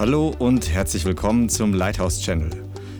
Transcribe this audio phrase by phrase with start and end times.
[0.00, 2.50] Hallo und herzlich willkommen zum Lighthouse Channel.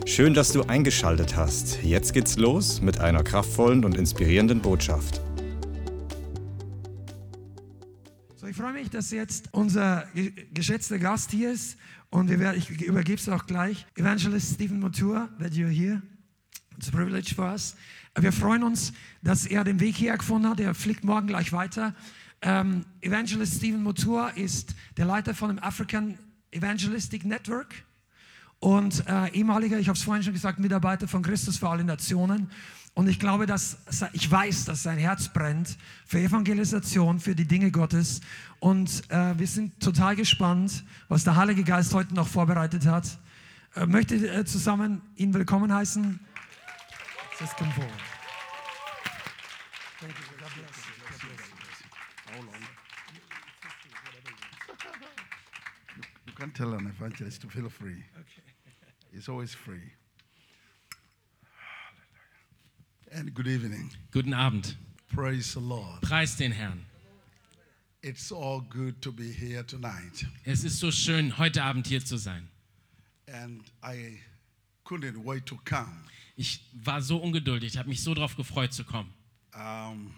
[0.05, 1.81] Schön, dass du eingeschaltet hast.
[1.81, 5.19] Jetzt geht's los mit einer kraftvollen und inspirierenden Botschaft.
[8.35, 11.75] So, ich freue mich, dass jetzt unser ge- geschätzter Gast hier ist
[12.11, 13.87] und werden, ich übergebe es auch gleich.
[13.95, 16.03] Evangelist Stephen Motur, that you're here.
[16.77, 17.75] It's a privilege for us.
[18.15, 18.93] Wir freuen uns,
[19.23, 20.59] dass er den Weg hierher gefunden hat.
[20.59, 21.95] Er fliegt morgen gleich weiter.
[22.43, 26.19] Ähm, Evangelist Stephen Motur ist der Leiter von dem African
[26.51, 27.73] Evangelistic Network
[28.61, 32.51] und äh, ehemaliger, ich habe es vorhin schon gesagt, Mitarbeiter von Christus für alle Nationen.
[32.93, 33.77] Und ich glaube, dass
[34.13, 38.21] ich weiß, dass sein Herz brennt für Evangelisation, für die Dinge Gottes.
[38.59, 43.17] Und äh, wir sind total gespannt, was der Heilige Geist heute noch vorbereitet hat.
[43.75, 46.19] Äh, möchte äh, zusammen ihn willkommen heißen.
[47.39, 47.91] Just come forward.
[49.99, 50.25] Thank you.
[50.37, 50.91] God bless you.
[56.27, 58.03] You can't tell an evangelist to feel free.
[58.15, 58.41] Okay.
[59.13, 59.91] It's always free.
[63.11, 63.91] And good evening.
[64.09, 64.75] Guten Abend.
[65.13, 66.01] Praise the Lord.
[66.01, 66.83] Preis den Herrn.
[68.01, 70.25] It's all good to be here tonight.
[70.43, 72.47] Es ist so schön, heute Abend hier zu sein.
[73.27, 74.19] And I
[74.83, 76.07] couldn't wait to come.
[76.35, 79.13] Ich war so ungeduldig, habe mich so darauf gefreut zu kommen.
[79.53, 80.15] Um,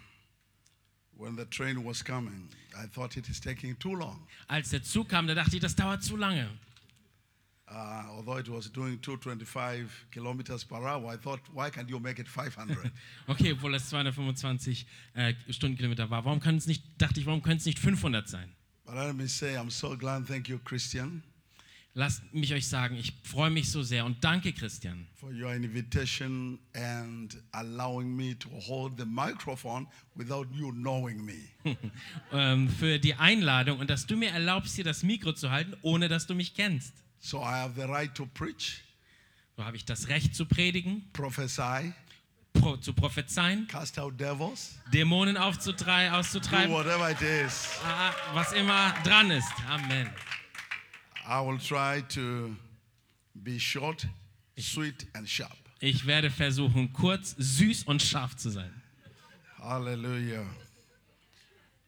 [1.18, 4.28] when the train was coming, I thought it is taking too long.
[4.48, 6.50] Als der Zug kam, da dachte ich, das dauert zu lange.
[7.70, 12.20] Uh, although it was doing 225 kilometers per hour, I thought, why can't you make
[12.20, 12.78] it 500?
[13.28, 16.24] Okay, obwohl das 225 äh, Stundenkilometer war.
[16.26, 18.54] Warum können es nicht, dachte ich, warum können es nicht 500 sein?
[18.86, 20.28] but let me say, I'm so glad.
[20.28, 21.24] Thank you, Christian,
[21.96, 26.58] Lasst mich euch sagen, ich freue mich so sehr und danke, Christian, for your invitation
[26.74, 29.86] and allowing me to hold the microphone
[30.16, 31.50] without you knowing me.
[32.32, 36.08] ähm, für die Einladung und dass du mir erlaubst, hier das Mikro zu halten, ohne
[36.10, 36.94] dass du mich kennst.
[37.20, 38.82] So I have the right to preach,
[39.56, 41.94] So habe ich das Recht zu predigen, prophesy,
[42.54, 46.74] pro, zu prophezeien, cast out devils, Dämonen aufzutrei- do auszutreiben.
[46.74, 47.70] whatever it is.
[47.86, 49.48] Ah, was immer dran ist.
[49.70, 50.10] Amen.
[51.28, 52.56] I will try to
[53.44, 54.06] be short,
[54.58, 55.58] sweet, and sharp.
[55.80, 58.72] Ich werde versuchen, kurz, süß und scharf zu sein.
[59.62, 60.46] Hallelujah.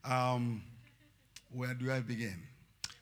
[0.04, 0.62] Um,
[1.50, 2.44] where do I begin?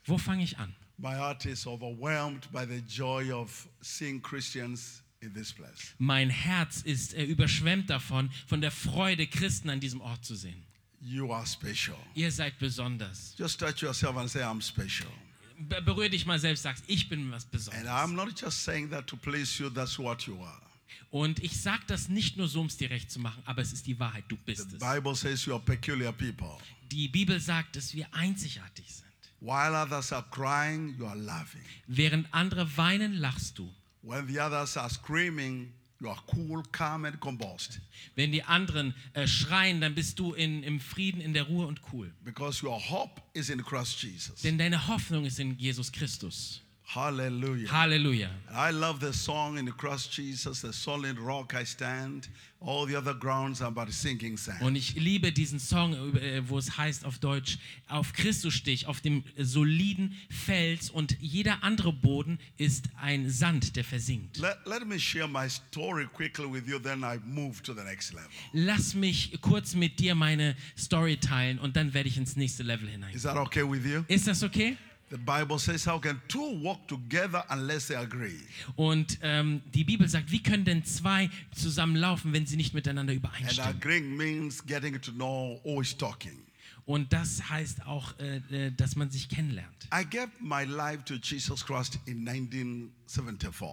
[0.05, 0.75] Wo fange ich an?
[0.97, 5.93] My heart is overwhelmed by the joy of seeing Christians in this place.
[5.97, 10.63] Mein Herz ist äh, überschwemmt davon, von der Freude, Christen an diesem Ort zu sehen.
[11.01, 11.97] You are special.
[12.15, 13.35] Ihr seid besonders.
[13.37, 15.11] Just touch yourself and say, I'm special.
[15.57, 17.87] Be berühr dich mal selbst, sagst, ich bin was And Besonderes.
[17.87, 20.61] I'm not just saying that to please you, that's what you are.
[21.09, 23.71] Und ich sage das nicht nur so, um es dir recht zu machen, aber es
[23.71, 24.79] ist die Wahrheit, du bist The es.
[24.79, 26.57] Bible says you are peculiar people.
[26.91, 29.03] Die Bibel sagt, dass wir einzigartig sind.
[29.39, 31.61] While others are crying, you are laughing.
[31.87, 33.71] Während andere weinen, lachst du.
[34.01, 35.71] When the others are screaming,
[36.03, 37.79] you are cool, calm, and composed.
[38.15, 41.79] Wenn die anderen äh, schreien, dann bist du in, im Frieden, in der Ruhe und
[41.93, 42.11] cool.
[42.25, 44.41] Because your hope is in Christ Jesus.
[44.41, 46.62] Denn deine Hoffnung ist in Jesus Christus.
[46.85, 47.69] Hallelujah.
[47.69, 48.29] Halleluja.
[48.51, 52.27] I love the song in Christ Jesus, the solid rock I stand.
[52.59, 54.61] All the other grounds are but sinking sand.
[54.61, 57.57] Und ich liebe diesen Song, äh, wo es heißt auf Deutsch,
[57.87, 63.75] auf Christus stehe ich, auf dem soliden Fels und jeder andere Boden ist ein Sand,
[63.75, 64.37] der versinkt.
[64.37, 68.13] Let, let me share my story quickly with you, then I move to the next
[68.13, 68.29] level.
[68.53, 72.87] Lass mich kurz mit dir meine Story teilen und dann werde ich ins nächste Level
[72.87, 73.13] hinein.
[73.13, 74.03] Is that okay with you?
[74.07, 74.77] Ist das okay?
[75.13, 78.39] The Bible says, How can two walk together unless they agree?
[78.75, 83.13] Und ähm, die Bibel sagt, wie können denn zwei zusammen laufen, wenn sie nicht miteinander
[83.13, 83.69] And übereinstimmen?
[83.69, 86.39] agreeing means getting to know who is talking.
[86.85, 89.87] Und das heißt auch, äh, äh, dass man sich kennenlernt.
[89.93, 93.69] I gave my life to Jesus Christ in 1974.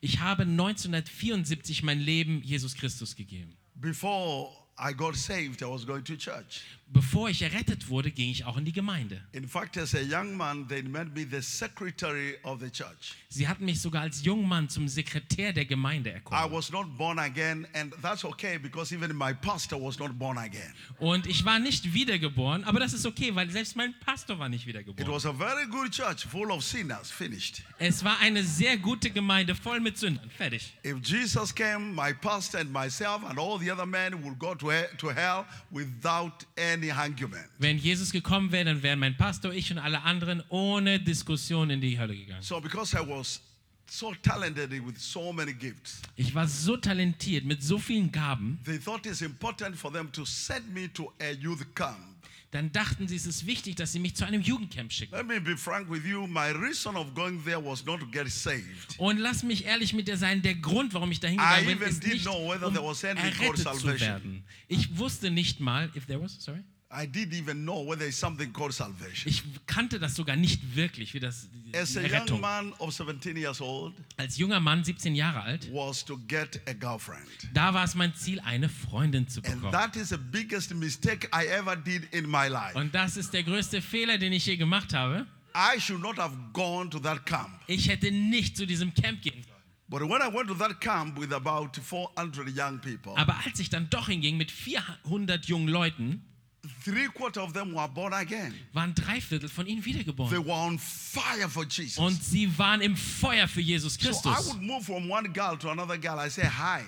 [0.00, 3.56] Ich habe 1974 mein Leben Jesus Christus gegeben.
[3.74, 6.62] Before I got saved, I was going to church.
[6.90, 9.20] Bevor ich errettet wurde, ging ich auch in die Gemeinde.
[9.32, 13.14] In fact, as a young man, they made me the secretary of the church.
[13.28, 16.50] Sie hatten mich sogar als Jungmann zum Sekretär der Gemeinde I erkoren.
[16.50, 20.72] was not born again, and that's okay because even my pastor was not born again.
[20.98, 24.62] Und ich war nicht wiedergeboren, aber das ist okay, weil selbst mein Pastor war nicht
[24.62, 25.12] It wiedergeboren.
[25.12, 27.62] was a very good church full of sinners, finished.
[27.78, 30.30] Es war eine sehr gute Gemeinde, voll mit Sündern.
[30.30, 30.72] Fertig.
[30.82, 34.70] If Jesus came, my pastor and myself and all the other men would go to,
[34.70, 36.77] he- to hell without any.
[37.58, 41.80] Wenn Jesus gekommen wäre, dann wären mein Pastor, ich und alle anderen ohne Diskussion in
[41.80, 42.42] die Hölle gegangen.
[42.42, 43.40] So, because I was
[43.90, 48.78] so talented with so many gifts, Ich war so talentiert mit so vielen Gaben, they
[48.78, 52.07] thought it's important for them to send me to a youth camp.
[52.50, 55.14] Dann dachten sie, es ist wichtig, dass sie mich zu einem Jugendcamp schicken.
[55.14, 56.26] Let me be frank with you.
[56.26, 58.98] My reason of going there was not to get saved.
[58.98, 61.88] Und lass mich ehrlich mit dir sein, der Grund, warum ich da I hingegangen bin,
[61.88, 64.44] ist nicht, um errettet zu werden.
[64.66, 68.50] Ich wusste nicht mal, if there was, sorry, I didn't even know whether there's something
[68.50, 69.28] called salvation.
[69.30, 72.40] ich kannte das sogar nicht wirklich, wie das As a young Rettung.
[72.40, 76.72] man of 17 years old, Als junger Mann, 17 Jahre alt, was to get a
[76.72, 77.26] girlfriend.
[77.52, 79.72] da war es mein Ziel, eine Freundin zu And bekommen.
[79.72, 82.74] that is the biggest mistake I ever did in my life.
[82.78, 85.26] Und das ist der größte Fehler, den ich je gemacht habe.
[85.54, 87.50] I should not have gone to that camp.
[87.66, 89.58] Ich hätte nicht zu diesem Camp gehen sollen.
[89.90, 93.68] But when I went to that camp with about 400 young people, Aber als ich
[93.68, 96.22] dann doch hinging mit 400 jungen Leuten,
[96.84, 98.54] three quarter of them were born again.
[98.72, 100.30] waren drei Viertel von ihnen They wiedergeboren.
[100.44, 101.98] were on fire for Jesus.
[101.98, 104.48] Und sie waren im Feuer für Jesus so I Christus.
[104.48, 106.18] would move from one girl to another girl.
[106.18, 106.82] I say hi.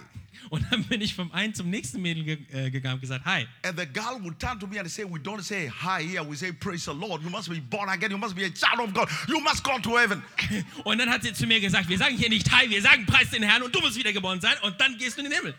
[0.49, 3.47] Und dann bin ich vom einen zum nächsten Mädel äh, gegangen und gesagt, hi.
[3.62, 6.35] And the girl would turn to me and say, We don't say hi here, we
[6.35, 7.23] say praise the Lord.
[7.23, 9.79] You must be born again, you must be a child of God, you must go
[9.79, 10.23] to heaven.
[10.85, 13.29] Und dann hat sie zu mir gesagt, wir sagen hier nicht hi, wir sagen preis
[13.31, 15.55] den Herrn und du musst wiedergeboren sein und dann gehst du in den Himmel.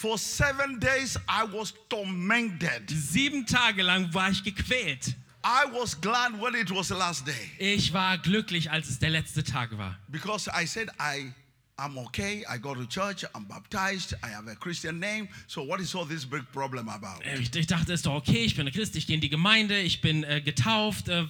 [0.00, 2.88] For seven days I was tormented.
[2.88, 5.16] Sieben Tage lang war ich gequält.
[5.42, 7.50] I was glad when it was the last day.
[7.58, 9.98] Ich war glücklich, als es der letzte Tag war.
[10.08, 11.32] Because I said I
[11.76, 12.44] I'm okay.
[12.48, 13.24] I go to church.
[13.34, 14.14] I'm baptized.
[14.22, 15.28] I have a Christian name.
[15.48, 17.24] So what is all this big problem about?
[17.36, 20.00] Ich, ich dachte, ist doch okay, ich bin Christ, ich gehe in die Gemeinde, ich
[20.00, 21.08] bin äh, getauft.
[21.08, 21.24] Äh,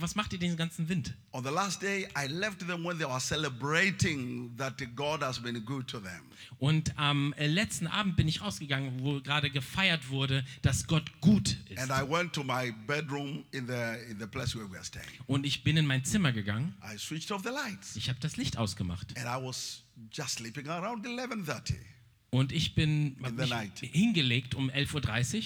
[0.00, 1.14] was macht ihr den ganzen Wind?
[1.32, 5.64] On the last day, I left them when they were celebrating that God has been
[5.64, 6.22] good to them.
[6.58, 11.56] Und am äh, letzten Abend bin ich rausgegangen, wo gerade gefeiert wurde, dass Gott gut
[11.68, 11.78] ist.
[11.78, 15.06] And I went to my bedroom in the in the place where we were staying.
[15.26, 16.74] Und ich bin in mein Zimmer gegangen.
[16.82, 17.96] I switched off the lights.
[17.96, 19.16] Ich habe das Licht ausgemacht.
[19.18, 21.76] And I was just sleeping around 11:30.
[22.30, 25.42] Und ich bin mich hingelegt um 11.30 Uhr.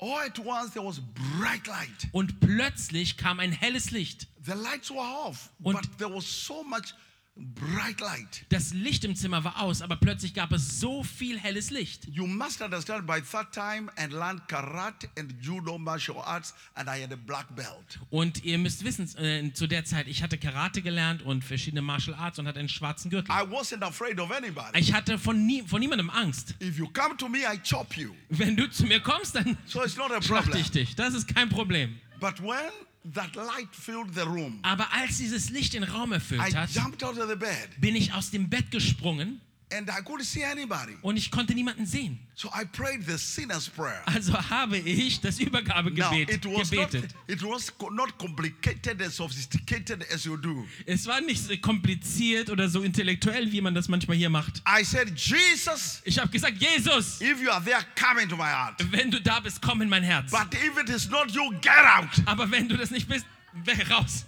[0.00, 2.08] All at once there was bright light.
[2.12, 4.28] Und plötzlich kam ein helles Licht.
[4.44, 6.94] The lights were off, Und- but there was so much
[7.38, 8.44] bright light.
[8.48, 12.06] Das Licht im Zimmer war aus, aber plötzlich gab es so viel helles Licht.
[12.10, 17.02] You must understand by that time and learn karate and judo martial arts, and I
[17.02, 17.98] had a black belt.
[18.10, 22.16] Und ihr müsst wissen, äh, zu der Zeit, ich hatte Karate gelernt und verschiedene Martial
[22.16, 23.30] Arts und hatte einen schwarzen Gürtel.
[23.30, 24.78] I wasn't afraid of anybody.
[24.78, 26.54] Ich hatte von, nie, von niemandem Angst.
[26.62, 28.14] If you come to me, I chop you.
[28.28, 30.60] Wenn du zu mir kommst, dann So it's not a schlachte problem.
[30.64, 30.94] ich dich.
[30.96, 31.98] Das ist kein Problem.
[32.20, 32.70] But when
[33.14, 37.18] that light filled the room, Aber als dieses Licht den Raum erfüllt hat, jumped out
[37.18, 37.68] of the bed.
[37.80, 39.40] bin ich aus dem Bett gesprungen
[39.70, 40.96] and I couldn't see anybody.
[41.02, 42.18] und ich konnte niemanden sehen.
[42.34, 44.00] So I prayed the sinner's prayer.
[44.06, 47.14] Also habe ich das Now, Übergabegebet it was, not, gebetet.
[47.26, 50.66] it was co- not complicated and sophisticated as you do.
[50.86, 54.62] Es war nicht so kompliziert oder so intellektuell, wie man das manchmal hier macht.
[54.66, 58.80] I said, Jesus, Ich habe gesagt, Jesus, if you are there, come into my heart.
[58.92, 60.30] wenn du da bist, komm in mein Herz.
[60.30, 62.08] But if it is not you, get out.
[62.26, 63.26] Aber wenn du das nicht bist,
[63.64, 64.24] weg raus.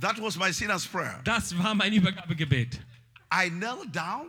[0.00, 1.20] That was my sinner's prayer.
[1.24, 2.80] Das war mein Übergabegebet.
[3.32, 4.26] I knelt down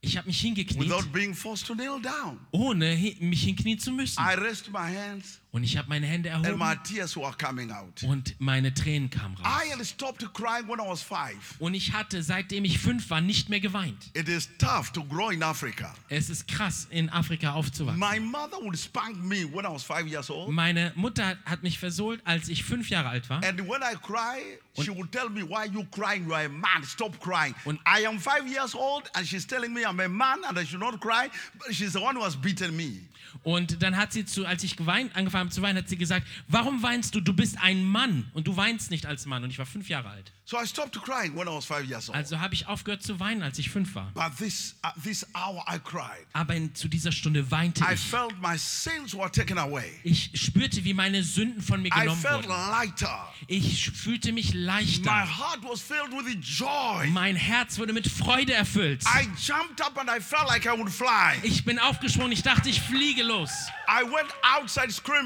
[0.00, 2.38] Ich habe mich hingekniet, without being forced to kneel down.
[2.52, 4.20] ohne mich hinknien zu müssen.
[4.20, 7.70] I raised my hands Und ich habe meine Hände and my erhoben tears were coming
[7.70, 8.02] out.
[8.02, 9.78] und meine Tränen kamen I raus.
[9.78, 11.54] had stopped crying when I was five.
[11.58, 14.10] Und ich hatte, seitdem ich fünf war, nicht mehr geweint.
[14.12, 15.94] It is tough to grow in Africa.
[16.10, 17.98] Es ist krass, in Afrika aufzuwachsen.
[17.98, 20.50] My mother would spank me when I was five years old.
[20.52, 23.42] Meine Mutter hat mich versohlt, als ich fünf Jahre alt war.
[23.42, 26.26] And when I cry, she would tell me, Why are you crying?
[26.26, 26.84] You are a man.
[26.84, 27.54] Stop crying.
[27.64, 30.66] Und- I am five years old and she's telling me I'm a man and I
[30.66, 31.30] should not cry.
[31.58, 33.00] But she's the one who has beaten me.
[33.44, 36.26] Und dann hat sie zu, als ich geweint, angefangen habe zu weinen, hat sie gesagt,
[36.48, 37.20] warum weinst du?
[37.20, 39.42] Du bist ein Mann und du weinst nicht als Mann.
[39.44, 40.32] Und ich war fünf Jahre alt.
[40.44, 42.16] So I stopped crying when I was five years old.
[42.16, 44.10] Also habe ich aufgehört zu weinen, als ich fünf war.
[44.14, 46.26] But this, this hour, I cried.
[46.32, 48.00] Aber in, zu dieser Stunde weinte I ich.
[48.00, 49.84] felt my sins were taken away.
[50.04, 52.48] Ich spürte, wie meine Sünden von mir I genommen felt wurden.
[52.70, 53.32] lighter.
[53.46, 55.10] Ich fühlte mich My leichter.
[55.38, 57.06] heart was filled with joy.
[57.10, 59.02] Mein Herz wurde mit Freude erfüllt.
[59.04, 61.36] I jumped up and I felt like I would fly.
[61.42, 63.50] Ich bin aufgesprungen, ich dachte, ich fliege los.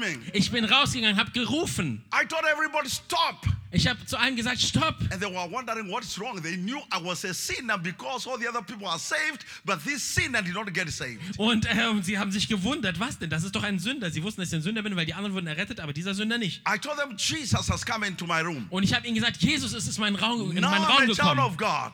[0.03, 0.21] Screaming.
[0.33, 2.03] Ich bin rausgegangen, habe gerufen.
[2.13, 3.45] I told everybody, stop.
[3.71, 4.95] Ich habe zu allen gesagt, stopp.
[5.11, 6.39] And they were wondering what's wrong.
[6.41, 10.03] They knew I was a sinner because all the other people are saved, but this
[10.03, 11.19] sinner did not get saved.
[11.37, 13.29] Und ähm, sie haben sich gewundert, was denn?
[13.31, 14.11] Das ist doch ein Sünder.
[14.11, 16.37] Sie wussten, dass ich ein Sünder bin, weil die anderen wurden errettet, aber dieser Sünder
[16.37, 16.61] nicht.
[16.67, 18.67] I told them Jesus has come into my room.
[18.69, 20.97] Und ich habe ihnen gesagt, Jesus ist in meinen Raum, in Now meinen I'm Raum
[20.97, 21.39] a child gekommen.
[21.39, 21.93] of God.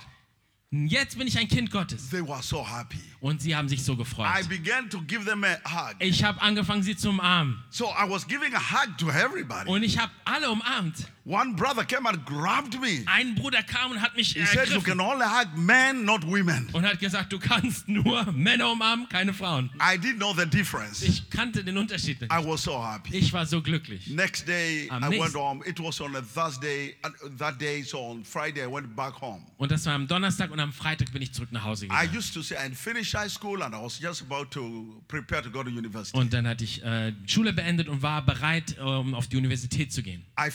[0.72, 2.10] Jetzt bin ich ein Kind Gottes.
[2.12, 3.00] They were so happy.
[3.22, 4.48] Und sie haben sich so I gefreut.
[4.48, 5.96] began to give them a hug.
[5.98, 7.64] Ich habe angefangen, sie zu umarmen.
[7.72, 9.68] So I was giving a hug to everybody.
[9.68, 11.08] Und ich habe alle umarmt.
[11.26, 13.04] One brother came and grabbed me.
[13.06, 16.26] Ein Bruder kam und hat mich He said, You ergriffen can only hug men, not
[16.26, 16.68] women.
[16.74, 19.70] und hat gesagt, du kannst nur Männer umarmen, keine Frauen.
[19.80, 21.02] I didn't know the difference.
[21.04, 22.32] Ich kannte den Unterschied nicht.
[22.34, 23.16] I was so happy.
[23.18, 24.08] Ich war so glücklich.
[24.08, 25.64] Next day, Am I went nächsten- home.
[25.68, 26.96] It was on a Thursday.
[27.04, 29.46] And that day, so on Friday, I went back home.
[29.58, 32.18] Und das war am Donnerstag und am Freitag bin ich zurück nach Hause I gegangen.
[32.18, 35.52] used to say I finished high school and I was just about to prepare to
[35.52, 36.18] go to university.
[36.18, 40.02] Und dann hatte ich äh, Schule beendet und war bereit, um auf die Universität zu
[40.02, 40.26] gehen.
[40.40, 40.50] I,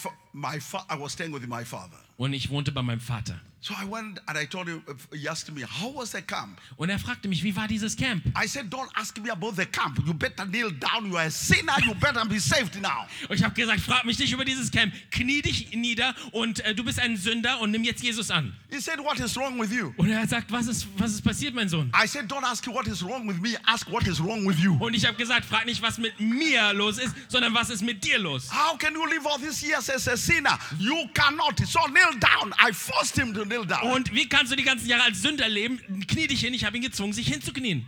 [2.16, 3.40] Und ich wohnte bei meinem Vater.
[3.64, 6.60] So I went and I told him, he asked me, how was the camp?
[6.76, 8.22] Und er fragte mich, wie war dieses Camp?
[8.36, 9.98] I said, don't ask me about the camp.
[10.06, 11.06] You better kneel down.
[11.06, 11.72] You are a sinner.
[11.82, 13.06] You better be saved now.
[13.26, 14.92] Und ich habe gesagt, frag mich nicht über dieses Camp.
[15.10, 18.54] Knie dich nieder und äh, du bist ein Sünder und nimm jetzt Jesus an.
[18.70, 19.94] He said, what is wrong with you?
[19.96, 21.90] Und er hat gesagt, was ist, was ist passiert, mein Sohn?
[21.94, 23.56] I said, don't ask what is wrong with me.
[23.64, 24.76] Ask what is wrong with you.
[24.78, 28.04] Und ich habe gesagt, frag nicht, was mit mir los ist, sondern was ist mit
[28.04, 28.50] dir los?
[28.52, 30.58] How can you live all these years as a sinner?
[30.78, 31.58] You cannot.
[31.66, 32.52] So kneel down.
[32.60, 33.53] I forced him to kneel.
[33.58, 35.78] Und wie kannst du die ganzen Jahre als Sünder leben?
[36.06, 37.86] Knie dich hin, ich habe ihn gezwungen, sich hinzuknien.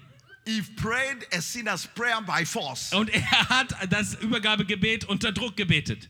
[2.92, 6.08] Und er hat das Übergabegebet unter Druck gebetet.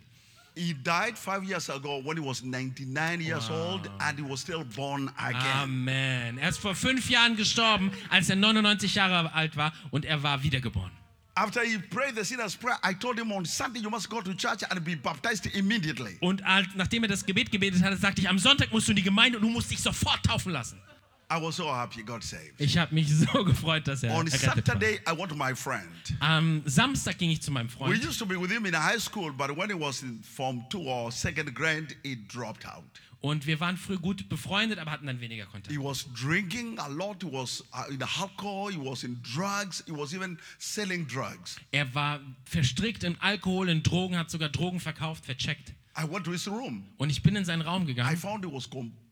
[0.59, 4.65] He died five years ago when he was 99 years old and he was still
[4.65, 5.63] born again.
[5.63, 6.39] Amen.
[6.39, 10.43] Er ist vor fünf Jahren gestorben, als er 99 Jahre alt war und er war
[10.43, 10.93] wiedergeboren.
[11.39, 14.35] After he prayed the sinner's prayer, I told him on Sunday you must go to
[14.35, 16.17] church and be baptized immediately.
[16.21, 16.43] Und
[16.77, 19.37] nachdem er das Gebet gebetet hatte, sagte ich, am Sonntag musst du in die Gemeinde
[19.37, 20.81] und du musst dich sofort taufen lassen.
[21.29, 22.55] I was so happy he got saved.
[22.59, 24.55] Ich habe mich so gefreut, dass er On errettet war.
[24.55, 25.89] Saturday, I went to my friend.
[26.21, 29.01] Am Samstag ging ich zu meinem We Freund used to be with him in high
[29.01, 32.85] school, but when he was in Form 2 or second grade, he dropped out.
[33.21, 35.73] und wir waren früh gut befreundet, aber hatten dann weniger Kontakt.
[35.73, 37.23] He was drinking a lot.
[37.23, 38.71] He was uh, in alcohol.
[38.71, 39.83] He was in drugs.
[39.87, 41.57] He was even selling drugs.
[41.73, 45.75] Er war verstrickt in Alkohol, in Drogen, hat sogar Drogen verkauft, vercheckt.
[45.99, 46.85] I went to his room.
[46.99, 49.06] Und ich bin in seinen Raum I gegangen found he was completely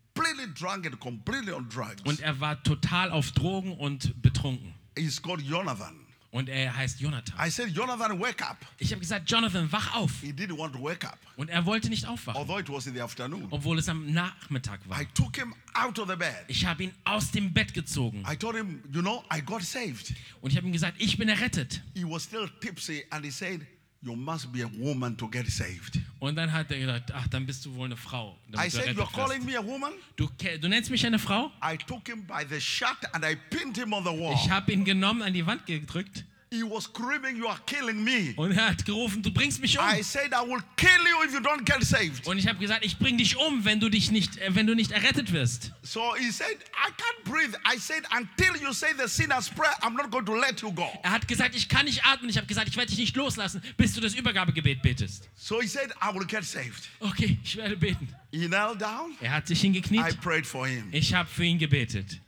[0.55, 2.03] drunk and completely on drugs.
[2.05, 4.75] und er war total auf Drogen und betrunken.
[4.97, 6.01] He's called Jonathan.
[6.31, 7.33] Und er heißt Jonathan.
[7.39, 8.57] I said, Jonathan, wake up.
[8.79, 10.11] Ich habe gesagt, Jonathan, wach auf.
[10.21, 12.95] He didn't want to wake up, Und er wollte nicht aufwachen, although it was in
[12.95, 13.47] the afternoon.
[13.51, 15.01] obwohl es am Nachmittag war.
[15.01, 16.45] I took him out of the bed.
[16.49, 20.13] Ich habe ihn aus dem Bett gezogen I told him, you know, I got saved.
[20.41, 21.83] und ich habe ihm gesagt, ich bin errettet.
[21.95, 23.65] He was still tipsy and he said,
[24.05, 25.99] You must be a woman to get saved.
[26.21, 28.37] Und dann hat er gesagt, ach, dann bist du wohl eine Frau.
[28.55, 29.95] I said, You're calling me a woman?
[30.17, 30.29] Du,
[30.61, 31.51] du nennst mich eine Frau?
[31.63, 34.35] I took him by the shirt and I pinned him on the wall.
[34.35, 38.33] Ich habe ihn genommen, an die Wand gedrückt He was screaming, You are killing me.
[38.37, 39.85] und er hat gerufen, du bringst mich um.
[39.85, 42.27] I said, I will kill you if you don't get saved.
[42.27, 44.75] Und ich habe gesagt, ich bring dich um, wenn du dich nicht, äh, wenn du
[44.75, 45.73] nicht errettet wirst.
[45.83, 47.55] So he said, I can't breathe.
[47.67, 50.89] I said, Until you say the sinner's prayer, I'm not going to let you go.
[51.03, 52.31] Er hat gesagt, ich kann nicht atmen.
[52.31, 55.29] Ich habe gesagt, ich werde dich nicht loslassen, bis du das Übergabegebet betest.
[55.35, 56.89] So he said, I will get saved.
[57.01, 58.09] Okay, ich werde beten.
[58.31, 59.15] He knelt down.
[59.21, 60.21] Er hat sich I hingekniet.
[60.21, 60.89] prayed for him.
[60.93, 62.21] Ich habe für ihn gebetet.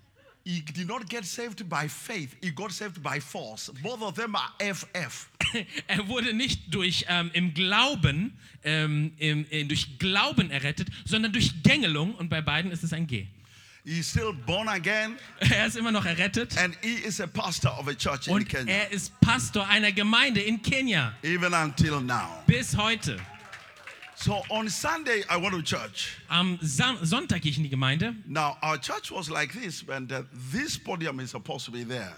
[0.49, 3.73] He did not get saved by faith, he got saved by force.
[3.83, 5.29] Both of them are FF.
[5.89, 11.65] Er wurde nicht durch ähm, im Glauben, ähm, im, äh, durch Glauben errettet, sondern durch
[11.65, 12.15] Gängelung.
[12.15, 13.27] Und bei beiden ist es ein G.
[13.85, 17.89] He's still born again Er ist immer noch errettet and he is a pastor of
[17.89, 18.73] a church in und Kenya.
[18.73, 22.43] er ist Pastor einer Gemeinde in Kenia Even until now.
[22.47, 23.17] bis heute.
[24.19, 26.17] So on Sunday, I went to church.
[26.29, 28.15] Am Sam Sonntag gehe ich in die Gemeinde.
[28.27, 32.15] Now, our church was like this, and uh, this podium is supposed to be there.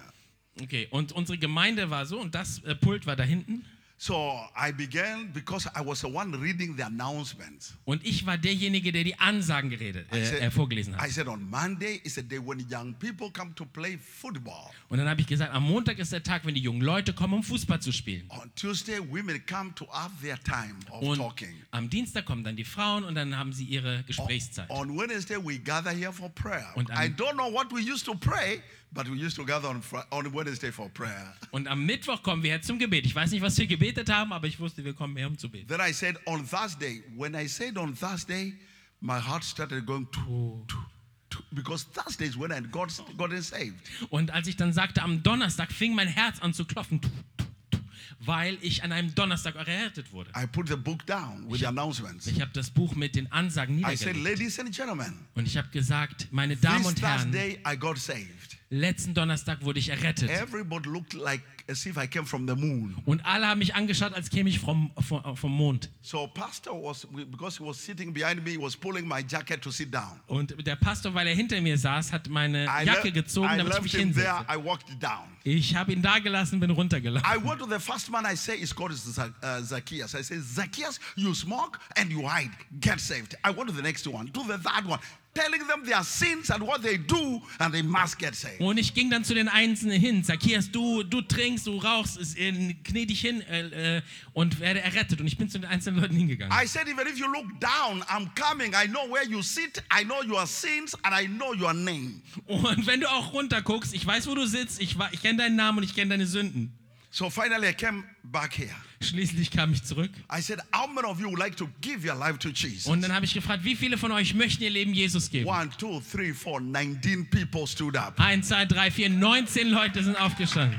[0.63, 3.65] Okay, und unsere Gemeinde war so und das äh, Pult war da hinten.
[4.01, 7.75] So I began because I was the one reading the announcements.
[7.85, 11.11] Und ich war derjenige, der die Ansagen geredet, I äh, said, äh, vorgelesen I hat.
[11.11, 14.71] said on Monday is a day when young people come to play football.
[14.89, 17.35] Und dann habe ich gesagt, am Montag ist der Tag, wenn die jungen Leute kommen,
[17.35, 18.25] um Fußball zu spielen.
[18.29, 21.57] On Tuesday, women come to have their time of Und talking.
[21.73, 24.71] am Dienstag kommen dann die Frauen und dann haben sie ihre Gesprächszeit.
[24.71, 26.71] On Wednesday, we gather here for prayer.
[26.77, 29.69] Und am- I don't know what we used to pray, but we used to gather
[29.69, 31.35] on, Fri- on Wednesday for prayer.
[31.51, 33.05] Und am Mittwoch kommen wir her zum Gebet.
[33.07, 35.49] Ich weiß nicht, was wir gebetet haben, aber ich wusste, wir kommen her, um zu
[35.51, 35.69] beten.
[35.69, 38.55] Then I said on Thursday, when I said on Thursday,
[39.01, 43.75] my heart started going to, to, because Thursday is when I got gotten saved.
[44.11, 47.45] Und als ich dann sagte, am Donnerstag fing mein Herz an zu klopfen, tu, tu,
[47.71, 47.79] tu,
[48.21, 50.31] weil ich an einem Donnerstag errettet wurde.
[50.35, 51.61] I put the book down with.
[51.61, 54.25] Ich habe das Buch mit den Ansagen I said, niedergelegt.
[54.41, 58.58] ladies and gentlemen, Und ich habe gesagt, meine Damen und Herren, Thursday I got saved.
[58.71, 60.29] Letzten Donnerstag wurde ich errettet.
[60.29, 62.97] Everybody looked like as if I came from the moon.
[63.07, 65.91] Und alle haben mich angeschaut, als käme ich vom, vom, vom Mond.
[66.03, 69.71] So pastor was because he was sitting behind me, he was pulling my jacket to
[69.71, 70.21] sit down.
[70.27, 73.75] Und der Pastor, weil er hinter mir saß, hat meine I, Jacke gezogen, I damit
[73.75, 74.37] ich mich him there.
[74.37, 74.53] hinsetze.
[74.53, 75.29] I walked down.
[75.45, 77.27] Ich habe ihn da gelassen, bin runtergelaufen.
[77.27, 80.15] I went to the first man I say is called uh, Zacchaeus.
[80.15, 82.51] I say, Zacchaeus, you smoke and you hide.
[82.81, 83.35] Get saved.
[83.43, 84.99] I went to the next one, to the third one,
[85.39, 88.61] telling them their sins and what they do, and they must get saved.
[88.61, 90.25] Und ich ging dann zu den Einzelnen hin.
[90.25, 94.03] Zacchaeus, du, du trinkst, du rauchst, es- äh, knie dich hin äh, äh,
[94.33, 95.21] und werde errettet.
[95.21, 96.53] Und ich bin zu den einzelnen Leuten hingegangen.
[96.53, 98.73] I said, even if you look down, I'm coming.
[98.75, 99.83] I know where you sit.
[99.93, 102.21] I know your sins, and I know your name.
[102.47, 105.79] Und wenn du auch runterguckst, ich weiß, wo du sitzt, ich, ich kenne deinen Namen
[105.79, 106.73] und ich kenne deine Sünden.
[107.11, 108.75] So finally, I came back here.
[109.01, 110.11] Schließlich kam ich zurück.
[110.31, 112.87] I said, How many of you would like to give your life to Jesus?
[112.87, 115.49] Und dann habe ich gefragt, wie viele von euch möchten ihr Leben Jesus geben?
[115.49, 118.21] One, two, three, four, 19 people stood up.
[118.21, 120.79] Eins, zwei, drei, vier, 19 Leute sind aufgestanden.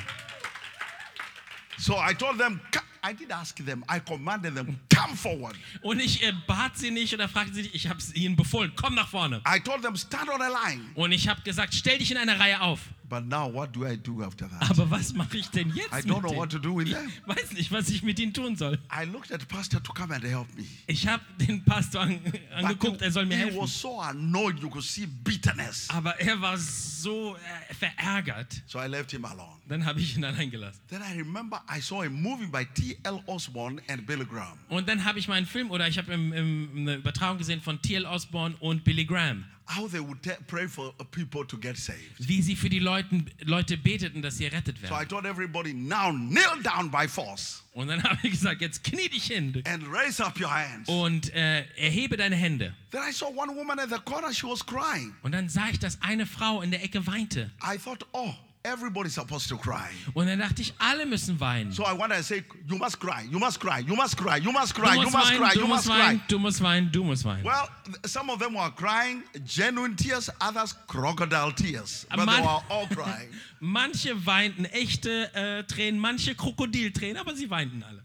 [1.78, 5.56] So I told them, "Co- I did ask them, I commanded them, come forward.
[5.82, 8.94] Und ich äh, bat sie nicht oder fragte sie nicht, ich habe ihnen befohlen, komm
[8.96, 9.42] nach vorne.
[9.48, 10.82] I told them, stand on a line.
[10.96, 12.82] Und ich habe gesagt, stell dich in eine Reihe auf.
[13.10, 14.70] But now, what do I do after that?
[14.70, 17.12] Aber was mache ich denn jetzt I don't know what to do with Ich them.
[17.26, 18.78] weiß nicht, was ich mit ihnen tun soll.
[18.92, 20.66] I looked at Pastor to come and help me.
[20.88, 22.20] Ich habe den Pastor an,
[22.56, 23.62] angeguckt, er soll mir he helfen.
[23.62, 25.88] was so annoyed, you could see bitterness.
[25.90, 28.62] Aber er war so äh, verärgert.
[28.68, 29.56] So I left him alone.
[29.68, 30.80] Dann habe ich ihn allein gelassen.
[30.90, 33.24] Then I remember I saw a movie by T.L.
[33.28, 34.58] Osborne and Billy Graham.
[34.70, 38.06] Und dann habe ich meinen Film oder ich habe eine Übertragung gesehen von T.L.
[38.06, 39.46] Osborne und Billy Graham,
[39.78, 42.00] How they would te- pray for people to get saved.
[42.18, 45.10] wie sie für die Leuten, Leute beteten, dass sie errettet So I werden.
[45.10, 49.26] told everybody, now kneel down by force Und dann habe ich gesagt, jetzt knie dich
[49.26, 50.90] hin and raise up your hands.
[50.90, 52.74] und äh, erhebe deine Hände.
[52.92, 55.14] Then I saw one woman at the corner, she was crying.
[55.22, 57.52] Und dann sah ich, dass eine Frau in der Ecke weinte.
[57.64, 59.90] I thought, oh, everybody's supposed to cry.
[60.14, 61.72] Und dann dachte ich, alle müssen weinen.
[61.72, 64.52] So I went and said, you must cry, you must cry, you must cry, you
[64.52, 66.20] must cry, you must cry, you must cry.
[66.28, 67.44] du musst weinen, du musst weinen.
[67.46, 67.70] Well,
[68.06, 72.06] some of them were crying genuine tears, others crocodile tears.
[72.10, 73.30] But they Man- were all crying.
[73.62, 78.04] Manche weinten echte äh, Tränen, manche Krokodiltränen, aber sie weinten alle.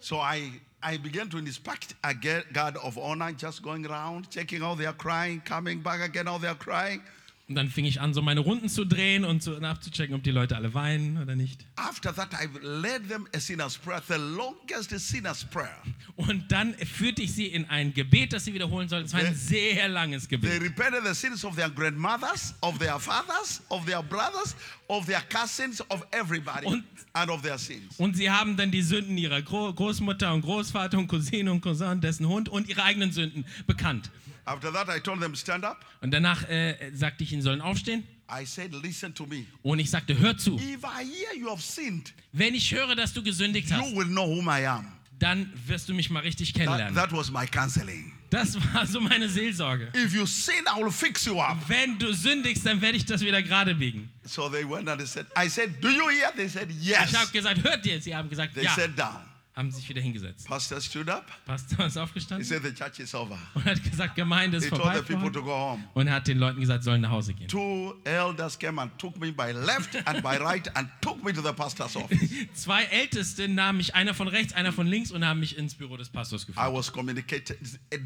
[0.00, 4.74] So I, I began to inspect a guard of honor, just going around, checking how
[4.74, 7.02] they are crying, coming back again, how they are crying.
[7.50, 10.30] Und dann fing ich an, so meine Runden zu drehen und zu, nachzuchecken, ob die
[10.30, 11.66] Leute alle weinen oder nicht.
[11.74, 15.76] After that, I led them a sinner's prayer, the longest sinner's prayer.
[16.14, 19.06] Und dann führte ich sie in ein Gebet, das sie wiederholen sollten.
[19.06, 20.62] Es war ein sehr langes They Gebet.
[20.62, 24.54] repented the sins of their grandmothers, of their fathers, of their brothers,
[24.86, 27.96] of their cousins, of everybody, Und- and of their sins.
[27.98, 32.00] Und sie haben dann die Sünden ihrer Gro Großmutter und Großvater und Cousine und Cousin,
[32.00, 34.08] dessen Hund und ihre eigenen Sünden bekannt.
[34.50, 35.84] After that, I told them, stand up.
[36.00, 38.02] Und danach äh, sagte ich ihnen, sollen aufstehen.
[38.28, 39.46] I said, listen to me.
[39.62, 40.56] Und ich sagte, hör zu.
[40.56, 44.06] If I hear you have sinned, Wenn ich höre, dass du gesündigt hast, you will
[44.06, 44.86] know whom I am.
[45.20, 46.94] dann wirst du mich mal richtig That, kennenlernen.
[46.96, 48.12] that was my counseling.
[48.30, 49.92] Das war so meine Seelsorge.
[49.94, 51.56] If you sin, I will fix you up.
[51.68, 54.08] Wenn du sündigst, dann werde ich das wieder gerade biegen.
[54.24, 56.32] So they went and they said, I said, do you hear?
[56.34, 57.32] They said, Ich habe yes.
[57.32, 58.00] gesagt, hört ihr?
[58.00, 58.74] Sie haben gesagt, They ja.
[58.74, 59.29] sat down.
[59.56, 60.46] Haben sich wieder hingesetzt.
[60.46, 61.26] Pastor stood up.
[61.44, 63.36] Pastor ist He aufgestanden said, the church is over.
[63.54, 64.98] und hat gesagt, Gemeinde ist He told vorbei.
[64.98, 65.82] the people to go home.
[65.94, 67.48] Und er hat den Leuten gesagt, sollen nach Hause gehen.
[67.48, 71.42] Two elders came and took me by left and by right and took me to
[71.42, 72.30] the pastor's office.
[72.54, 75.96] Zwei Älteste nahmen mich, einer von rechts, einer von links und haben mich ins Büro
[75.96, 76.72] des Pastors I geführt.
[76.72, 77.58] was communicated,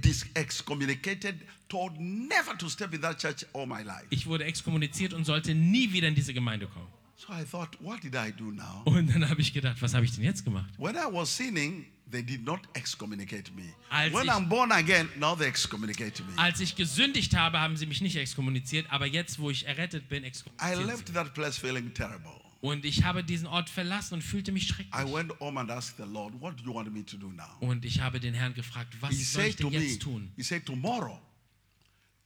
[0.02, 1.36] dis- excommunicated,
[1.68, 4.06] told never to step in that church all my life.
[4.10, 6.88] Ich wurde exkommuniziert und sollte nie wieder in diese Gemeinde kommen.
[7.16, 8.82] So I thought, what did I do now?
[8.86, 10.70] Und dann habe ich gedacht, was habe ich denn jetzt gemacht?
[10.78, 13.72] When I was sinning, they did not excommunicate me.
[13.88, 16.32] Als When ich- I'm born again, now they excommunicate me.
[16.36, 20.24] Als ich gesündigt habe, haben sie mich nicht exkommuniziert, aber jetzt, wo ich errettet bin,
[20.24, 20.84] I exkommuniziert sie.
[20.84, 22.32] left that place feeling terrible.
[22.60, 25.12] Und ich habe diesen Ort verlassen und fühlte mich I schrecklich.
[25.14, 27.44] went home and asked the Lord, what do you want me to do now?
[27.60, 30.32] Und ich habe den Herrn gefragt, He was soll ich denn me, jetzt tun?
[30.36, 31.20] he said, tomorrow,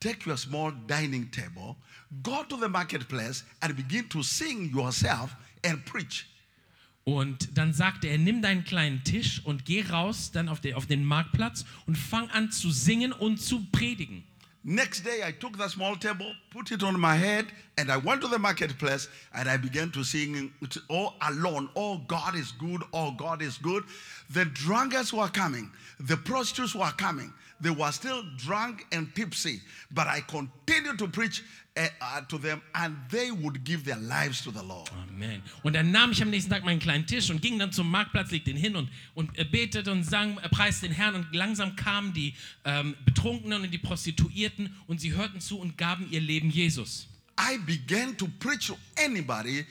[0.00, 1.76] take your small dining table,
[2.22, 5.34] go to the marketplace and begin to sing yourself
[5.64, 6.26] and preach.
[7.04, 10.86] Und dann sagte er, nimm deinen kleinen Tisch und geh raus dann auf den, auf
[10.86, 14.24] den Marktplatz und fang an zu singen und zu predigen.
[14.64, 17.46] Next day, I took the small table, put it on my head,
[17.78, 20.52] and I went to the marketplace and I began to sing
[20.90, 21.70] all alone.
[21.74, 22.82] Oh, God is good.
[22.92, 23.84] Oh, God is good.
[24.28, 25.70] The drunkards were coming.
[26.00, 27.32] The prostitutes were coming.
[27.60, 31.42] They were still drunk and tipsy, but I continued to preach
[32.28, 34.90] to them, and they would give their lives to the Lord.
[35.08, 35.42] Amen.
[35.62, 38.30] Und dann nahm ich am nächsten Tag meinen kleinen Tisch und ging dann zum Marktplatz,
[38.30, 41.14] legte ihn hin und, und äh, betete und sang, äh, preiste den Herrn.
[41.14, 46.10] Und langsam kamen die ähm, Betrunkenen und die Prostituierten und sie hörten zu und gaben
[46.10, 47.08] ihr Leben Jesus.
[47.38, 49.64] I began to preach to anybody,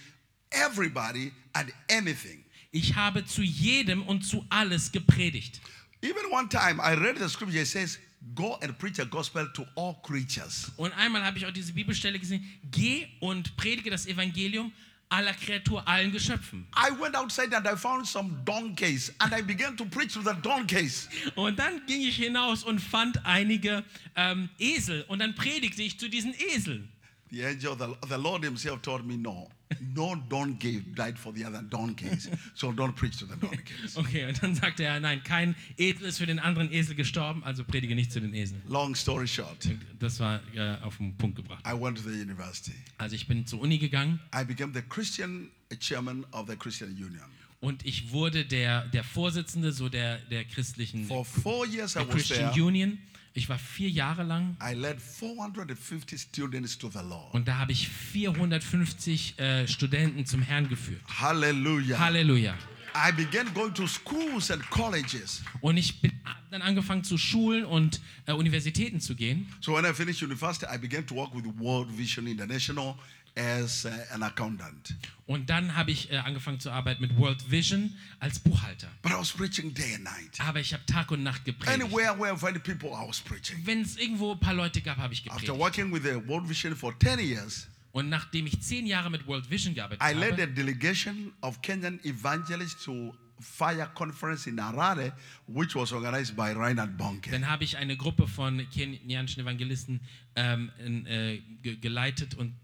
[0.51, 2.43] everybody, and anything.
[2.71, 5.59] Ich habe zu jedem und zu alles gepredigt.
[6.01, 7.99] Even one time I read the scripture, it says,
[8.35, 10.71] Go and preach a gospel to all creatures.
[10.77, 14.71] Und einmal habe ich auch diese Bibelstelle gesehen, geh und predige das Evangelium
[15.09, 16.67] aller Kreatur, allen Geschöpfen.
[16.75, 20.33] I went outside and I found some donkeys and I began to preach to the
[20.41, 21.07] donkeys.
[21.35, 23.83] Und dann ging ich hinaus und fand einige
[24.15, 26.89] ähm, Esel und dann predigte ich zu diesen Eseln.
[27.29, 29.49] The angel, the, the Lord Himself told me, No,
[29.93, 32.29] no donkey died for the other donkeys.
[32.55, 33.95] So don't preach to the donkeys.
[33.97, 37.63] Okay, und dann sagte er, nein, kein Esel ist für den anderen Esel gestorben, also
[37.63, 38.61] predige nicht zu den Eseln.
[38.67, 39.67] Long story short,
[39.99, 41.63] Das war äh, auf den Punkt gebracht.
[41.67, 42.73] I went to the university.
[42.97, 45.49] Also ich bin zur Uni gegangen I became the Christian
[45.79, 47.23] chairman of the Christian Union.
[47.59, 52.09] und ich wurde der, der Vorsitzende so der, der christlichen For four years I was
[52.09, 52.63] Christian there.
[52.65, 52.99] Union.
[53.37, 57.35] Ich war vier Jahre lang I led 450 students to the Lord.
[57.35, 61.01] und da habe ich 450 äh, Studenten zum Herrn geführt.
[61.07, 61.99] Hallelujah.
[61.99, 62.55] Halleluja.
[62.95, 65.43] I began going to schools and colleges.
[65.61, 66.13] Und ich bin
[66.49, 69.47] dann angefangen zu Schulen und äh, Universitäten zu gehen.
[69.61, 72.95] So when I finished university, I began to work with World Vision International
[73.37, 74.95] as uh, an accountant.
[75.25, 78.87] Und dann habe ich äh, angefangen zu arbeiten mit World Vision als Buchhalter.
[79.01, 80.39] But I was preaching day and night.
[80.39, 81.83] Aber ich habe Tag und Nacht gepredigt.
[81.83, 83.57] Anywhere where I find people, I was preaching.
[83.65, 85.59] Wenn es irgendwo ein paar Leute gab, habe ich After gepredigt.
[85.59, 89.49] working with the World Vision for 10 years, Und nachdem ich zehn Jahre mit World
[89.49, 95.13] Vision gearbeitet I led habe, a delegation of Kenyan evangelists to Fire Conference in Harare,
[95.47, 97.29] which was organized by Reinhard Bonke.
[97.31, 100.01] dann habe ich eine Gruppe von kenianischen Evangelisten
[100.35, 100.71] ähm,
[101.05, 102.55] äh, ge geleitet und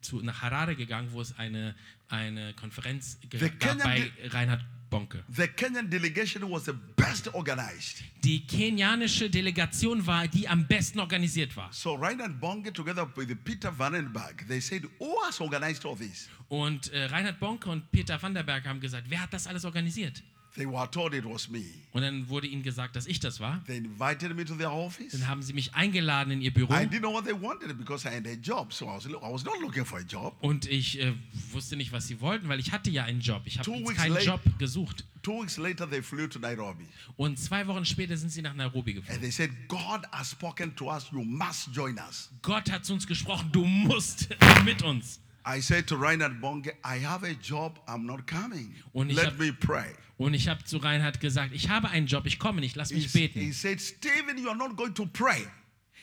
[0.00, 1.74] zu, nach Harare gegangen, wo es eine,
[2.08, 5.24] eine Konferenz The gab Kenyan bei Reinhard Bonke.
[5.28, 8.04] The Kenyan delegation was the best organized.
[8.22, 11.72] Die kenianische Delegation war, die am besten organisiert war.
[11.72, 16.92] So Reinhard Bonke, together with Peter Vandenberg, they said, "Who has organized all this?" Und
[16.92, 20.22] äh, Reinhard Bonke und Peter van der Berg haben gesagt, wer hat das alles organisiert?
[20.56, 21.64] They were told it was me.
[21.92, 23.62] Und dann wurde ihnen gesagt, dass ich das war.
[23.66, 25.12] They invited me to their office.
[25.12, 26.72] Dann haben sie mich eingeladen in ihr Büro.
[26.72, 29.12] I didn't know what they wanted because I had a job, so I was, I
[29.12, 30.34] was not looking for a job.
[30.40, 31.12] Und ich äh,
[31.52, 33.42] wusste nicht, was sie wollten, weil ich hatte ja einen Job.
[33.44, 35.04] Ich habe Two jetzt weeks keinen late- Job gesucht.
[35.22, 38.92] Two weeks later, they flew to Nairobi Und zwei Wochen später sind sie nach Nairobi
[38.92, 39.20] and geflogen.
[39.20, 41.08] they said, "God has spoken to us.
[41.12, 44.28] You must join us." Gott hat zu uns gesprochen, du musst
[44.64, 45.20] mit uns.
[45.48, 47.78] I said to Reinhard Bonke, "I have a job.
[47.86, 48.74] I'm not coming.
[48.92, 52.24] Und Let hab- me pray." Und ich habe zu Reinhard gesagt, ich habe einen Job,
[52.26, 53.52] ich komme nicht, lass mich s- he beten.
[53.52, 55.46] said, "Stephen, you are not going to pray.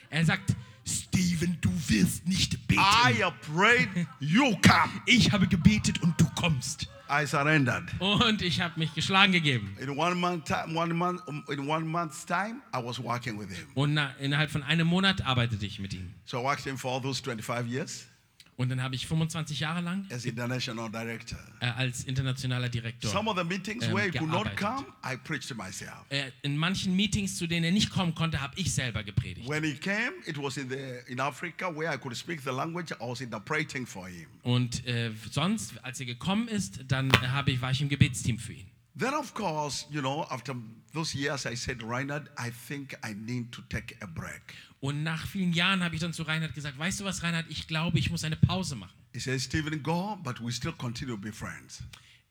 [0.10, 2.80] Er sagt, Steven, du wirst nicht I beten.
[2.82, 3.90] have prayed.
[4.20, 6.88] You come." Ich habe gebetet und du kommst.
[7.10, 7.84] I surrendered.
[8.00, 9.76] Und ich habe mich geschlagen gegeben.
[9.80, 13.68] In one month, time, one month, in one month's time, I was working with him.
[13.76, 16.14] Und na, innerhalb von einem Monat arbeitete ich mit ihm.
[16.26, 18.06] So I worked him for all those 25 years
[18.56, 21.40] Und dann habe ich 25 Jahre lang as international director.
[21.60, 23.10] äh, als internationaler Direktor.
[23.12, 26.06] Some of the meetings ähm, where he could not come, I preached to myself.
[26.10, 29.50] Äh, in manchen Meetings, zu denen er nicht kommen konnte, habe ich selber gepredigt.
[29.50, 32.92] When he came, it was in the in Africa where I could speak the language.
[32.92, 34.28] I was interpreting for him.
[34.44, 38.38] Und äh, sonst, als er gekommen ist, dann äh, habe ich, war ich im Gebetsteam
[38.38, 38.73] für ihn.
[38.96, 40.54] Then, of course, you know, after
[40.94, 44.54] those years, I said, Reinhard, I think I need to take a break.
[44.82, 47.68] Und nach vielen Jahren habe ich dann zu Reinhard gesagt, weißt du was, Reinhard, ich
[47.68, 48.94] glaube, ich muss eine Pause machen.
[49.14, 51.82] He said, Stephen, go, but we still continue to be friends.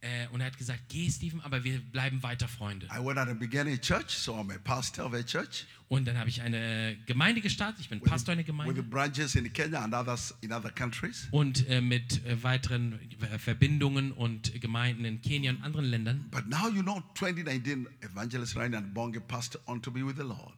[0.02, 2.88] Äh, und er hat gesagt, geh, Steven, aber wir bleiben weiter Freunde.
[3.80, 7.80] Church, so I'm a pastor of a church Und dann habe ich eine Gemeinde gestartet.
[7.80, 8.82] Ich bin Pastor einer with Gemeinde.
[8.82, 11.28] branches in Kenya and others in other countries.
[11.30, 12.98] Und äh, mit äh, weiteren
[13.38, 16.28] Verbindungen und Gemeinden in Kenia und anderen Ländern.
[16.32, 20.54] But now you know, 2019, Evangelist Reinhard Bonge passed on to be with the Lord.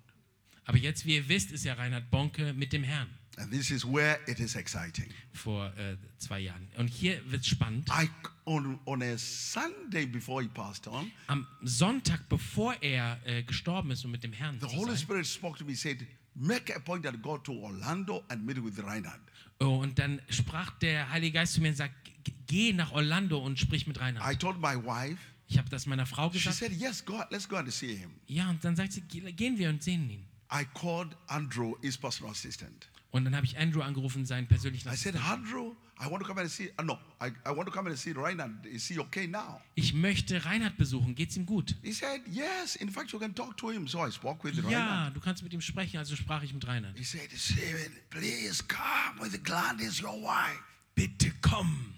[0.64, 3.85] Aber jetzt, wie ihr wisst, ist ja Reinhard Bonke mit dem Herrn And this is
[3.85, 5.09] where it is exciting.
[5.33, 6.68] vor äh, zwei Jahren.
[6.77, 7.88] Und hier wird es spannend.
[7.90, 8.09] I
[8.44, 14.05] on, on a Sunday before he passed on, Am Sonntag, bevor er äh, gestorben ist
[14.05, 17.23] und mit dem Herrn the Holy Spirit spoke to me, said, Make a point and
[17.23, 19.20] go to Orlando and meet with Reinhard.
[19.61, 21.94] oh, und dann sprach der Heilige Geist zu mir und sagt,
[22.25, 24.33] "G- geh nach Orlando und sprich mit Reinhard.
[24.33, 26.57] I told my wife, Ich habe das meiner Frau she gesagt.
[26.57, 28.11] said, Yes, go, let's go and see him.
[28.27, 30.25] Ja, und dann sagt sie, "Ge- gehen wir und sehen ihn.
[30.53, 32.88] I called Andrew, his personal assistant.
[33.14, 35.44] Und dann habe ich Andrew angerufen, seinen persönlichen I said, Assistenten.
[35.46, 36.72] Andrew, I want to come and see.
[36.77, 38.66] Uh, no, I, I want to come and see Reinhard.
[38.66, 39.61] Is he okay now?
[39.77, 41.77] Ich möchte Reinhard besuchen, geht's ihm gut?
[41.85, 42.74] He said, Yes.
[42.74, 43.87] In fact, you can talk to him.
[43.87, 44.72] So I spoke with Reinhard.
[44.72, 46.98] Ja, du kannst mit ihm sprechen, also sprach ich mit Reinhard.
[46.98, 50.59] He said, Stephen, please come with Gladys, your wife.
[50.96, 51.94] Bitte komm.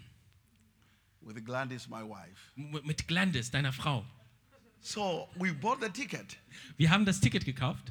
[1.22, 2.52] With Gladys, my wife.
[2.59, 4.05] M- Mit Glandis, deiner Frau.
[4.83, 6.37] So we bought the ticket.
[6.76, 7.90] Wir haben das Ticket gekauft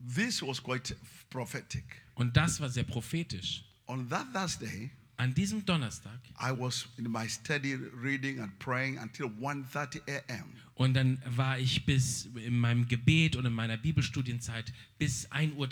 [0.00, 0.96] This was quite
[1.30, 1.84] prophetic.
[2.14, 3.64] und das war sehr prophetisch.
[3.86, 9.26] On that Thursday, An diesem Donnerstag I was in my study reading and praying until
[9.26, 10.44] 1:30 a.m.
[10.74, 15.68] und dann war ich bis in meinem Gebet und in meiner Bibelstudienzeit bis 1.30 Uhr.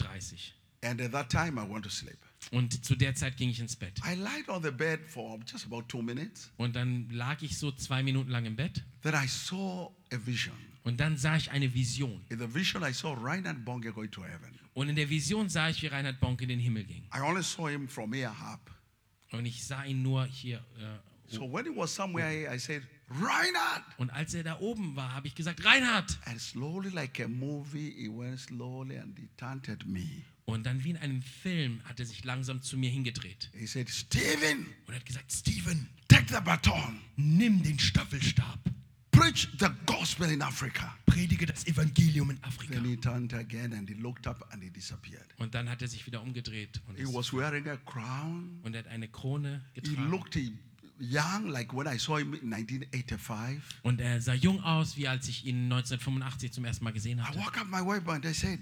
[0.83, 2.19] And at that time, I went to sleep.
[2.53, 3.99] Und zu der Zeit ging ich ins Bett.
[4.05, 6.51] I lied on the bed for just about two minutes.
[6.59, 10.55] Und dann lag ich so zwei Minuten lang im Bett Then I saw a vision.
[10.85, 12.21] und dann sah ich eine Vision.
[12.29, 14.59] In the vision, I saw Reinhard Bonke going to heaven.
[14.77, 17.03] Und in der Vision sah ich, wie Reinhard Bonk in den Himmel ging.
[17.15, 18.71] I only saw him from here up.
[19.33, 20.59] Und ich sah ihn nur hier.
[20.79, 23.83] Äh, So when he was somewhere here, I said, Reinhard!
[23.97, 26.19] und als er da oben war, habe ich gesagt, Reinhard!
[26.27, 29.29] And slowly, like a movie, he went slowly and he
[29.73, 30.23] at me.
[30.45, 33.89] Und dann wie in einem Film hat er sich langsam zu mir hingedreht He said,
[33.89, 37.01] Stephen, und hat gesagt, Steven, take the baton.
[37.17, 38.61] nimm den Staffelstab,
[39.17, 40.95] Preach the gospel in Africa.
[41.07, 42.75] predige das Evangelium in Afrika.
[42.75, 45.25] Then he turned again and he looked up and he disappeared.
[45.39, 48.61] Und dann hat er sich wieder umgedreht und, He was wearing a crown.
[48.63, 50.11] und er hat eine Krone He getragen.
[50.11, 50.37] looked
[50.99, 53.63] young, like when I saw him in 1985.
[53.83, 57.23] Und er sah jung aus, wie als ich ihn 1985 zum ersten Mal gesehen I
[57.23, 57.39] hatte.
[57.39, 58.61] woke up my wife and I said,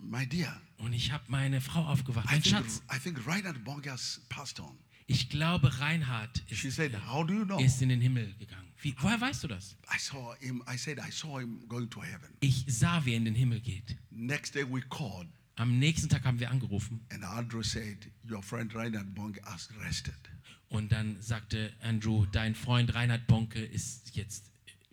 [0.00, 2.26] My dear, Und ich habe meine Frau aufgewacht.
[2.26, 4.78] I Mein think, Schatz, I think Reinhard Bonke has passed on.
[5.08, 7.58] ich glaube, Reinhard She ist, said, How do you know?
[7.58, 8.67] ist in den Himmel gegangen.
[8.80, 9.76] Wie, woher weißt du das?
[9.92, 12.28] I saw him, I said, I saw him going to heaven.
[12.40, 13.96] Ich sah, wie er in den Himmel geht.
[14.10, 18.72] Next day we called Am nächsten Tag haben wir angerufen and Andrew said, Your friend
[18.74, 20.14] Reinhard Bonke has rested.
[20.68, 24.52] und dann sagte Andrew, dein Freund Reinhard Bonke ist jetzt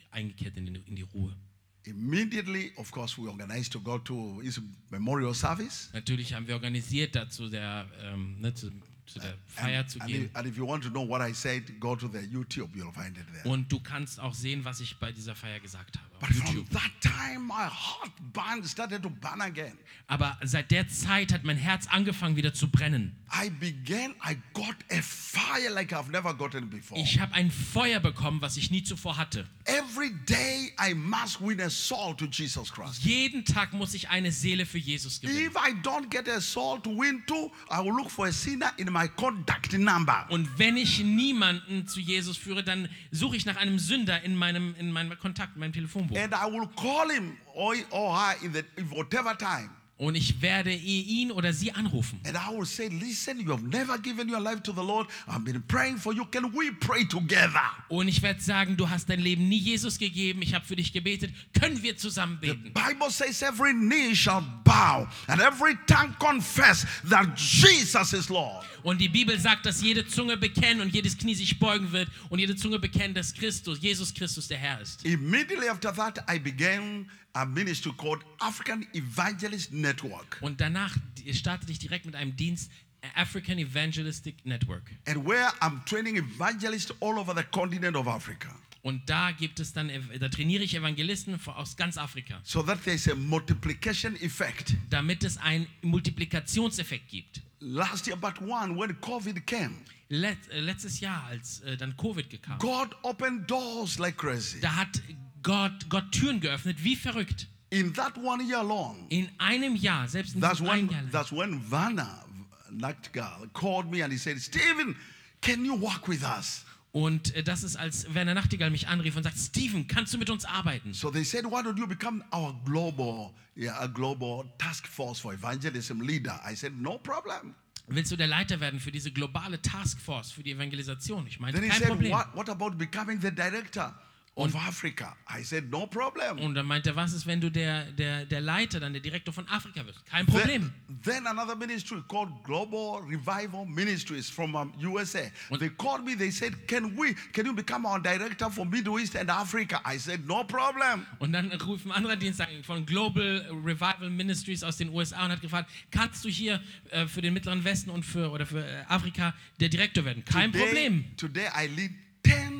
[0.09, 1.35] eingekehrt in, in die Ruhe.
[1.83, 5.91] Immediately, of course, we organized to go to his memorial service.
[5.93, 8.71] Natürlich haben wir organisiert, dazu der, ähm, ne, zu,
[9.07, 10.25] zu der Feier zu And gehen.
[10.25, 12.91] if, and if you want to know what I said, go to the YouTube, you'll
[12.91, 13.47] find it there.
[13.51, 16.05] Und du kannst auch sehen, was ich bei dieser Feier gesagt habe.
[16.19, 16.69] But from YouTube.
[16.71, 19.77] that time, my heart burned, started to burn again.
[20.07, 23.15] Aber seit der Zeit hat mein Herz angefangen wieder zu brennen.
[23.33, 26.99] I began, I got a fire like I've never gotten before.
[26.99, 29.45] Ich habe ein Feuer bekommen, was ich nie zuvor hatte.
[29.65, 33.03] Every day, I must win a soul to Jesus Christ.
[33.03, 35.47] Jeden Tag muss ich eine Seele für Jesus gewinnen.
[35.47, 38.71] If I don't get a soul to win to, I will look for a sinner
[38.77, 40.25] in my contact number.
[40.29, 44.73] Und wenn ich niemanden zu Jesus führe, dann suche ich nach einem Sünder in meinem,
[44.79, 46.17] in meinem Kontakt, in meinem Telefonbuch.
[46.17, 49.69] And I will call him or, or her in the in whatever time.
[49.97, 52.19] Und ich werde ihn oder sie anrufen.
[52.25, 55.07] And I will say, listen, you have never given your life to the Lord.
[55.25, 56.25] I've been praying for you.
[56.25, 57.61] Can we pray together?
[57.87, 60.91] Und ich werde sagen, du hast dein Leben nie Jesus gegeben, ich habe für dich
[60.91, 62.73] gebetet, können wir zusammen The beten?
[62.73, 68.65] Bible says every knee shall bow and every tongue confess that Jesus is Lord.
[68.83, 72.39] Und die Bibel sagt, dass jede Zunge bekennen und jedes Knie sich beugen wird und
[72.39, 75.05] jede Zunge bekennen, dass Christus, Jesus Christus der Herr ist.
[75.05, 80.37] Immediately after that, I began a ministry called African Evangelist Network.
[80.41, 80.95] Und danach
[81.31, 82.71] startete ich direkt mit einem Dienst,
[83.15, 84.83] African Evangelistic Network.
[85.07, 88.49] And where I'm training evangelists all over the continent of Africa.
[88.81, 93.07] Und da gibt es dann, da trainiere ich Evangelisten aus ganz Afrika, So that there's
[93.09, 94.75] a multiplication effect.
[94.89, 97.41] damit es einen Multiplikationseffekt gibt.
[97.59, 99.75] Last year, but one, when COVID came,
[100.09, 104.59] Let, äh, letztes Jahr, als äh, dann Covid kam, God opened doors like crazy.
[104.61, 105.01] da hat
[105.45, 107.47] Gott, Gott Türen geöffnet, wie verrückt.
[107.69, 111.01] In that one year alone, In einem Jahr, selbst in that's when, Jahr.
[111.03, 111.11] lang.
[111.11, 112.25] that's when Vanna
[112.71, 114.95] Nachtgal called me and he said, Stephen,
[115.41, 116.65] can you work with us?
[116.93, 120.29] Und äh, das ist, als Werner Nachtigall mich anrief und sagt, Steven, kannst du mit
[120.29, 120.93] uns arbeiten?
[120.93, 125.33] So they said, why don't you become our global, yeah, a global task force for
[125.33, 126.39] evangelism leader?
[126.49, 127.53] I said, no problem.
[127.87, 131.27] Willst du der Leiter werden für diese globale Taskforce, für die Evangelisation?
[131.27, 132.11] Ich he kein said, Problem.
[132.13, 133.93] what, what about becoming the director
[134.35, 135.15] und, of Africa.
[135.29, 136.39] I said, no problem.
[136.39, 139.33] Und dann meinte er, was ist, wenn du der, der, der Leiter, dann der Direktor
[139.33, 140.05] von Afrika wirst?
[140.05, 140.73] Kein Problem.
[140.87, 145.21] Then, then another ministry called Global Revival Ministries from um, USA.
[145.49, 148.99] Und they called me, they said, can we, can you become our director for Middle
[148.99, 149.79] East and Africa?
[149.85, 151.05] I said, no problem.
[151.19, 155.41] Und dann ruft ein anderer Dienst von Global Revival Ministries aus den USA und hat
[155.41, 159.33] gefragt, kannst du hier äh, für den Mittleren Westen und für, oder für äh, Afrika
[159.61, 160.25] der Direktor werden?
[160.25, 161.05] Kein today, Problem.
[161.15, 161.91] Today I lead
[162.25, 162.54] 10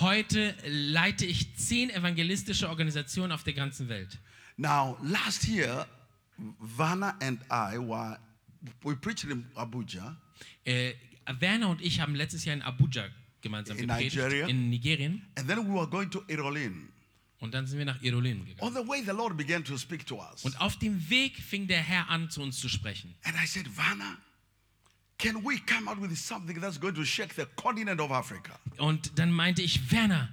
[0.00, 4.18] Heute leite ich zehn evangelistische Organisationen auf der ganzen Welt.
[4.56, 5.86] Now, last year,
[6.58, 8.18] Vanna and I were
[8.82, 10.16] we preached in Abuja.
[10.64, 10.94] Äh,
[11.38, 13.08] Werner und ich haben letztes Jahr in Abuja
[13.40, 14.46] gemeinsam In gepredigt, Nigeria?
[14.46, 15.22] in Nigerien.
[15.36, 16.88] And then we were going to Irolin.
[17.40, 18.60] Und dann sind wir nach Irolin gegangen.
[18.60, 20.44] On the way, the Lord began to speak to us.
[20.44, 23.14] Und auf dem Weg fing der Herr an, zu uns zu sprechen.
[23.24, 24.16] And I said, Vanna,
[28.78, 30.28] Und dann meinte ich, Werner,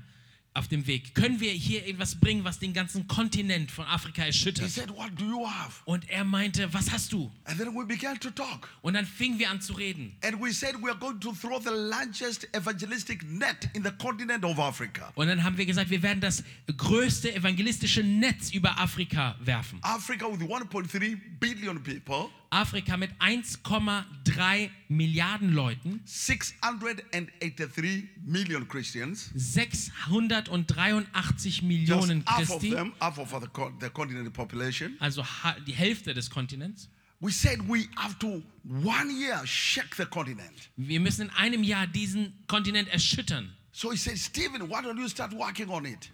[0.54, 1.16] auf dem Weg.
[1.16, 4.70] Können wir hier etwas bringen, was den ganzen Kontinent von Afrika He erschüttert?
[4.70, 5.82] said, What do you have?
[5.86, 7.32] Und er meinte, was hast du?
[7.46, 8.68] And then we began to talk.
[8.82, 10.18] Und dann fingen wir an zu reden.
[10.24, 14.44] And we said we are going to throw the largest evangelistic net in the continent
[14.44, 15.12] of Africa.
[15.16, 16.44] Und dann haben wir gesagt, wir werden das
[16.76, 19.80] größte evangelistische Netz über Afrika werfen.
[19.84, 29.32] Africa with 1.3 billion people, Afrika mit 1,3 Milliarden Leuten, 683 million Christians.
[29.34, 31.06] 683
[31.46, 34.98] Just Millionen half of Christi, them, half of the, co- the continent population.
[35.00, 35.24] also
[35.66, 36.90] die Hälfte des Kontinents.
[37.22, 40.70] We said we have to one year shake the continent.
[40.76, 43.54] Wir müssen in einem Jahr diesen Kontinent erschüttern.
[43.72, 46.12] So he said, Stephen, why don't you start working on it?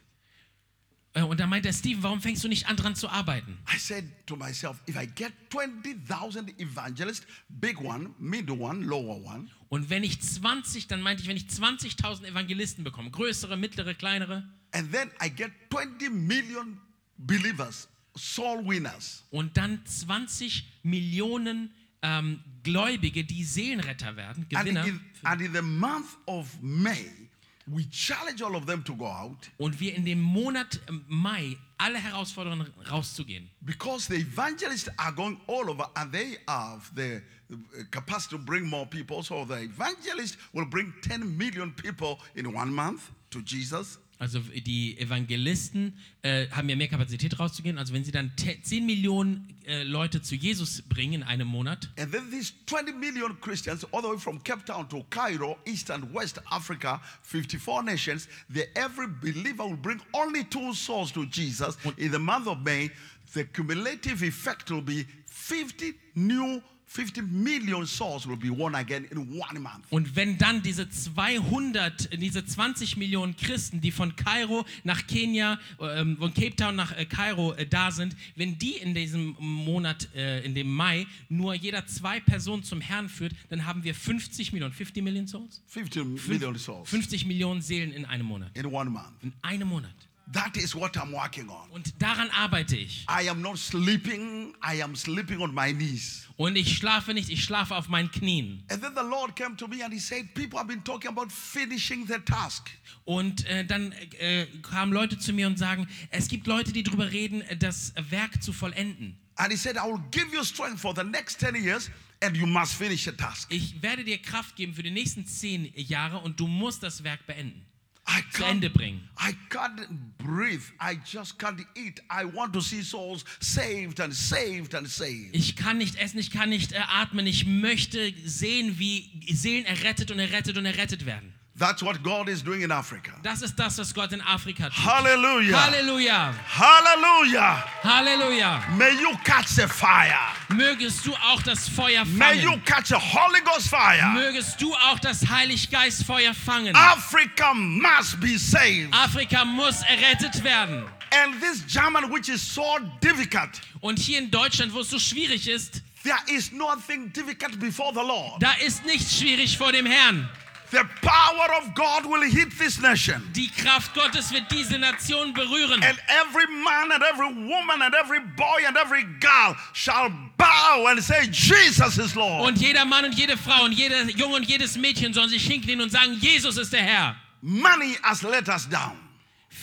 [1.17, 3.57] Äh, Und da meint der Steven, warum fängst du nicht an dran zu arbeiten?
[3.73, 9.49] I said to myself, if I get 20,000 evangelists, big one, middle one, lower one,
[9.69, 14.43] Und wenn ich 20, dann meinte ich, wenn ich 20.000 Evangelisten bekomme, größere, mittlere, kleinere,
[14.73, 16.79] and then I get 20 million
[17.17, 21.71] believers, soul winners, und dann 20 Millionen
[22.03, 24.85] ähm, Gläubige, die Seelenretter werden, and Gewinner.
[24.85, 27.26] in, and in the month of May,
[27.69, 31.99] we challenge all of them to go out Und wir in dem Monat Mai alle
[31.99, 33.49] Herausforderungen rauszugehen.
[33.65, 37.55] because the evangelists are going all over and they have the uh,
[37.91, 39.21] capacity to bring more people.
[39.21, 43.97] So the evangelist will bring 10 million people in one month to Jesus.
[44.19, 47.77] Also die Evangelisten äh, haben ja mehr Kapazität rauszugehen.
[47.77, 51.89] Also wenn sie dann te- 10 Millionen äh, Leute zu Jesus bringen in einem Monat
[51.99, 55.91] And then these 20 million Christians, all the way from Cape Town to Cairo, East
[55.91, 61.77] and West Africa, 54 nations, the, every believer will bring only two souls to Jesus.
[61.97, 62.89] In the month of May,
[63.33, 69.17] the cumulative effect will be 50 new, 50 million souls will be won again in
[69.39, 69.85] one month.
[69.89, 76.17] und wenn dann diese 200, diese 20 Millionen Christen, die von Kairo nach Kenia, ähm,
[76.17, 80.45] von Cape Town nach äh, Kairo äh, da sind, wenn die in diesem Monat, äh,
[80.45, 84.73] in dem Mai, nur jeder zwei Personen zum Herrn führt, dann haben wir 50 Millionen,
[84.73, 85.61] 50 Millionen Souls?
[85.67, 88.49] 50 million souls 50 Millionen Seelen in einem Monat.
[88.55, 89.11] in one month.
[89.21, 90.06] In einem Monat.
[90.33, 91.69] That is what I'm working on.
[91.71, 93.05] Und daran arbeite ich.
[93.09, 96.27] I am not sleeping, I am sleeping on my knees.
[96.35, 98.63] Und ich schlafe nicht, ich schlafe auf meinen Knien.
[98.69, 101.31] And then the Lord came to me and He said, People have been talking about
[101.31, 102.69] finishing the task.
[103.05, 107.09] Und äh, dann äh, kamen Leute zu mir und sagen, es gibt Leute, die darüber
[107.11, 109.17] reden, äh, das Werk zu vollenden.
[109.37, 111.89] And he said, I will give you strength for the next 10 years
[112.21, 113.47] and you must finish the task.
[113.51, 117.25] Ich werde dir Kraft geben für die nächsten zehn Jahre und du musst das Werk
[117.27, 117.65] beenden.
[118.09, 119.09] I Zu Ende bringen.
[119.19, 120.63] I can't breathe.
[120.79, 122.01] I just can't eat.
[122.09, 125.35] I want to see souls saved and saved and saved.
[125.35, 127.27] Ich kann nicht essen, ich kann nicht äh, atmen.
[127.27, 131.33] Ich möchte sehen, wie Seelen errettet und errettet und errettet werden.
[131.59, 133.13] That's what God is doing in Africa.
[133.23, 134.75] Das ist das, was Gott in Afrika tut.
[134.85, 135.57] Hallelujah.
[135.57, 136.31] Halleluja.
[136.47, 137.63] Hallelujah.
[137.83, 138.61] Halleluja.
[138.77, 140.13] May you catch the fire.
[140.49, 142.63] Mögest du auch das Feuer May you fangen.
[142.65, 144.11] catch a Holy Ghost fire.
[144.13, 146.75] Mögest du auch das Heiliggeistfeuer fangen.
[146.75, 148.93] Africa must be saved.
[148.93, 150.85] Afrika muss errettet werden.
[151.11, 155.47] And this German, which is so difficult, Und hier in Deutschland, wo es so schwierig
[155.47, 158.41] ist, there is nothing difficult before the Lord.
[158.41, 160.29] da ist nichts schwierig vor dem Herrn.
[160.69, 163.21] The power of God will hit this nation.
[163.33, 165.81] Die Kraft Gottes wird diese Nation berühren.
[165.81, 171.01] And every man and every woman and every boy and every girl shall bow and
[171.01, 172.47] say, Jesus is Lord.
[172.47, 175.79] Und jeder Mann und jede Frau und jeder Junge und jedes Mädchen sollen sich hinknien
[175.79, 177.15] und sagen, Jesus ist der Herr.
[177.41, 179.06] Money has let us down.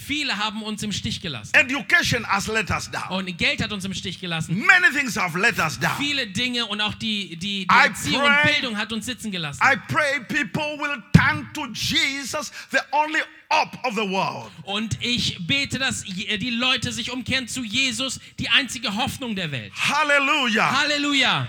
[0.07, 1.52] Viele haben uns im Stich gelassen.
[1.54, 3.09] Education has let us down.
[3.11, 4.59] Und Geld hat uns im Stich gelassen.
[4.59, 5.96] Many things have let us down.
[5.98, 9.30] Viele Dinge und auch die, die, die I Erziehung und pray- Bildung hat uns sitzen
[9.30, 9.61] gelassen.
[9.64, 14.50] I pray people will turn to Jesus, the only hope of the world.
[14.64, 19.72] Und ich bete, dass die Leute sich umkehren zu Jesus, die einzige Hoffnung der Welt.
[19.74, 20.80] Hallelujah.
[20.80, 21.46] Halleluja.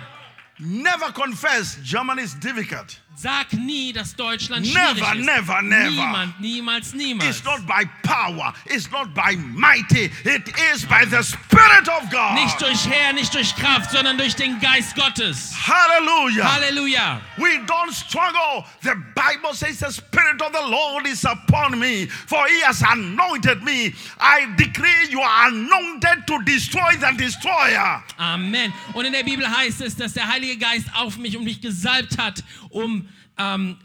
[0.58, 3.02] Never confess Germany is difficult.
[3.18, 5.26] Sag nie, dass Deutschland Never, schwierig ist.
[5.26, 5.90] never, never.
[5.90, 7.30] Niemand, niemals, niemals.
[7.30, 12.34] It's not by power, it's not by mighty, it is by the Spirit of God.
[12.36, 15.54] Nicht durch Herr, nicht durch Kraft, sondern durch den Geist Gottes.
[15.56, 16.44] Hallelujah.
[16.44, 17.22] Halleluja.
[17.38, 18.66] We don't struggle.
[18.82, 23.64] The Bible says the Spirit of the Lord is upon me, for He has anointed
[23.64, 23.94] me.
[24.20, 28.04] I decree you are anointed to destroy the destroyer.
[28.20, 28.74] Amen.
[28.94, 32.18] Und in der Bibel heißt es, dass der Heilige Geist auf mich und mich gesalbt
[32.18, 32.44] hat,
[32.76, 33.08] um,
[33.38, 33.78] ähm,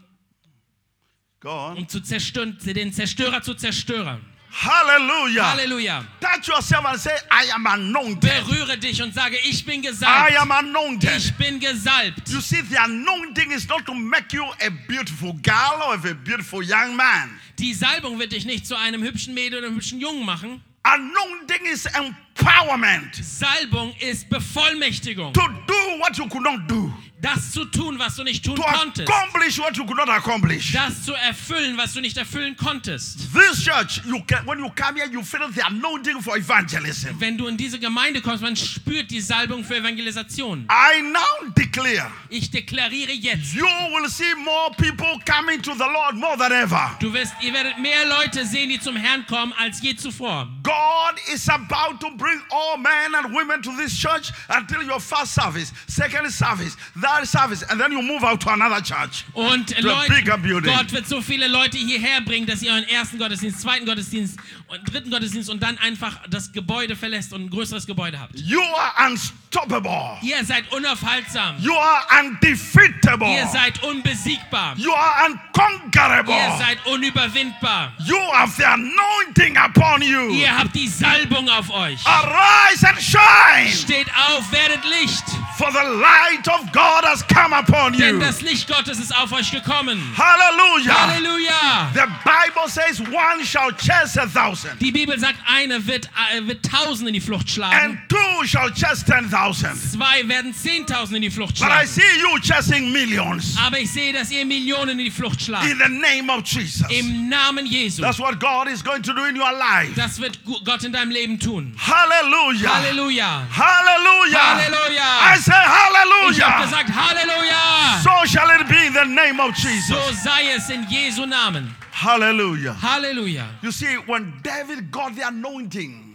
[1.43, 4.21] um zu zerstören, den Zerstörer zu zerstören.
[4.53, 5.51] Hallelujah.
[5.53, 6.05] Halleluja.
[6.19, 8.29] Touch yourself and say, I am anointed.
[8.45, 10.37] Berühre dich und sage, ich bin I gesalbt.
[10.37, 11.09] am anointed.
[11.17, 12.27] Ich bin gesalbt.
[12.29, 16.61] You see, the anointing is not to make you a beautiful girl or a beautiful
[16.61, 17.39] young man.
[17.59, 20.61] Die Salbung wird dich nicht zu einem hübschen Mädel oder einem hübschen Jungen machen.
[20.83, 25.31] Anointing is empowerment Salbung ist Bevollmächtigung.
[25.31, 26.90] to do what you could not do,
[27.21, 29.07] Das zu tun, was du nicht tun to konntest.
[29.07, 30.71] accomplish what you could not accomplish.
[30.73, 33.19] Das zu erfüllen, was du nicht erfüllen konntest.
[33.33, 37.09] This church, you can, when you come here, you feel the anointing for evangelism.
[37.19, 40.67] Wenn du in diese Gemeinde kommst, man spürt die Salbung für Evangelisation.
[40.71, 46.15] I now declare Ich deklariere jetzt, you will see more people coming to the Lord
[46.15, 46.95] more than ever.
[46.99, 50.47] du wirst, ihr werdet mehr Leute sehen, die zum Herrn kommen, als je zuvor.
[50.63, 55.33] God is about to bring all men and women to this church until your first
[55.35, 56.75] service, second service,
[57.17, 59.25] third service, and then you move out to another church.
[59.33, 60.73] Und To a Leute, bigger building.
[60.73, 64.37] Gott wird so viele Leute hierher bringen, dass ihr euren ersten Gottesdienst, zweiten Gottesdienst
[64.85, 68.37] dritten Gottesdienst und dann einfach das Gebäude verlässt und ein größeres Gebäude habt.
[68.39, 70.17] You are unstoppable.
[70.21, 71.55] Ihr seid unaufhaltsam.
[71.59, 73.27] You are undefeatable.
[73.27, 74.75] Ihr seid unbesiegbar.
[74.77, 76.33] You are unconquerable.
[76.33, 77.93] Ihr seid unüberwindbar.
[78.05, 80.29] You have the anointing upon you.
[80.31, 81.99] Ihr habt die Salbung auf euch.
[82.05, 85.23] Arise and shine, Steht auf, werdet Licht.
[85.57, 88.19] for the light of God has come upon Denn you.
[88.19, 90.01] das Licht Gottes ist auf euch gekommen.
[90.17, 91.07] Hallelujah.
[91.07, 91.91] Halleluja.
[91.93, 96.65] The Bible says one shall chase a thousand, Die Bibel sagt, eine wird, äh, wird
[96.65, 98.01] tausend in die Flucht and schlagen.
[98.09, 99.75] two shall chase ten thousand.
[99.75, 101.87] Zwei werden zehntausend in die Flucht But I schlagen.
[101.87, 105.65] see you chasing millions Aber ich sehe, dass ihr Millionen in die Flucht schlagt.
[105.65, 106.85] in the name of Jesus.
[106.89, 108.01] Im Namen Jesu.
[108.01, 109.91] That's what God is going to do in your life.
[109.95, 111.73] Das wird Gu- Gott in deinem Leben tun.
[111.77, 112.69] Hallelujah.
[112.75, 113.43] Halleluja.
[113.51, 114.39] Hallelujah.
[114.39, 115.35] Halleluja.
[115.35, 116.65] I say Ich habe hallelujah.
[116.65, 118.01] gesagt, Halleluja.
[118.03, 120.23] So shall it be in the name of So Jesus.
[120.23, 121.75] sei es in Jesu Namen.
[121.93, 122.75] Hallelujah.
[122.81, 123.45] Halleluja.
[123.61, 126.10] You see, when David got the anointing,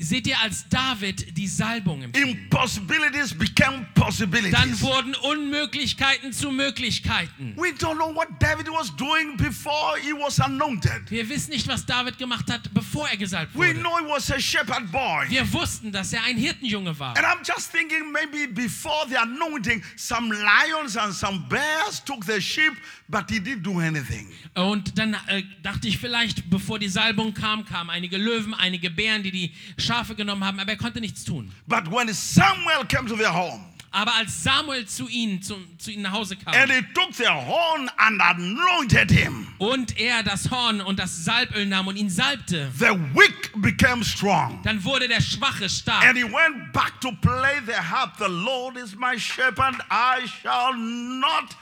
[0.00, 4.52] Seht ihr, als David die Salbung empfing, impossibilities became possibilities.
[4.52, 7.54] dann wurden Unmöglichkeiten zu Möglichkeiten.
[7.56, 11.10] We don't know what David was doing before he was anointed.
[11.10, 13.80] Wir wissen nicht, was David gemacht hat, bevor er gesalbt We wurde.
[13.80, 15.28] know he was a shepherd boy.
[15.30, 17.16] Wir wussten, dass er ein Hirtenjunge war.
[17.16, 22.40] And I'm just thinking maybe before the anointing, some lions and some bears took the
[22.40, 22.74] sheep,
[23.08, 24.28] but he didn't do anything.
[24.54, 29.24] Und dann äh, dachte ich vielleicht, bevor die Salbung kam, kamen einige Löwen, einige Bären,
[29.24, 29.52] die die
[29.88, 31.50] Schafe genommen haben, aber er konnte nichts tun.
[31.66, 36.02] But when Samuel came to their home Aber als Samuel zu ihnen, zu, zu ihnen
[36.02, 40.82] nach Hause kam and he took their horn and anointed him, und er das Horn
[40.82, 44.60] und das Salböl nahm und ihn salbte, the weak became strong.
[44.62, 46.04] dann wurde der Schwache stark.
[46.04, 48.16] And he went back to play the harp.
[48.18, 51.56] The Lord is my shepherd, I shall not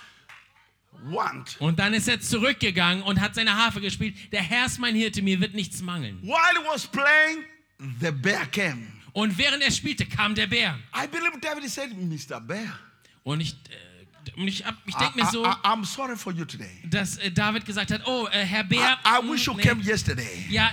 [1.04, 1.56] want.
[1.60, 4.16] Und dann ist er zurückgegangen und hat seine Harfe gespielt.
[4.32, 6.20] Der Herr ist mein Hirte, mir wird nichts mangeln.
[6.22, 7.44] While he was playing,
[8.00, 8.88] the bear came.
[9.12, 10.78] Und während er spielte, kam der Bär.
[10.94, 12.40] I believe David said, Mr.
[12.40, 12.78] Bear,
[13.24, 16.44] Und ich, äh, und ich, ich I, denke mir so, I, am sorry for you
[16.44, 16.68] today.
[16.84, 19.62] dass äh, David gesagt hat, oh, äh, Herr I, Bär, I mm, wish you nee.
[19.62, 20.44] came yesterday.
[20.50, 20.70] ja,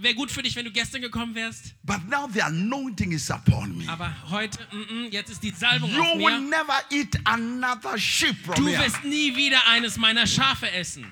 [0.00, 1.74] wäre gut für dich, wenn du gestern gekommen wärst.
[1.84, 3.84] But now the anointing is upon me.
[3.88, 6.50] Aber heute, mm, mm, jetzt ist die Salbung You auf will mir.
[6.50, 8.82] never eat another sheep from Du here.
[8.82, 11.04] wirst nie wieder eines meiner Schafe essen.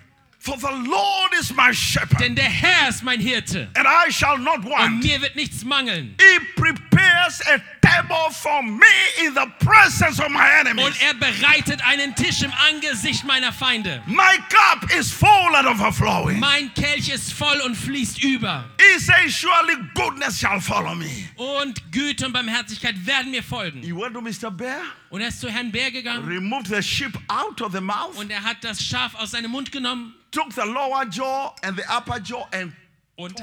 [0.45, 3.69] For the Lord is my shepherd, Denn der Herr ist mein Hirte.
[3.77, 5.05] and I shall not Und want.
[5.05, 6.17] mir wird nichts mangeln.
[6.21, 8.85] He prepares a table for me
[9.25, 10.85] in the presence of my enemies.
[10.85, 14.03] Und er bereitet einen Tisch im Angesicht meiner Feinde.
[14.09, 16.41] My cup is full and overflowing.
[16.41, 18.65] Mein Kelch ist voll und fließt über.
[18.81, 21.29] He says, Surely goodness shall follow me.
[21.37, 23.81] Und Güte und Barmherzigkeit werden mir folgen.
[23.83, 24.51] He went to Mr.
[24.51, 28.17] Bear, Und er ist zu Herrn Bär gegangen removed the sheep out of the mouth,
[28.17, 31.85] und er hat das Schaf aus seinem Mund genommen took the lower jaw and the
[31.89, 32.73] upper jaw, and
[33.17, 33.43] und,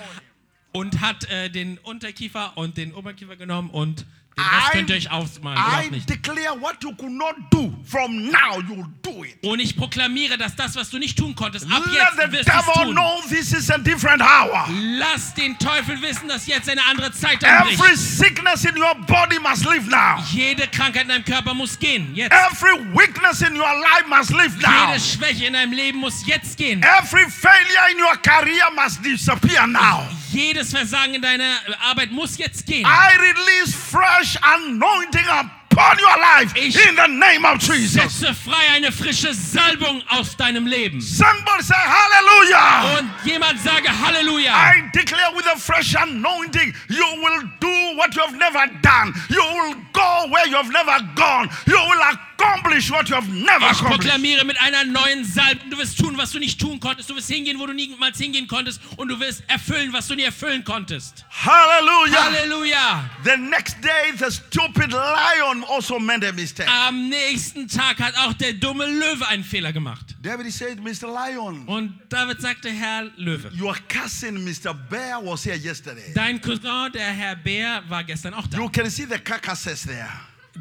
[0.74, 4.06] und hat äh, den Unterkiefer und den Oberkiefer genommen und
[4.38, 5.62] I, könnt ihr euch ausmalen.
[5.88, 6.10] I nicht.
[6.10, 7.74] declare what you could not do.
[7.86, 9.36] From now, you'll do it.
[9.44, 12.72] Und ich proklamiere, dass das, was du nicht tun konntest, ab Let jetzt wirst du
[12.84, 12.96] tun.
[12.96, 14.66] know this is a different hour.
[14.98, 17.98] Lass den Teufel wissen, dass jetzt eine andere Zeit Every anbricht.
[17.98, 20.24] sickness in your body must leave now.
[20.32, 22.16] Jede Krankheit in deinem Körper muss gehen.
[22.16, 22.32] Jetzt.
[22.34, 24.92] Every weakness in your life must leave now.
[24.94, 26.82] Jede Schwäche in deinem Leben muss jetzt gehen.
[26.82, 30.08] Every failure in your career must disappear now.
[30.32, 31.58] Jedes Versagen in deiner
[31.90, 32.86] Arbeit muss jetzt gehen.
[32.86, 35.28] I release fresh anointing
[35.72, 37.94] upon your life Ich in the name of Jesus.
[38.20, 41.00] Setze frei eine frische Salbung aus deinem Leben.
[41.02, 43.00] Somebody say hallelujah.
[43.00, 44.52] Und jemand sage Halleluja.
[44.54, 49.14] I declare with a fresh anointing, you will do what you have never done.
[49.30, 51.50] You will go where you have never gone.
[51.66, 54.02] You will accomplish what you have never Ich accomplished.
[54.02, 57.10] proklamiere mit einer neuen Salbung, du wirst tun, was du nicht tun konntest.
[57.10, 58.82] Du wirst hingehen, wo du niemals hingehen konntest.
[58.98, 61.26] Und du wirst erfüllen, was du nie erfüllen konntest.
[61.30, 62.24] Hallelujah.
[62.26, 63.10] Halleluja.
[63.24, 66.68] The next day, the stupid lion also made a mistake.
[66.88, 70.16] Am nächsten Tag hat auch der dumme Löwe einen Fehler gemacht.
[70.22, 71.08] David said, Mr.
[71.08, 74.74] Lion, Und David sagte, Herr Löwe, your cousin, Mr.
[74.74, 76.14] Bear, was here yesterday.
[76.14, 78.58] dein Cousin, der Herr Bär, war gestern auch da.
[78.58, 80.10] You can see the carcasses there.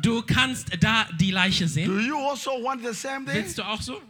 [0.00, 1.88] Du kannst da die Leiche sehen.
[1.88, 3.34] Do you also want the same thing?
[3.34, 4.00] Willst du auch so?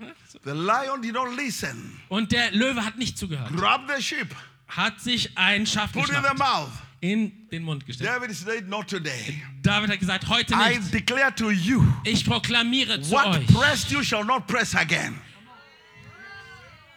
[0.44, 1.98] The lion did not listen.
[2.08, 3.50] Und der Löwe hat nicht zugehört.
[3.56, 4.34] Grab the sheep,
[4.68, 6.68] Hat sich ein Schaf put it in the geschnappt, mouth.
[7.00, 8.08] In den Mund gesteckt.
[8.10, 9.40] David said, Not today.
[9.62, 10.92] David hat gesagt, heute I nicht.
[10.92, 13.46] declare to you, Ich proklamiere zu what euch.
[13.46, 15.18] pressed you shall not press again.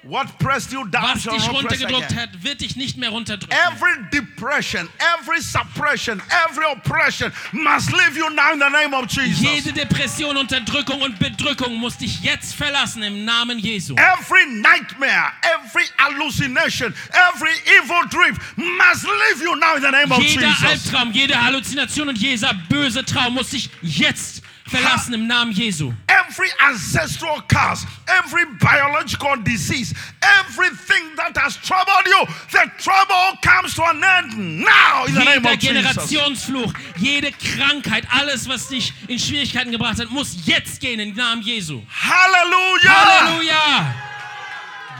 [0.04, 3.56] What pressed you down Was dich runtergedrückt hat, wird dich nicht mehr runterdrücken.
[3.68, 4.90] Every depression,
[5.20, 9.42] every suppression, every oppression must leave you now in the name of Jesus.
[9.42, 13.96] Jede Depression, Unterdrückung und Bedrückung muss dich jetzt verlassen im Namen Jesu.
[13.96, 20.20] Every nightmare, every hallucination, every evil dream must leave you now in the name of
[20.20, 20.64] Jeder Jesus.
[20.64, 24.41] Albtraum, jede Halluzination und jeder böse Traum muss dich jetzt
[24.72, 25.94] verlassen im Namen Jesu.
[26.08, 33.84] Every ancestral curse, every biological disease, everything that has troubled you, the trouble comes to
[33.84, 36.10] an end now in the name Jeder of Jesus.
[36.10, 41.42] Generationsfluch, jede Krankheit, alles, was dich in Schwierigkeiten gebracht hat, muss jetzt gehen im Namen
[41.42, 41.82] Jesu.
[41.90, 42.90] Hallelujah!
[42.90, 44.11] Halleluja!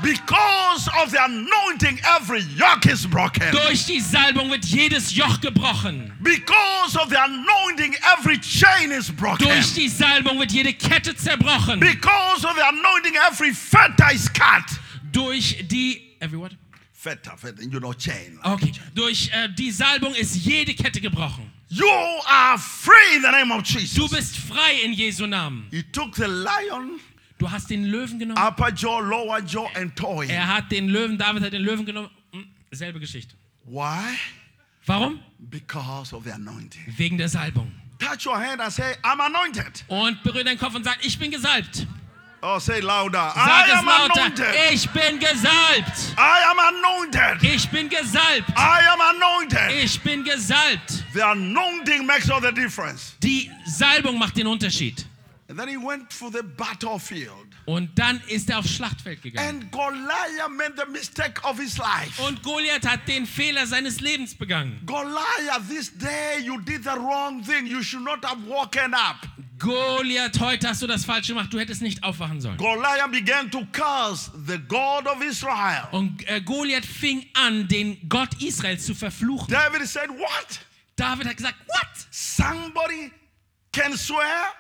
[0.02, 3.52] Because of the anointing, every yoke is broken.
[3.52, 6.12] Durch die Salbung wird jedes Joch gebrochen.
[6.22, 9.48] Because of the anointing, every chain is broken.
[9.48, 11.80] Durch die Salbung wird jede Kette zerbrochen.
[11.80, 14.64] Because of the anointing, every fetter is cut.
[15.12, 16.16] Durch die.
[16.20, 16.52] Every what?
[16.94, 18.40] Fetter, fetter, you know, chain.
[18.44, 18.72] Okay.
[18.94, 21.52] Durch äh, die Salbung ist jede Kette gebrochen.
[21.70, 21.88] You
[22.28, 24.12] are free in the name of Du Jesus.
[24.12, 25.68] bist frei in Jesu Namen.
[25.72, 27.00] He took the lion,
[27.42, 28.38] Du hast den Löwen genommen.
[28.40, 30.30] upper jaw, lower jaw, and him.
[30.30, 32.12] Er hat den Löwen, David hat den Löwen genommen.
[32.32, 33.34] Hm, Selbe Geschichte.
[33.66, 34.16] Why?
[34.86, 35.20] Warum?
[35.40, 36.84] Because of the anointing.
[36.98, 37.72] Wegen der Salbung.
[37.98, 39.84] Touch your hand and say, I'm anointed.
[39.88, 41.88] Und berühre deinen Kopf und sag, ich bin gesalbt.
[42.44, 43.32] Oh, say louder.
[43.34, 44.22] Sag I es am lauter.
[44.22, 44.56] anointed.
[44.72, 46.16] Ich bin gesalbt.
[46.18, 47.44] I am anointed.
[47.44, 48.50] Ich bin gesalbt.
[48.56, 49.84] I am anointed.
[49.84, 51.04] Ich bin gesalbt.
[51.16, 53.16] The anointing makes all the difference.
[53.24, 55.08] Die Salbung macht den Unterschied.
[55.52, 57.46] And then he went for the battlefield.
[57.66, 59.48] Und dann ist er aufs Schlachtfeld gegangen.
[59.48, 62.22] And Goliath made the mistake of his life.
[62.26, 64.82] Und Goliath hat den Fehler seines Lebens begangen.
[64.86, 67.68] Goliath, this day you did the wrong thing.
[67.68, 69.28] You should not have woken up.
[69.60, 71.54] Goliath, heute hast du das Falsche gemacht.
[71.54, 72.58] Du hättest nicht aufwachen sollen.
[72.58, 75.88] Goliath began to curse the God of Israel.
[75.92, 79.54] Und äh, Goliath fing an, den Gott Israels zu verfluchen.
[79.54, 80.62] David said, What?
[80.96, 82.08] David hat gesagt, what?
[82.12, 83.12] Somebody
[83.72, 84.54] can swear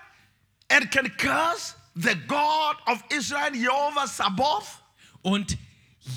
[0.71, 4.81] and can curse the God of Israel, Jehovah Sabaoth?
[5.23, 5.57] Und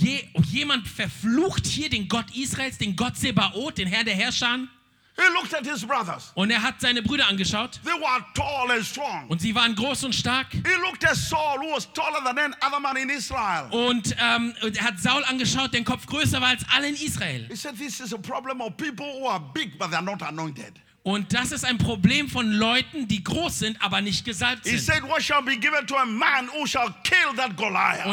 [0.00, 4.68] je, jemand verflucht hier den Gott Israels, den Gott Sebaoth, den Herr der Herrscher.
[5.16, 6.32] He looked at his brothers.
[6.34, 7.78] Und er hat seine Brüder angeschaut.
[7.84, 9.28] They were tall and strong.
[9.28, 10.50] Und sie waren groß und stark.
[10.50, 13.68] He looked at Saul, who was taller than any other man in Israel.
[13.70, 17.46] Und, ähm, er hat Saul angeschaut, der Kopf größer war als alle in Israel.
[17.48, 20.80] He said, This is a problem of people who are big, but they're not anointed.
[21.06, 24.80] Und das ist ein Problem von Leuten, die groß sind, aber nicht gesalbt sind.
[24.80, 25.02] said?
[25.02, 25.10] Und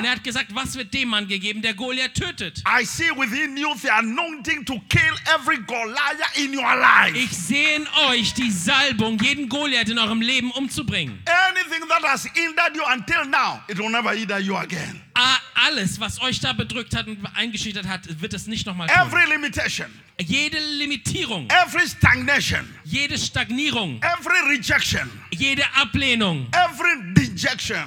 [0.05, 2.61] er hat gesagt, was wird dem Mann gegeben, der Goliath tötet?
[2.67, 7.17] I see within you the anointing to kill every Goliath in your life.
[7.17, 11.23] Ich sehe in euch die Salbung, jeden Goliath in eurem Leben umzubringen.
[11.49, 15.01] Anything that has hindered you until now, it will never hinder you again.
[15.14, 18.97] Alles, was euch da bedrückt hat und eingeschüchtert hat, wird es nicht nochmal tun.
[18.97, 19.88] Every limitation,
[20.20, 27.84] Jede Limitierung, every stagnation, jede Stagnierung, every rejection, jede Ablehnung, every dejection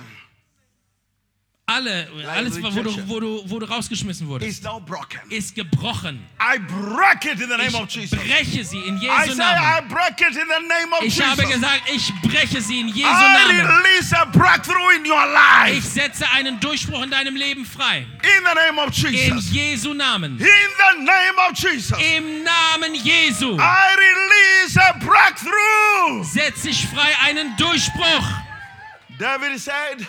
[1.67, 4.63] alle, alles, wo du, wo, du, wo du rausgeschmissen wurdest,
[5.31, 6.23] ist gebrochen.
[6.53, 7.35] Ich breche
[8.65, 9.89] sie in Jesu Namen.
[11.03, 13.67] Ich habe gesagt, ich breche sie in Jesu Namen.
[15.73, 18.07] Ich setze einen Durchbruch in deinem Leben frei.
[18.23, 19.51] in the name of In Jesus.
[19.51, 20.39] Jesu Namen.
[20.39, 20.47] Im
[22.45, 26.25] Namen Jesu I release a breakthrough.
[26.25, 28.44] setze ich frei einen Durchbruch.
[29.19, 30.07] David said,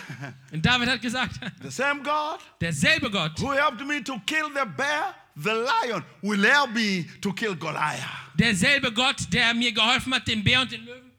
[0.52, 4.64] Und David hat gesagt, The same God derselbe Gott, who helped me to kill the
[4.76, 8.02] bear, the lion, will help me to kill Goliath.
[8.38, 11.12] derselbe Gott, der mir geholfen hat, den Bär und den Löwen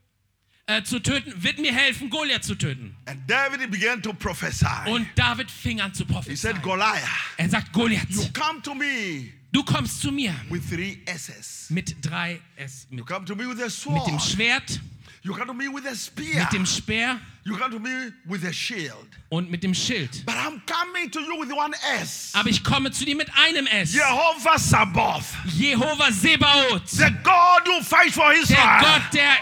[0.65, 2.95] äh, zu töten, wird mir helfen, Goliath zu töten.
[3.05, 4.65] And David began to prophesy.
[4.88, 6.61] Und David fing an zu He said, prophezeien.
[6.61, 7.07] Goliath,
[7.38, 11.69] Er sagt, Goliath, you come to me du kommst zu mir with three S's.
[11.69, 14.21] mit drei S, You mit, come to me with a mit dem sword.
[14.21, 14.79] Schwert,
[15.23, 16.41] You come to me with a spear.
[16.41, 19.08] mit dem Speer You come to me with a shield.
[19.30, 20.26] und mit dem Schild.
[20.26, 22.32] But I'm coming to you with one S.
[22.34, 23.93] Aber ich komme zu dir mit einem S.
[23.93, 25.24] Jehovah Sabbath.
[25.58, 26.88] Jehova Sebaoth.
[26.89, 28.80] The God who fights for Der Israel.
[28.82, 29.38] Gott, der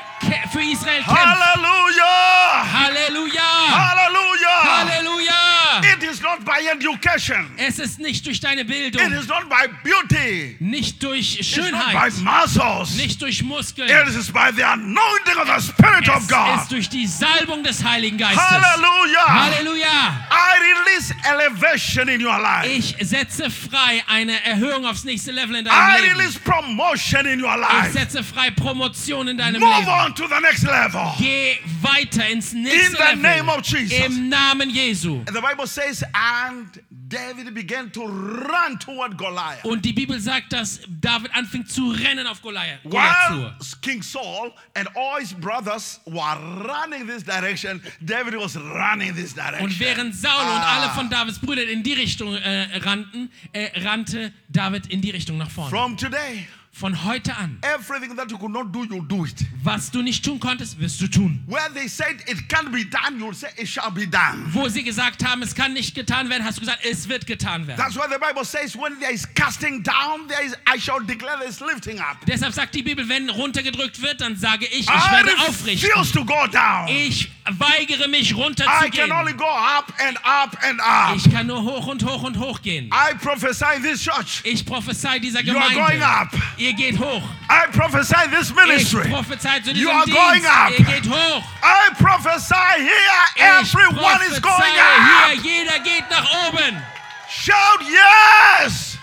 [0.51, 1.17] für Israel kämpft.
[1.19, 2.65] Hallelujah.
[2.73, 3.41] Halleluja!
[3.69, 4.63] Hallelujah.
[4.63, 5.95] Halleluja!
[5.95, 7.51] It is not by education.
[7.57, 10.55] Es ist nicht durch deine It Bildung, is not by beauty.
[10.59, 12.95] nicht durch It's not by Schönheit, muscles.
[12.97, 13.89] nicht durch Muskeln.
[13.89, 16.61] It is by the anointing of the Spirit of Es God.
[16.61, 18.37] ist durch die Salbung des Heiligen Geistes.
[18.39, 19.19] Hallelujah.
[19.27, 20.27] Halleluja!
[20.31, 22.67] I release elevation in your life.
[22.69, 26.17] Ich setze frei eine Erhöhung aufs nächste Level in I deinem Leben.
[26.17, 27.91] release promotion in your Ich life.
[27.93, 29.87] setze frei Promotion in deinem Move Leben.
[29.89, 31.13] on to the next level.
[31.17, 33.59] Geh weiter ins nächste In the name Level.
[33.59, 34.05] of Jesus.
[34.05, 35.21] Im Namen Jesu.
[35.27, 36.67] And the Bible says, and
[37.07, 39.63] David began to run toward Goliath.
[39.63, 43.55] Und die Bibel sagt, dass David anfing zu rennen auf Goliath, While.
[43.81, 46.37] King Saul and all his brothers were
[46.67, 49.65] running this direction, David was running this direction.
[49.65, 50.81] Und während Saul und Ah.
[50.81, 55.37] alle von Davids Brüdern in die Richtung äh, rannten, äh, rannte David in die Richtung
[55.37, 55.69] nach vorne.
[55.69, 56.47] From today,
[56.77, 57.57] Von heute an.
[57.63, 59.45] everything that you could not do, you'll do it.
[59.63, 61.41] Was du nicht tun konntest, wirst du tun.
[61.47, 64.49] Where they said it can't be done, you'll say it shall be done.
[64.51, 67.65] Wo sie gesagt haben, es kann nicht getan werden, hast du gesagt, es wird getan
[67.65, 67.79] werden.
[67.79, 71.37] That's why the Bible says, when there is casting down, there is I shall declare
[71.39, 72.17] there is lifting up.
[72.27, 75.89] Deshalb sagt die Bibel, wenn runtergedrückt wird, dann sage ich, ich I werde aufrichten.
[75.89, 76.89] refuse to go down.
[76.89, 79.07] Ich weigere mich I runterzugehen.
[79.07, 81.15] can only go up and up and up.
[81.15, 82.89] Ich kann nur hoch und hoch und hoch gehen.
[82.91, 84.41] I prophesy this church.
[84.43, 86.05] Ich prophezei dieser You are going Gemeinde.
[86.05, 86.33] up.
[86.65, 87.21] Ihr geht hoch.
[87.47, 89.07] I prophesy this Ich ministry.
[89.09, 90.49] prophezei zu You diesem are going Dienst.
[90.57, 90.71] up.
[90.79, 91.43] Ihr geht hoch.
[91.61, 93.43] I prophesy here, Ich
[93.75, 95.31] everyone is going up.
[95.43, 96.81] hier, jeder geht nach oben.
[97.29, 98.97] Shout yes!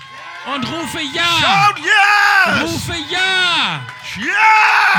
[0.45, 1.23] Und rufe ja.
[1.41, 2.63] Shout yes!
[2.63, 3.81] Rufe ja.
[4.17, 4.27] Yes!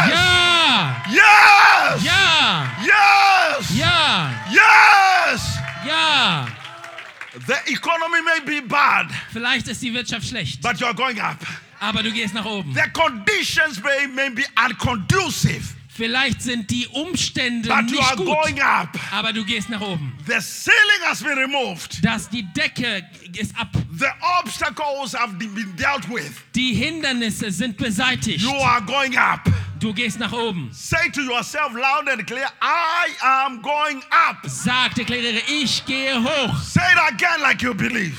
[0.10, 0.96] Ja.
[1.10, 2.04] Yes!
[2.04, 2.66] Ja.
[2.82, 3.78] Yes!
[3.78, 4.30] Ja.
[4.50, 5.42] Yes!
[5.86, 6.46] Ja.
[7.46, 11.38] The economy may be bad, Vielleicht ist die Wirtschaft schlecht, but you are going up.
[11.84, 12.74] Aber du gehst nach oben.
[12.74, 18.26] The conditions may, may be unconducive, Vielleicht sind die Umstände but you are nicht gut,
[18.26, 18.98] going up.
[19.12, 20.12] aber du gehst nach oben.
[20.26, 22.04] The ceiling has been removed.
[22.04, 23.06] Dass die Decke
[23.38, 23.68] ist ab.
[24.00, 24.08] The
[24.40, 26.32] obstacles have been dealt with.
[26.56, 28.42] Die Hindernisse sind beseitigt.
[28.42, 29.42] You are going up.
[29.80, 30.72] Du gehst nach oben.
[30.74, 34.38] Say to yourself loud and clear, I am going up.
[34.48, 36.58] Sag, deklariere, ich gehe hoch.
[36.64, 38.18] Say it again like you believe.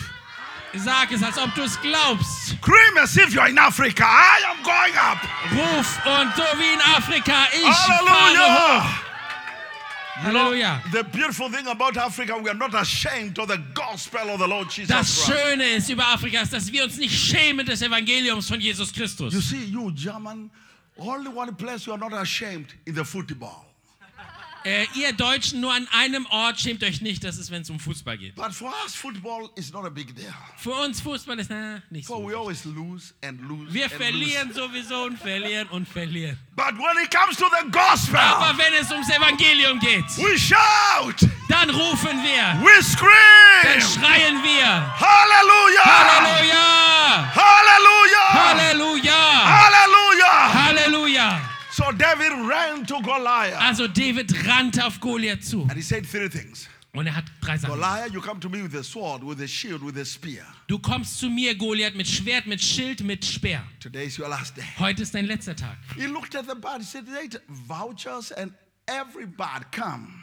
[0.76, 2.48] Sag es, als ob du es glaubst.
[2.48, 4.04] Scream as if you're in Africa.
[4.04, 5.18] I am going up.
[5.52, 8.82] Ruf und so wie in Afrika, ich fahre Hallelujah.
[8.84, 9.04] hoch.
[10.22, 10.80] Halleluja.
[10.92, 14.68] The beautiful thing about Africa, we are not ashamed of the gospel of the Lord
[14.70, 15.26] Jesus Das.
[15.26, 18.94] Schöne ist über Afrika, ist, dass wir uns nicht schämen des Evangeliums von Jesus You
[19.02, 19.50] Christus.
[19.50, 20.50] see, you German,
[20.98, 23.63] only one place you are not ashamed in the football.
[24.64, 27.78] Äh, ihr Deutschen, nur an einem Ort schämt euch nicht, das ist, wenn es um
[27.78, 28.34] Fußball geht.
[28.34, 30.32] But for us, football is not a big deal.
[30.56, 32.26] Für uns Fußball ist na, nicht For so.
[32.28, 33.72] we always lose and lose.
[33.74, 34.60] Wir and verlieren lose.
[34.60, 36.38] sowieso und verlieren und verlieren.
[36.56, 41.28] But when it comes to the gospel, Aber wenn es ums Evangelium geht, we shout,
[41.50, 44.64] dann rufen wir, we dann scream, schreien wir.
[44.98, 45.84] Hallelujah!
[45.84, 47.34] Halleluja!
[47.34, 48.32] Hallelujah!
[48.32, 49.20] Halleluja!
[49.44, 50.54] Hallelujah!
[50.54, 51.53] Halleluja!
[51.76, 56.28] So David ran to Goliath Also David rannte auf Goliath zu and he said three
[56.28, 56.68] things.
[56.92, 57.74] und er hat drei Sachen.
[57.74, 60.46] Goliath, you come to me with a sword, with a shield, with a spear.
[60.68, 63.64] Du kommst zu mir, Goliath, mit Schwert, mit Schild, mit Speer.
[63.80, 64.62] Today is your last day.
[64.78, 65.76] Heute ist dein letzter Tag.
[65.96, 67.06] He looked at the bird, he said,
[67.48, 68.52] vouchers and
[68.86, 69.26] every
[69.72, 70.22] come.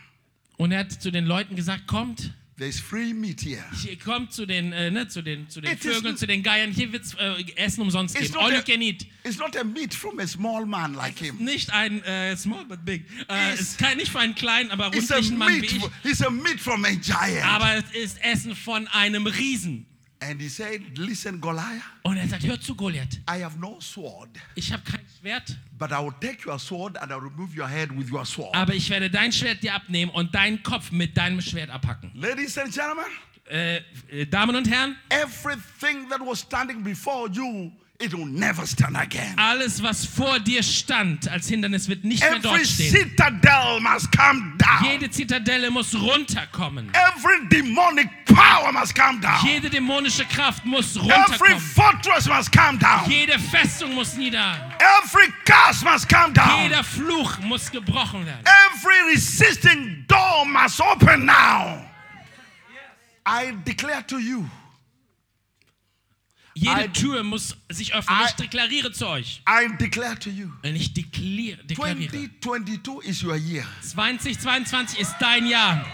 [0.56, 3.64] Und er hat zu den Leuten gesagt, kommt, There's free meat here.
[3.82, 6.70] hier, kommt zu den, äh, ne, zu den, zu den It Vögeln, zu den Geiern.
[6.70, 8.36] Hier wird äh, Essen umsonst geben.
[8.38, 9.08] All a, you can eat.
[9.24, 11.38] it's not a meat from a small man like him.
[11.40, 13.04] Nicht ein äh, small but big.
[13.28, 15.82] Äh, It's- es ist kein, nicht für einen kleinen, aber rundlichen Mann wie ich.
[16.04, 17.44] It's a meat from a giant.
[17.46, 19.88] Aber es ist Essen von einem Riesen.
[20.24, 23.20] And he said, Listen, Goliath, Und er sagt, hör zu, Goliath.
[23.28, 27.12] I have no sword, Ich habe kein Schwert, but I will take your sword and
[27.12, 28.54] I'll remove your head with your sword.
[28.56, 32.12] aber ich werde dein Schwert dir abnehmen und deinen Kopf mit deinem Schwert abhacken.
[32.16, 33.06] Ladies and gentlemen,
[33.50, 38.96] Äh, äh, Damen und Herren, everything that was standing before you, it will never stand
[38.98, 39.36] again.
[39.38, 42.92] alles, was vor dir stand als Hindernis, wird nicht mehr Every dort stehen.
[42.92, 44.84] citadel must come down.
[44.92, 46.92] Jede Zitadelle muss runterkommen.
[46.94, 49.46] Every demonic power must come down.
[49.46, 51.60] Jede dämonische Kraft muss Every runterkommen.
[51.60, 53.10] fortress must come down.
[53.10, 54.56] Jede Festung muss nieder.
[55.04, 56.64] Every curse must come down.
[56.64, 58.44] Jeder Fluch muss gebrochen werden.
[58.46, 61.86] Every resisting door must open now.
[63.26, 64.50] I declare to you
[66.54, 68.18] Jede I- Tür muss sich öffnen.
[68.20, 69.42] I- Ich deklariere zu euch.
[69.48, 71.64] I declare to you Und ich deklariere.
[71.64, 72.12] deklariere.
[72.42, 73.66] 2022 is your year.
[73.82, 75.86] 2022 ist dein Jahr.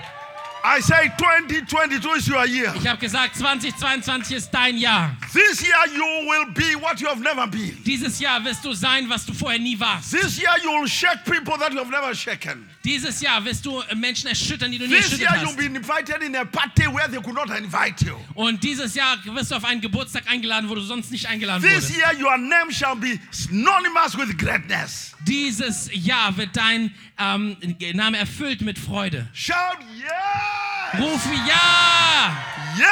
[0.63, 2.73] I say 2022 is your year.
[2.75, 5.15] Ich habe gesagt, 2022 ist dein Jahr.
[5.31, 7.77] This year you will be what you have never been.
[7.85, 10.11] Dieses Jahr wirst du sein, was du vorher nie warst.
[10.11, 12.67] This year you will shake people that you have never shaken.
[12.83, 15.57] Dieses Jahr wirst du Menschen erschüttern, die du nie This erschüttert year you'll hast.
[15.57, 18.15] be invited in a party where they could not invite you.
[18.33, 21.89] Und dieses Jahr wirst du auf einen Geburtstag eingeladen, wo du sonst nicht eingeladen This
[21.91, 21.97] wurdest.
[21.97, 25.13] year your name shall be synonymous with greatness.
[25.25, 27.57] Dieses Jahr wird dein ähm,
[27.93, 29.27] Name erfüllt mit Freude.
[29.33, 29.55] Shout
[29.95, 31.01] yes!
[31.01, 32.37] Rufe ja!
[32.77, 32.87] Yes!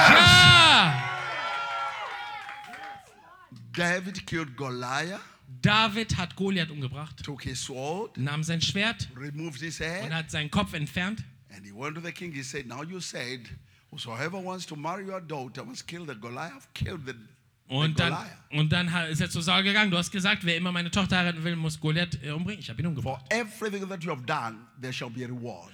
[0.00, 1.06] Ja!
[3.72, 5.20] David killed Goliath,
[5.62, 10.30] David hat Goliath umgebracht, took his sword, nahm sein Schwert removed his und head, hat
[10.30, 11.22] seinen Kopf entfernt.
[11.54, 12.32] and he went to the king.
[12.32, 13.48] He said, Now you said,
[13.90, 17.14] Whosoever wants to marry your daughter must kill the Goliath, kill the
[17.70, 18.16] Und dann,
[18.50, 19.92] und dann ist er zu Saul gegangen.
[19.92, 22.58] Du hast gesagt, wer immer meine Tochter heiraten will, muss Goliath äh, umbringen.
[22.60, 23.24] Ich habe ihn umgebracht.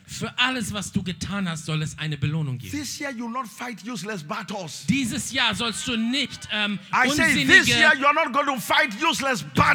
[0.07, 2.79] Für alles, was du getan hast, soll es eine Belohnung geben.
[2.79, 4.85] This year you will not fight useless battles.
[4.87, 7.65] Dieses Jahr sollst du nicht ähm, unsinnige,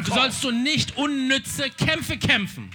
[0.06, 2.70] sollst du nicht unnütze Kämpfe kämpfen.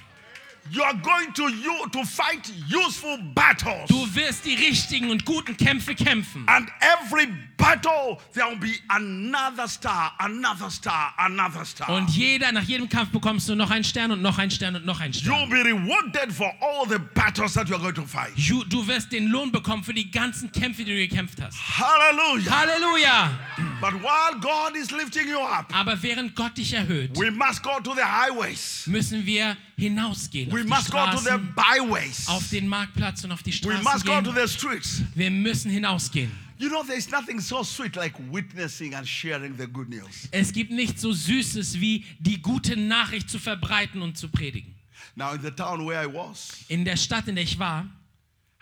[0.70, 3.88] You are going to you to fight useful battles.
[3.88, 6.44] Du wirst die richtigen und guten Kämpfe kämpfen.
[6.48, 11.90] And every battle there will be another star, another star, another star.
[11.90, 14.86] Und jeder, nach jedem Kampf bekommst du noch einen Stern und noch einen Stern und
[14.86, 15.50] noch einen You'll Stern.
[15.50, 18.32] be rewarded for all the battles that you are going to fight.
[18.38, 21.58] Du, du wirst den Lohn bekommen für die ganzen Kämpfe, die du gekämpft hast.
[21.80, 22.52] Hallelujah.
[22.52, 23.30] Halleluja!
[23.82, 27.80] But while God is lifting you up, Aber während Gott dich erhöht, we must go
[27.84, 28.84] to the highways.
[28.88, 32.28] müssen wir hinausgehen We auf must go to the byways.
[32.28, 34.48] auf den Marktplatz und auf die We Straßen must go to gehen.
[34.48, 35.02] the streets.
[35.16, 36.32] Wir müssen hinausgehen.
[36.60, 40.28] You know, there's nothing so sweet like witnessing and sharing the good news.
[40.32, 44.74] Es gibt nichts so Süßes wie die gute Nachricht zu verbreiten und zu predigen.
[45.16, 47.86] Now, in the town where I was, In der Stadt, in der ich war,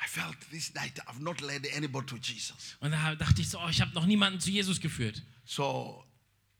[0.03, 2.75] I felt this night I've not led anybody to Jesus.
[2.81, 5.23] und da dachte ich so, oh, ich habe noch niemanden zu Jesus geführt.
[5.45, 6.03] So,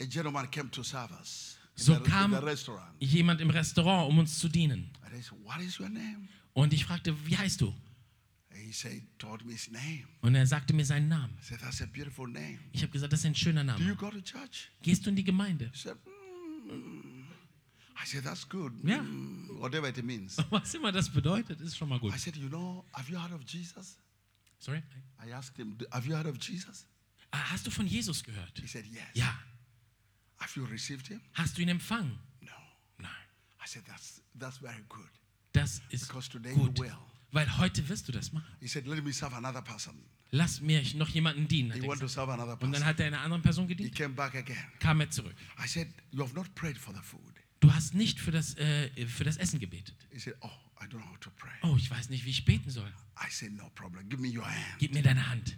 [0.02, 2.94] a gentleman came to serve us in, So the, in kam the restaurant.
[3.00, 4.90] jemand im Restaurant, um uns zu dienen.
[5.04, 6.28] And I said, What is your name?
[6.54, 7.74] Und ich fragte, wie heißt du?
[10.22, 11.34] Und er sagte mir seinen Namen.
[11.40, 12.60] I said, That's a beautiful name.
[12.72, 13.96] Ich habe gesagt, das ist ein schöner Do you Name.
[13.96, 14.70] go to church?
[14.82, 15.72] Gehst du in die Gemeinde?
[16.68, 17.26] "Mm."
[17.98, 18.74] I said, That's good.
[18.84, 19.02] Yeah.
[19.02, 20.38] Mm, whatever it means.
[20.50, 22.14] Was immer das bedeutet, ist schon mal gut.
[22.14, 23.98] I said, You know, have you heard of Jesus?
[24.60, 24.84] Sorry?
[25.26, 26.86] I asked him, Have you heard of Jesus?
[27.32, 28.60] Ah, Hast du von Jesus gehört?
[28.60, 29.04] He said, Yes.
[29.14, 29.38] Ja.
[30.38, 31.22] Have you received him?
[31.34, 32.18] Hast du ihn empfangen?
[32.42, 32.52] No.
[32.98, 33.10] Nein.
[33.64, 35.10] I said, That's that's very good.
[35.54, 36.78] Das ist Because today gut.
[36.78, 36.98] you will.
[37.36, 38.48] Weil heute wirst du das machen.
[38.62, 39.94] He said, Let me serve another person.
[40.32, 41.72] Lass mir noch jemanden dienen.
[41.74, 42.86] He went to serve another Und dann person.
[42.88, 44.58] hat er einer anderen Person He gedient, came back again.
[44.80, 45.36] kam er zurück.
[45.64, 47.34] I said, You have not prayed for the food.
[47.60, 49.96] Du hast nicht für das, äh, für das Essen gebetet.
[50.12, 50.50] He said, Oh,
[50.82, 51.52] I don't know how to pray.
[51.64, 52.88] Oh, ich weiß nicht, wie ich beten soll.
[53.22, 54.08] I said, No problem.
[54.08, 54.80] Give me your hand.
[54.80, 55.58] Gib mir deine Hand.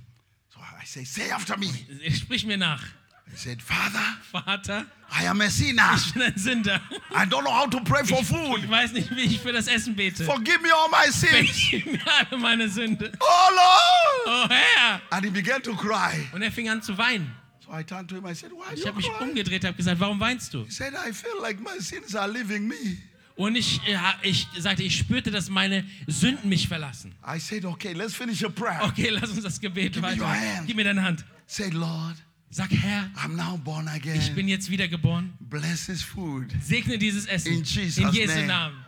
[0.49, 1.67] So I say, Say after me.
[2.11, 2.83] Sprich mir nach.
[3.31, 5.93] He said, Father, Vater, I am a sinner.
[5.95, 6.81] ich bin ein Sünder.
[7.11, 8.67] I don't know how to pray for Ich food.
[8.69, 10.23] weiß nicht, wie ich für das Essen bete.
[10.23, 11.59] Forgive me all my sins.
[11.69, 13.11] Vergib mir alle meine Sünde.
[13.19, 14.47] Oh Lord.
[14.49, 15.01] Oh Herr!
[15.11, 16.27] And he began to cry.
[16.33, 17.31] Und er fing an zu weinen.
[17.65, 18.25] So I turned to him.
[18.25, 19.29] I said, Why Ich habe mich crying?
[19.29, 20.63] umgedreht, habe gesagt, warum weinst du?
[20.65, 22.97] He said, I feel like my sins are leaving me.
[23.35, 27.13] Und ich, äh, ich sagte, ich spürte, dass meine Sünden mich verlassen.
[27.23, 28.81] I said, Okay, let's finish a prayer.
[28.83, 30.25] Okay, lass uns das Gebet Give weiter.
[30.65, 31.23] Gib mir deine Hand.
[31.45, 32.15] Say, Lord,
[32.49, 34.35] Sag, Herr, I'm now born ich again.
[34.35, 35.33] bin jetzt wiedergeboren.
[35.39, 36.51] Bless this food.
[36.61, 37.53] Segne dieses Essen.
[37.53, 38.47] In Jesus' In Jesu name.
[38.47, 38.85] Namen.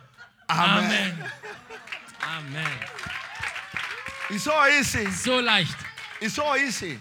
[0.48, 1.12] Amen.
[1.12, 1.30] Amen.
[2.38, 2.66] Amen.
[4.30, 5.10] It's so easy.
[5.10, 5.76] So leicht.
[6.20, 6.98] It's so easy.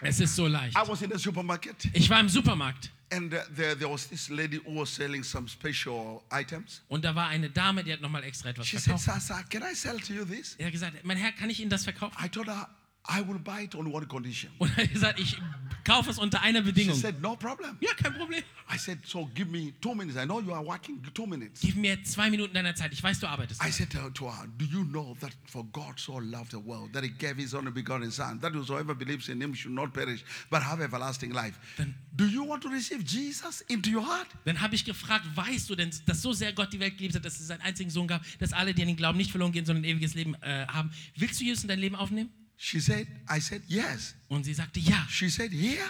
[0.00, 0.76] Es ist so leicht.
[0.76, 4.30] I was in the supermarket Ich war im Supermarkt and uh, there, there was this
[4.30, 6.80] lady who was selling some special items.
[6.88, 9.22] und da war eine Dame, die hat nochmal extra etwas She said, verkauft.
[9.26, 10.56] Sasa, can I sell to you this?
[10.58, 12.16] Er hat gesagt, mein Herr, kann ich Ihnen das verkaufen?
[12.22, 12.68] I told her,
[13.08, 14.50] I will buy it on one condition.
[14.58, 15.36] Und er hat gesagt, ich
[15.84, 16.94] kaufe es unter einer She Bedingung.
[16.96, 17.76] said, no problem.
[17.80, 18.42] Ja, kein Problem.
[18.72, 20.16] I said, so give me two minutes.
[20.16, 21.60] I know you are working two minutes.
[21.60, 22.92] Gib mir zwei Minuten deiner Zeit.
[22.92, 23.62] Ich weiß, du arbeitest.
[23.62, 23.98] I said to
[24.30, 27.54] her, Do you know that for God so loved the world that he gave his
[27.54, 31.58] only begotten Son, that whosoever believes in him should not perish but have everlasting life?
[31.76, 34.28] Then- Do you want to receive Jesus into your heart?
[34.44, 37.24] Dann habe ich gefragt, weißt du denn, dass so sehr Gott die Welt geliebt hat,
[37.24, 39.64] dass es seinen einzigen Sohn gab, dass alle, die an ihn glauben, nicht verloren gehen,
[39.66, 40.90] sondern ein ewiges Leben äh, haben?
[41.16, 42.30] Willst du Jesus in dein Leben aufnehmen?
[42.64, 44.14] She said, I said, Yes.
[44.28, 45.04] Und sie sagte, ja.
[45.10, 45.82] She said, Here?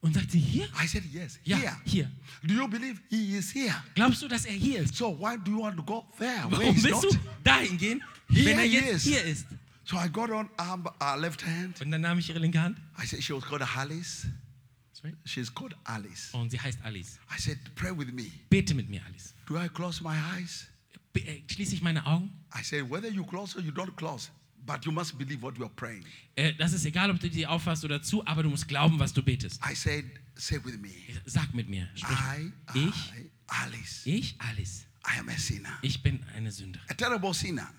[0.00, 0.66] Und sagte, hier?
[0.82, 1.76] I said, Yes, Ja, here.
[1.84, 2.10] hier.
[2.42, 3.74] Do you believe he is here?
[3.94, 4.94] Glaubst du, dass er hier ist?
[4.94, 6.44] So why do you want to go there?
[6.48, 7.12] Warum willst not?
[7.12, 9.02] du dahin gehen, Here wenn er jetzt is.
[9.04, 9.46] hier ist?
[9.84, 11.82] So I got on her uh, left hand.
[11.82, 12.78] Und dann nahm ich ihre linke Hand.
[12.98, 14.26] I said she was called Alice.
[15.04, 15.14] right?
[15.26, 16.30] She's called Alice.
[16.32, 17.18] Und sie heißt Alice.
[17.30, 18.30] I said, Pray with me.
[18.48, 19.34] Bete mit mir, Alice.
[19.46, 20.66] Do I close my eyes?
[21.12, 22.30] Be äh, schließe ich meine Augen?
[22.58, 24.30] I said, Whether you close or you don't close,
[24.66, 26.04] but you must believe what you are praying.
[26.36, 29.12] Äh, das ist egal, ob du die aufhast oder zu, aber du musst glauben, was
[29.12, 29.60] du betest.
[29.64, 30.04] I said,
[30.36, 30.90] Say with me.
[31.26, 31.88] Sag mit mir.
[31.94, 32.18] Sprich.
[32.18, 34.86] I, Ich, I, Alice, ich, Alice.
[35.06, 35.78] I am a sinner.
[35.82, 36.88] Ich bin eine Sünderin.
[36.90, 37.70] A terrible sinner.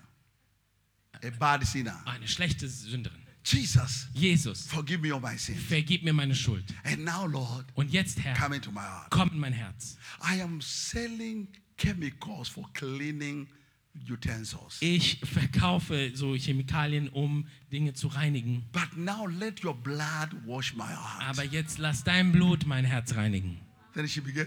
[1.22, 2.00] A bad sinner.
[2.06, 3.20] Eine schlechte Sünderin.
[3.44, 5.60] Jesus, Jesus, forgive me all my sins.
[5.68, 6.64] vergib mir meine Schuld.
[6.84, 9.10] And now, Lord, Und jetzt, Herr, come into my heart.
[9.10, 9.96] komm in mein Herz.
[10.20, 13.46] I am selling chemicals for cleaning
[14.08, 14.78] utensils.
[14.80, 18.64] Ich verkaufe so Chemikalien, um Dinge zu reinigen.
[18.72, 21.22] But now let your blood wash my heart.
[21.28, 23.58] Aber jetzt lass dein Blut mein Herz reinigen.
[23.94, 24.46] Then she began.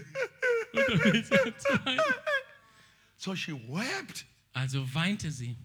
[3.16, 4.24] so she wept.
[4.52, 5.56] Also weinte sie.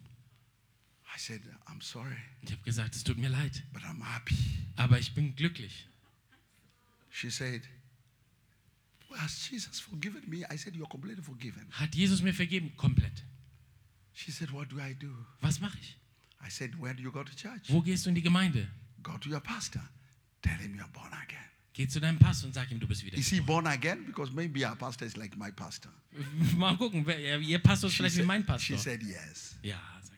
[1.15, 4.35] I said, I'm sorry, Ich habe gesagt, es tut mir leid, but I'm happy.
[4.75, 5.87] aber ich bin glücklich.
[7.09, 7.61] She said,
[9.17, 10.43] Has Jesus forgiven me?
[10.51, 11.65] I said, You're completely forgiven.
[11.71, 12.75] Hat Jesus mir vergeben?
[12.75, 13.23] Komplett.
[14.15, 15.13] She said, What do I do?
[15.41, 15.97] Was mache ich?
[16.41, 17.69] I said, Where do you go to church?
[17.69, 18.67] Wo gehst du in die Gemeinde?
[19.03, 19.81] Go to your pastor.
[20.41, 21.41] Tell him you're born again.
[21.73, 23.17] Geh zu deinem Pastor und sag ihm, du bist wieder.
[23.17, 24.05] Is he born again?
[24.05, 25.89] Because maybe our pastor is like my pastor.
[26.55, 28.77] Mal gucken, wer, ihr Pastor ist She vielleicht wie said, mein she Pastor.
[28.77, 29.57] said yes.
[29.61, 30.15] Ja, sagte.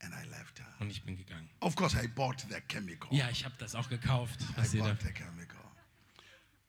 [0.00, 0.66] And I left her.
[0.80, 1.48] Und ich bin gegangen.
[1.60, 3.16] Of course, I bought the chemical.
[3.16, 4.40] Ja, ich habe das auch gekauft.
[4.40, 4.88] I Was ihr da.
[4.88, 5.60] bought the chemical.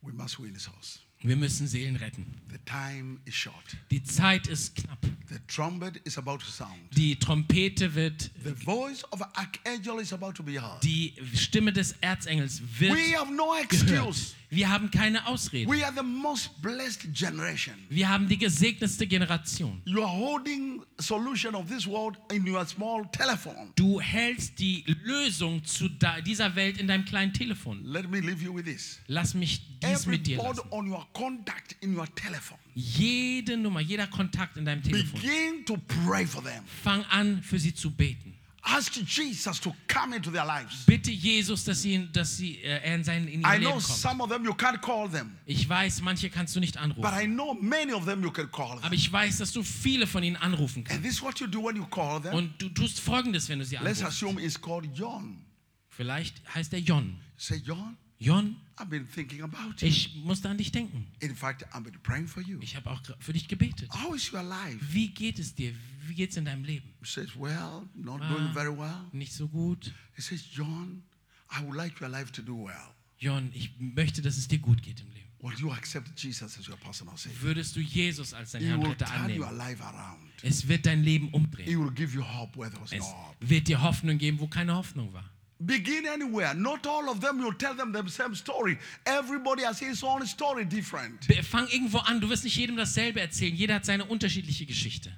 [0.02, 1.00] We must win souls.
[1.22, 2.26] Wir müssen Seelen retten.
[2.50, 3.56] The time is short.
[3.92, 5.00] Die Zeit ist knapp.
[5.28, 6.72] The trumpet is about to sound.
[6.96, 10.82] Die Trompete wird, The voice of an archangel is about to be heard.
[10.84, 14.36] die Stimme des Erzengels wird We have no gehört.
[14.52, 15.70] Wir haben keine Ausrede.
[15.70, 17.76] We are the most blessed generation.
[17.90, 19.80] Wir haben die gesegnetste Generation.
[19.86, 23.72] You are holding solution of this world in your small telephone.
[23.76, 25.88] Du hältst die Lösung zu
[26.26, 27.84] dieser Welt in deinem kleinen Telefon.
[27.84, 29.00] Let me leave you with this.
[29.08, 30.64] Lass mich dies Every mit dir lassen.
[30.72, 32.58] on your contact in your telephone.
[32.74, 35.22] Jede Nummer, jeder Kontakt in deinem Telefon.
[35.22, 35.78] Begin to
[36.08, 36.64] pray for them.
[36.84, 38.39] Fang an, für sie zu beten.
[38.62, 40.86] Ask Jesus to come into their lives.
[40.86, 43.72] Bitte Jesus, dass, sie, dass sie, äh, er in, sein, in ihr I Leben know
[43.74, 43.84] kommt.
[43.84, 47.20] some of them you can't call them, Ich weiß, manche kannst du nicht but anrufen.
[47.22, 48.84] I know many of them you can call them.
[48.84, 50.98] Aber ich weiß, dass du viele von ihnen anrufen kannst.
[50.98, 52.34] And this is what you do when you call them.
[52.34, 54.24] Und du tust Folgendes, wenn du sie Let's anrufst.
[54.24, 55.46] assume it's called John.
[55.90, 57.20] Vielleicht heißt er Jon.
[57.38, 59.88] Say, John, Jon, I've been thinking about you.
[59.88, 61.08] ich musste an dich denken.
[61.22, 62.60] In fact, I've been praying for you.
[62.62, 63.90] Ich habe auch für dich gebetet.
[63.94, 64.78] How is your life?
[64.92, 65.74] Wie geht es dir?
[66.06, 66.90] Wie geht es in deinem Leben?
[67.02, 67.88] He says, Well,
[68.20, 68.54] Ah.
[68.54, 69.06] well.
[69.14, 69.94] Nicht so gut.
[70.16, 71.04] He says, John,
[71.50, 72.94] I would like your life to do well.
[73.20, 75.28] Jon, ich möchte, dass es dir gut geht im Leben.
[75.42, 77.42] Will you accept Jesus as your personal Savior?
[77.42, 79.58] Würdest du Jesus als dein He Herr und will Retter turn your annehmen?
[79.58, 80.20] life around.
[80.42, 81.80] Es wird dein Leben He umdrehen.
[81.80, 83.36] will give you hope where there was no Es hope.
[83.50, 85.30] wird dir Hoffnung geben, wo keine Hoffnung war.
[85.62, 86.54] Begin anywhere.
[86.54, 88.78] Not all of them, you tell them the same story.
[89.06, 91.26] Everybody has his own story different.
[91.44, 92.22] Fang irgendwo an.
[92.22, 93.54] Du wirst nicht jedem dasselbe erzählen.
[93.54, 95.12] Jeder hat seine unterschiedliche Geschichte.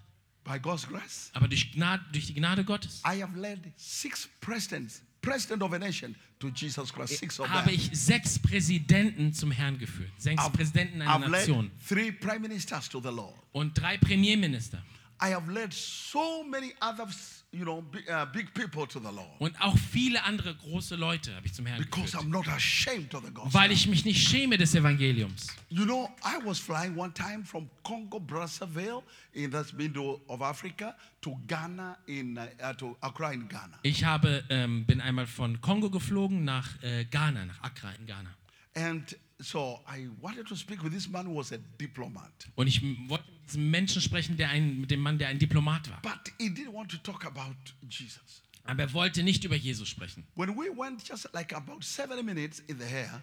[0.44, 5.04] By God's grace, Aber durch, Gnade, durch die Gnade Gottes I have led six presidents,
[5.22, 7.20] president of a nation, to Jesus Christ.
[7.20, 7.76] Six of habe them.
[7.76, 10.10] ich sechs Präsidenten zum Herrn geführt.
[10.18, 11.72] Sechs I've, Präsidenten einer I've led Nation.
[11.88, 13.36] three prime ministers to the Lord.
[13.52, 14.82] Und drei Premierminister.
[15.22, 17.08] I have led so many other,
[17.52, 21.36] you know, big, uh, big people to the Lord Und auch viele andere große Leute
[21.36, 22.24] habe ich zum Herrn because geführt.
[22.24, 23.54] I'm not ashamed of the gospel.
[23.54, 25.48] Weil ich mich nicht schäme des Evangeliums.
[25.70, 30.96] You know, I was flying one time from Congo Brazzaville in that's middle of Africa
[31.22, 33.80] to Ghana in uh, uh, to Accra in Ghana.
[33.84, 38.30] Ich habe, ähm, bin einmal von Kongo geflogen nach äh, Ghana, nach Accra in Ghana.
[38.74, 42.82] And so I wanted to speak with this man who was a diplomat, Und ich
[43.10, 43.26] wollte
[43.58, 46.02] Menschen sprechen, der ein, mit dem Mann, der ein Diplomat war.
[46.02, 47.56] but he didn't want to talk about
[47.90, 48.42] Jesus.
[48.64, 50.24] Aber er wollte nicht über Jesus sprechen.
[50.36, 53.22] When we went just like about seven minutes in the air,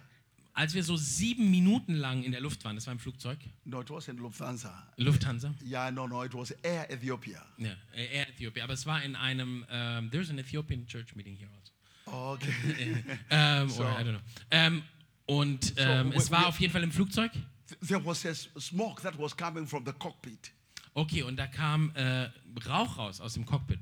[0.54, 3.80] Als wir so sieben Minuten lang in der Luft waren, das war im Flugzeug, no,
[3.80, 4.88] it wasn't Lufthansa.
[4.96, 7.40] Lufthansa, Yeah, no, no, it was Air Ethiopia.
[7.58, 11.36] ja, äh, Air Ethiopia, aber es war in einem, ähm, there's an Ethiopian church meeting
[11.36, 11.72] here also.
[12.34, 13.04] Okay.
[13.30, 13.84] Ähm, So.
[13.84, 14.20] or I don't know.
[14.50, 14.82] Ähm,
[15.26, 17.30] und we- es war we- auf jeden Fall im Flugzeug.
[17.86, 20.52] There was a smoke that was coming from the cockpit.
[20.94, 22.28] Okay, und da kam äh,
[22.66, 23.78] Rauch raus aus dem Cockpit.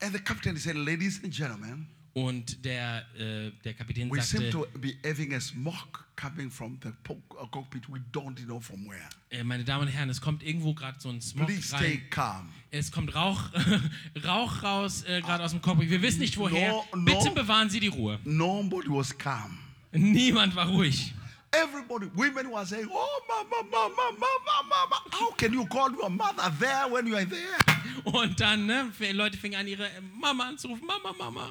[0.00, 4.50] And the captain said, Ladies and gentlemen, Und der, äh, der Kapitän we seem sagte,
[4.50, 7.88] to be having a smoke coming from the uh, cockpit.
[7.88, 9.08] We don't know from where.
[9.30, 12.50] äh, meine Damen und Herren, es kommt irgendwo gerade so ein Smog Please stay calm.
[12.70, 13.50] Es kommt Rauch,
[14.24, 15.88] Rauch raus, äh, gerade aus dem Cockpit.
[15.88, 16.70] Wir wissen nicht woher.
[16.70, 17.04] No, no.
[17.04, 18.18] Bitte bewahren Sie die Ruhe.
[18.24, 19.56] Nobody was calm.
[19.92, 21.14] Niemand war ruhig.
[21.52, 24.96] Everybody, women were saying, Oh, mama, mama, mama, mama.
[25.10, 27.58] How can you call your mother there when you are there?
[28.04, 30.86] Und dann, ne, Leute fingen an, ihre äh, Mama anzurufen.
[30.86, 31.50] Mama, Mama.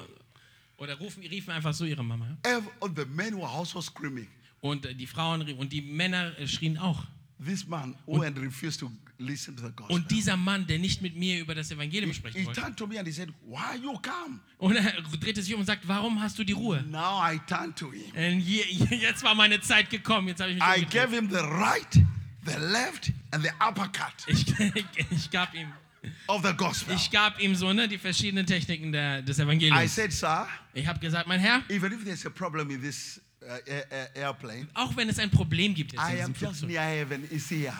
[0.78, 2.36] Oder rufen, riefen einfach so ihre Mama.
[2.80, 4.28] Oh, the men were also screaming.
[4.60, 7.04] Und äh, die Frauen und die Männer äh, schrien auch.
[7.38, 8.90] This man who had refused to
[9.22, 9.94] listen to the gospel.
[9.96, 12.60] Und dieser Mann, der nicht mit mir über das Evangelium he, sprechen he wollte.
[12.60, 14.40] turned to me and he said, Why you come?
[14.58, 16.82] Und er drehte sich um und sagt, warum hast du die Ruhe?
[16.88, 18.10] Now I turn to him.
[18.14, 18.62] Und je,
[18.96, 20.28] jetzt war meine Zeit gekommen.
[20.28, 21.92] Jetzt habe ich mich I gave him the right,
[22.44, 24.46] the left, and the uppercut ich,
[25.10, 25.68] ich gab ihm
[26.26, 26.94] of the gospel.
[26.96, 29.94] ich gab ihm so ne, die verschiedenen Techniken der, des I Evangeliums.
[29.94, 33.46] said, Sir, Ich habe gesagt, mein Herr, even if there's a problem in this uh,
[33.66, 36.60] air, air- airplane, auch wenn es ein Problem gibt jetzt I in am diesem just
[36.60, 36.68] Flugzeug.
[36.70, 37.24] near heaven.
[37.30, 37.72] It's here.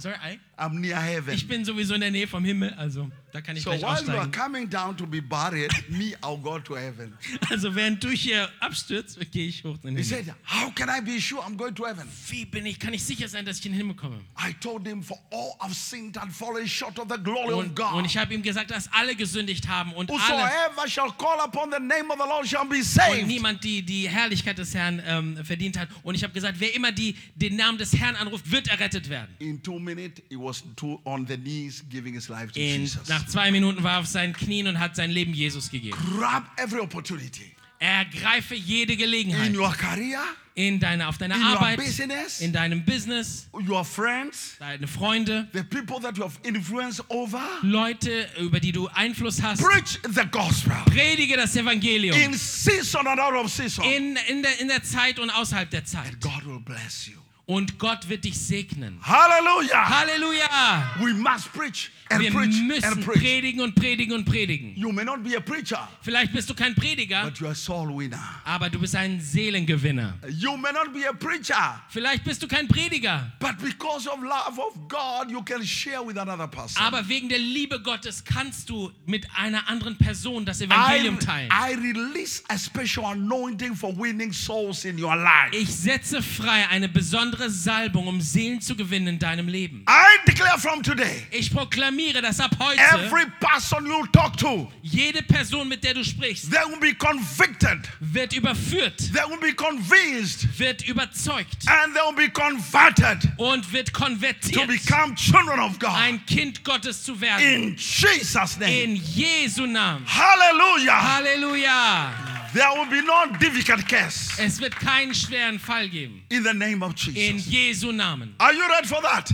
[0.00, 0.38] Sorry, I?
[0.58, 1.34] I'm near heaven.
[1.34, 4.04] Ich bin sowieso in der Nähe vom Himmel, also da kann ich So gleich while
[4.04, 7.12] you are coming down to be buried, me, I'll go to heaven.
[7.50, 10.24] Also während du hier abstürzt, gehe ich hoch in den He Himmel.
[10.24, 12.06] said, How can I be sure I'm going to heaven?
[12.28, 14.20] Wie bin ich, kann ich sicher sein, dass ich in den Himmel komme?
[14.38, 17.76] I told him, For all I've sinned and fallen short of the glory of Und,
[17.76, 17.92] God.
[17.94, 21.70] und ich habe ihm gesagt, dass alle gesündigt haben und alle Whosoever shall call upon
[21.70, 23.26] the name of the Lord shall be und saved.
[23.26, 25.88] niemand die, die Herrlichkeit des Herrn ähm, verdient hat.
[26.02, 29.28] Und ich habe gesagt, wer immer die, den Namen des Herrn anruft, wird errettet werden.
[29.38, 33.06] In two minutes, he was two, on the knees giving his life to In, Jesus.
[33.20, 35.96] Nach zwei Minuten war er auf seinen Knien und hat sein Leben Jesus gegeben.
[36.18, 40.20] Grab every opportunity Ergreife jede in Gelegenheit your career,
[40.54, 45.62] in deiner, auf deiner in Arbeit, business, in deinem Business, your friends, deine Freunde, the
[45.62, 47.40] people that you have influence over.
[47.62, 49.62] Leute, über die du Einfluss hast.
[49.62, 53.82] Preach the gospel Predige das Evangelium in season and out of season.
[53.82, 56.20] in, in, der, in der Zeit und außerhalb der Zeit.
[56.20, 57.16] God will bless you.
[57.50, 59.00] Und Gott wird dich segnen.
[59.02, 59.88] Hallelujah.
[59.88, 60.94] Halleluja!
[61.00, 63.18] We must preach and Wir preach müssen and preach.
[63.20, 64.72] predigen und predigen und predigen.
[64.76, 67.88] You may not be a preacher, Vielleicht bist du kein Prediger, but you're a soul
[67.96, 68.20] winner.
[68.44, 70.14] aber du bist ein Seelengewinner.
[70.28, 74.58] You may not be a preacher, Vielleicht bist du kein Prediger, but because of love
[74.58, 76.80] of God, you can share with another person.
[76.82, 81.50] aber wegen der Liebe Gottes kannst du mit einer anderen Person das Evangelium teilen.
[81.52, 85.50] I release a special anointing for winning souls in your life.
[85.52, 89.84] Ich setze frei eine besondere Salbung, um Seelen zu gewinnen in deinem Leben.
[89.88, 95.22] I declare from today, Ich proklamiere, dass ab heute every person you talk to, jede
[95.22, 100.46] Person, mit der du sprichst, they will be convicted, wird überführt, they will be convinced,
[100.58, 105.94] wird überzeugt and they will be converted und wird konvertiert, become children of God.
[105.94, 107.44] ein Kind Gottes zu werden.
[107.44, 108.82] In Jesus' name.
[108.82, 110.04] In Jesu Namen.
[110.06, 111.16] Hallelujah.
[111.16, 112.29] Halleluja!
[112.52, 116.22] There will be no difficult case Es wird keinen schweren Fall geben.
[116.30, 117.16] in the name of Jesus.
[117.16, 117.38] In.
[117.38, 118.34] Jesu Namen.
[118.40, 119.30] Are you ready for that?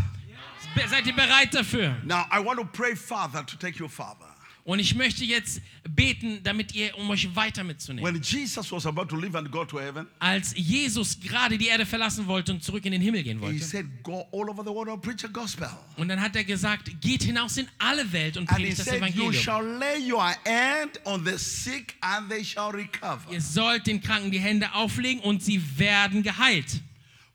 [0.88, 1.94] Seid ihr bereit dafür?
[2.04, 4.25] Now, I want to pray, Father, to take you farther.
[4.66, 8.20] Und ich möchte jetzt beten, damit ihr, um euch weiter mitzunehmen.
[8.20, 13.38] Jesus heaven, Als Jesus gerade die Erde verlassen wollte und zurück in den Himmel gehen
[13.38, 13.64] he wollte.
[13.64, 15.68] said, Go all over the world and preach the gospel.
[15.96, 19.32] Und dann hat er gesagt, geht hinaus in alle Welt und predigt das said, Evangelium.
[19.32, 23.30] shall lay your hand on the sick and they shall recover.
[23.30, 26.80] Ihr sollt den Kranken die Hände auflegen und sie werden geheilt.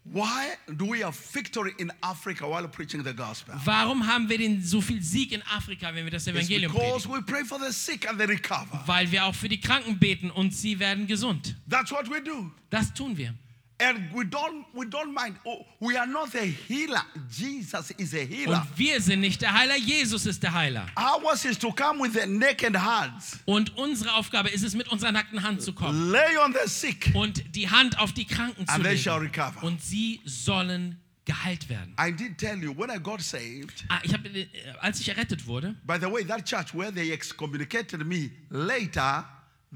[0.04, 3.54] Why do we have victory in Africa while preaching the gospel?
[3.64, 7.12] Warum haben wir denn so viel Sieg in Afrika, wenn wir das Evangelium predigen?
[7.12, 8.82] we pray for the sick and they recover.
[8.88, 11.56] Weil wir auch für die Kranken beten und sie werden gesund.
[11.70, 12.52] That's what we do.
[12.72, 13.36] Das tun wir.
[13.82, 15.36] And we don't we don't mind.
[15.44, 17.02] Oh, we are not a healer.
[17.30, 18.68] Jesus is a Und healer.
[18.76, 20.86] wir sind nicht der Heiler, Jesus ist der Heiler.
[20.96, 25.12] Ours is to come with the naked hands, Und unsere Aufgabe ist es, mit unserer
[25.12, 28.74] nackten Hand zu kommen lay on the sick, und die Hand auf die Kranken zu
[28.74, 29.34] and they shall legen.
[29.36, 29.64] recover.
[29.64, 31.96] Und sie sollen geheilt werden.
[32.00, 33.86] I did tell you when I got saved.
[33.90, 34.48] Ah, ich hab, äh,
[34.80, 39.26] als ich errettet wurde, By the way, that church where they excommunicated me later,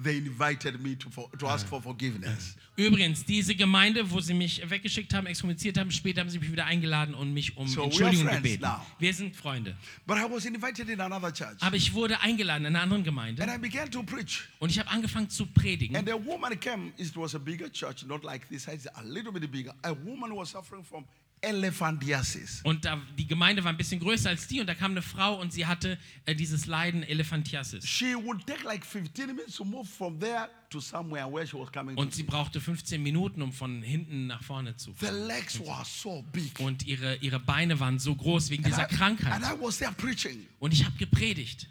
[0.04, 2.56] they invited me to for, to ask for forgiveness.
[2.76, 6.66] übrigens, diese Gemeinde, wo sie mich weggeschickt haben, exkommuniziert haben, später haben sie mich wieder
[6.66, 8.62] eingeladen und mich um So Entschuldigung gebeten.
[8.64, 8.86] now.
[9.00, 9.76] Wir sind Freunde.
[10.06, 13.06] But I was invited in another church, Aber ich wurde eingeladen in einer anderen and
[13.06, 14.44] Gemeinde I began to preach.
[14.60, 15.96] und ich habe angefangen zu predigen.
[15.96, 16.92] And a woman came.
[16.98, 18.68] It was a bigger church, not like this.
[18.68, 19.74] It's a little bit bigger.
[19.84, 21.06] A woman was suffering from
[21.46, 22.62] elephantiasis.
[22.64, 25.40] Und da, die Gemeinde war ein bisschen größer als die und da kam eine Frau
[25.40, 27.88] und sie hatte äh, dieses Leiden Elephantiasis.
[27.88, 31.72] She would take like 15 minutes to move from there to somewhere where she was
[31.72, 35.84] coming Und sie brauchte 15 Minuten, um von hinten nach vorne zu The legs were
[35.86, 36.60] so big.
[36.60, 39.34] Und ihre, ihre Beine waren so groß wegen And dieser I, Krankheit.
[39.34, 41.70] and I was there preaching, Und ich habe gepredigt.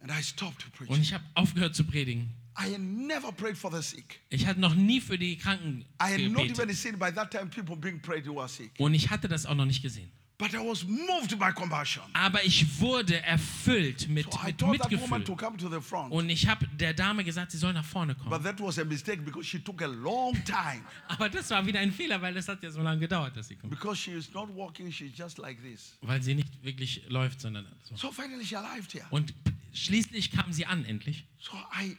[0.00, 1.02] and I stopped Und preaching.
[1.02, 2.30] ich habe aufgehört zu predigen.
[2.58, 4.20] I had never prayed for the sick.
[4.30, 6.58] Ich hatte noch nie für die Kranken I had not gebetet.
[6.64, 8.70] even seen by that time people being prayed who were sick.
[8.78, 10.10] Und ich hatte das auch noch nicht gesehen.
[10.38, 12.02] But I was moved by compassion.
[12.12, 15.24] Aber ich wurde erfüllt mit, So I mit told that woman Mitgefühl.
[15.24, 16.12] to come to the front.
[16.12, 18.42] Und ich habe der Dame gesagt, sie soll nach vorne But kommen.
[18.44, 20.82] that was a mistake because she took a long time.
[21.08, 23.56] Aber das war wieder ein Fehler, weil es hat ja so lange gedauert, dass sie
[23.56, 23.70] kommt.
[23.70, 25.96] Because she is not walking, she's just like this.
[26.02, 27.96] Weil sie nicht wirklich läuft, sondern so.
[27.96, 29.06] So finally she arrived here.
[29.10, 29.32] Und
[29.72, 31.24] schließlich kam sie an, endlich.
[31.38, 31.52] So
[31.82, 31.96] I,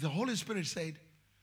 [0.00, 0.98] the Holy Spirit said,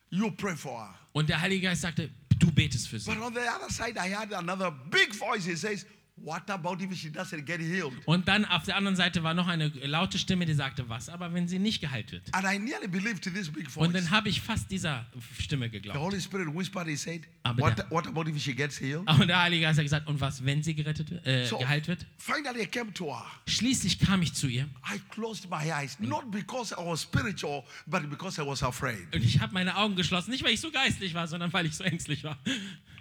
[0.10, 0.94] You pray for her.
[1.14, 3.12] Und der Heilige Geist sagte, du betest für sie.
[3.12, 5.46] But on the other side, I had another big voice.
[5.46, 5.86] He says,
[6.18, 7.92] What about if she doesn't get healed?
[8.06, 11.34] Und dann auf der anderen Seite war noch eine laute Stimme, die sagte, was aber,
[11.34, 12.24] wenn sie nicht geheilt wird?
[12.34, 13.92] And I nearly believed this big Und voice.
[13.92, 15.06] dann habe ich fast dieser
[15.38, 16.00] Stimme The geglaubt.
[16.00, 19.06] Holy Spirit whispered, He said, Aber what, der- what about if she gets healed?
[19.10, 22.06] Und der Heilige Geist hat gesagt, und was, wenn sie gerettet, äh, So geheilt wird?
[22.18, 23.26] finally, I came to her.
[23.46, 28.10] Schließlich kam ich zu ihr I closed my eyes, not because I was spiritual, but
[28.10, 29.14] because I was afraid.
[29.14, 31.76] und ich habe meine Augen geschlossen, nicht weil ich so geistlich war, sondern weil ich
[31.76, 32.38] so ängstlich war.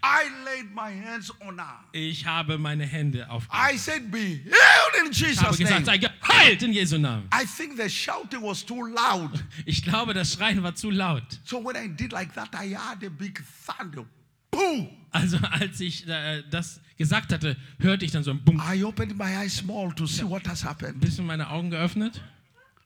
[0.07, 1.81] I laid my hands on her.
[1.93, 3.49] Ich habe meine Hände auf.
[3.51, 7.27] I said, Be healed in Ich habe Jesus' gesagt, sei geheilt in Jesu Namen.
[7.33, 9.31] I think the shouting was too loud.
[9.67, 11.23] Ich glaube, das Schreien war zu laut.
[11.45, 14.05] So when I did like that, I heard a big thunder.
[14.51, 14.89] Boom!
[15.11, 18.61] Also als ich äh, das gesagt hatte, hörte ich dann so ein Bunk.
[18.63, 21.01] I opened my eyes small to see what has Ein happened.
[21.01, 22.21] bisschen meine Augen geöffnet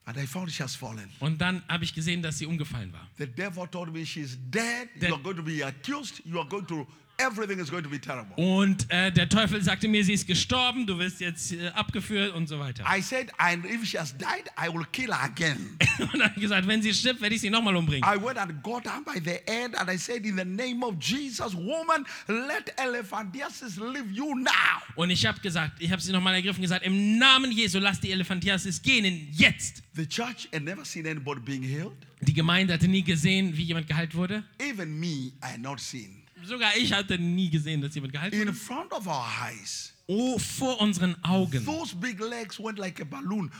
[0.04, 1.10] And I found she has fallen.
[1.20, 3.06] und dann habe ich gesehen, dass sie umgefallen war.
[3.18, 4.88] The devil told me she's dead.
[5.00, 6.22] The- you are going to be accused.
[6.24, 6.86] You are going to,
[7.18, 8.34] everything is going to be terrible.
[8.36, 12.48] Und äh, der Teufel sagte mir, sie ist gestorben, du wirst jetzt äh, abgeführt und
[12.48, 12.84] so weiter.
[12.88, 15.76] I said, and if she has died, I will kill her again.
[15.98, 18.08] Und dann gesagt, wenn sie stirbt, werde ich sie nochmal umbringen.
[18.08, 20.94] I went and got her by the head and I said, in the name of
[21.00, 24.52] Jesus, woman, let elephantiasis leave you now.
[24.94, 28.10] Und ich habe gesagt, ich habe sie nochmal ergriffen gesagt, im Namen Jesu, lass die
[28.12, 29.82] Elephantiasis gehen, jetzt.
[29.94, 31.96] The church had never seen anybody being healed.
[32.20, 34.44] Die Gemeinde hatte nie gesehen, wie jemand geheilt wurde.
[34.58, 36.22] Even me, I had not seen.
[36.48, 38.48] Sogar ich hatte nie gesehen, dass jemand geheilt wurde.
[38.50, 43.04] In front of our eyes, Oh, vor unseren Augen those big legs went like a
[43.04, 43.50] balloon.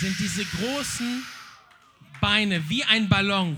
[0.00, 1.22] sind diese großen
[2.20, 3.56] Beine wie ein Ballon,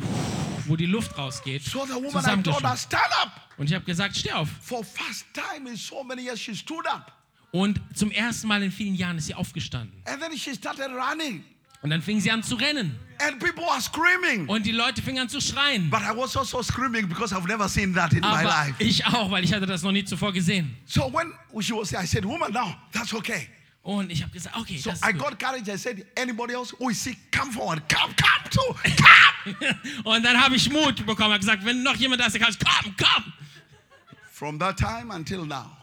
[0.67, 3.41] wo die Luft rausgeht, So the woman, I told her, stand up.
[3.57, 4.49] Und ich habe gesagt, steh auf.
[4.61, 7.13] For first time in so many years, she stood up.
[7.53, 10.03] Und zum ersten Mal in vielen Jahren ist sie aufgestanden.
[10.07, 11.45] And then she started running.
[11.83, 12.97] Und dann fing sie an zu rennen.
[13.21, 14.49] And people were screaming.
[14.49, 15.91] Und die Leute fingen an zu schreien.
[15.91, 18.75] But I was also screaming because I've never seen that in my Aber life.
[18.79, 20.77] ich auch, weil ich hatte das noch nie zuvor gesehen.
[20.87, 23.49] So when she was there, I said, woman, now, that's okay.
[23.83, 25.31] Und ich habe gesagt, okay, So das I ist gut.
[25.31, 25.69] got courage.
[25.73, 27.83] I said, anybody else who is sick, come forward.
[27.89, 28.75] Come, come too.
[28.97, 29.77] Come.
[30.05, 32.55] Und dann habe ich Mut bekommen, habe gesagt, wenn noch jemand da ist, der kann,
[32.65, 33.33] komm, komm.
[34.31, 35.77] From that time until now,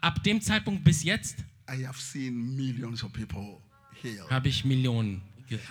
[0.00, 1.36] Ab dem Zeitpunkt bis jetzt
[1.70, 3.60] I have seen millions of people
[4.02, 4.30] healed.
[4.30, 5.22] habe ich Millionen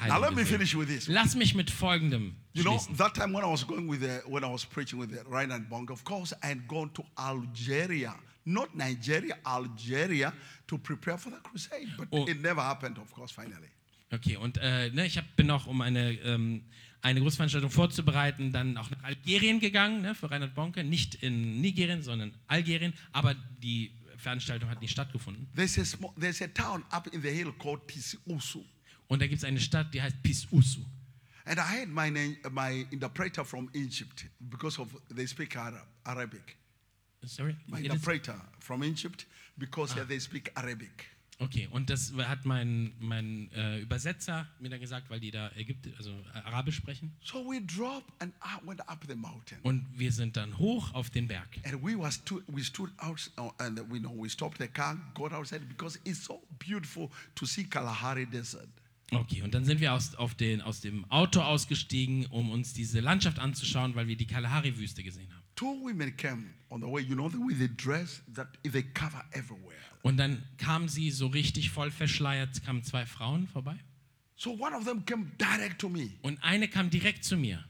[0.07, 1.07] Now let me finish with this.
[1.07, 4.43] Lass mich mit Folgendem You know, that time when I was going with the, when
[4.43, 8.13] I was preaching with the Reinhard Bong, of course, I had gone to Algeria,
[8.45, 10.31] not Nigeria, Algeria,
[10.67, 11.87] to prepare for the crusade.
[11.97, 12.25] But Oh.
[12.27, 13.69] it never happened, of course, finally.
[14.11, 16.61] Okay, und äh, ne, ich hab, bin auch, um eine, ähm,
[17.01, 20.83] eine Großveranstaltung vorzubereiten, dann auch nach Algerien gegangen, ne, für Reinhard Bonke.
[20.83, 22.93] Nicht in Nigerien, sondern Algerien.
[23.11, 25.47] Aber die Veranstaltung hat nicht stattgefunden.
[25.55, 28.63] There's a, small, there's a town up in the hill called Tisiusu.
[29.07, 30.81] Und da gibt es eine Stadt, die heißt Pisusu.
[31.45, 36.57] And I had my, name, my interpreter from Egypt because of they speak Arab, Arabic.
[37.25, 37.55] Sorry?
[37.67, 39.25] My It is- interpreter from Egypt
[39.57, 41.05] because yeah, they speak Arabic.
[41.39, 45.93] Okay, und das hat mein, mein äh, Übersetzer mir dann gesagt, weil die da Ägypti
[45.97, 47.11] also äh, Arabisch sprechen.
[47.21, 49.57] So we dropped and I went up the mountain.
[49.63, 51.59] Und wir sind dann hoch auf den Berg.
[51.65, 54.95] And we was stu- we stood out uh, and we know we stopped the car,
[55.13, 58.69] got outside because it's so beautiful to see Kalahari Desert.
[59.15, 62.99] Okay, und dann sind wir aus, auf den, aus dem Auto ausgestiegen, um uns diese
[62.99, 65.43] Landschaft anzuschauen, weil wir die Kalahari-Wüste gesehen haben.
[65.55, 69.77] Two women came on the way, you know, way they dress that they cover everywhere.
[70.01, 73.77] Und dann kamen sie so richtig voll verschleiert, kamen zwei Frauen vorbei.
[74.35, 77.63] So one of them came direct to me, Und eine kam direkt zu mir.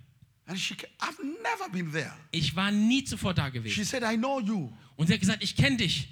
[0.45, 2.13] and she, I've never been there.
[2.31, 3.85] Ich war nie zuvor da She gewesen.
[3.85, 4.71] said, I know you.
[4.95, 6.07] Und sie hat gesagt, ich kenne dich.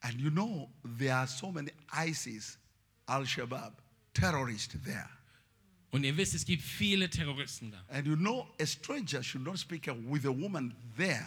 [0.00, 2.58] And you know, there are so many ISIS,
[3.06, 3.82] Al Shabaab,
[4.18, 5.08] terrorists there.
[5.90, 7.82] Und ihr wisst, es gibt viele Terroristen da.
[7.88, 11.26] And you know, a stranger should not speak with a woman there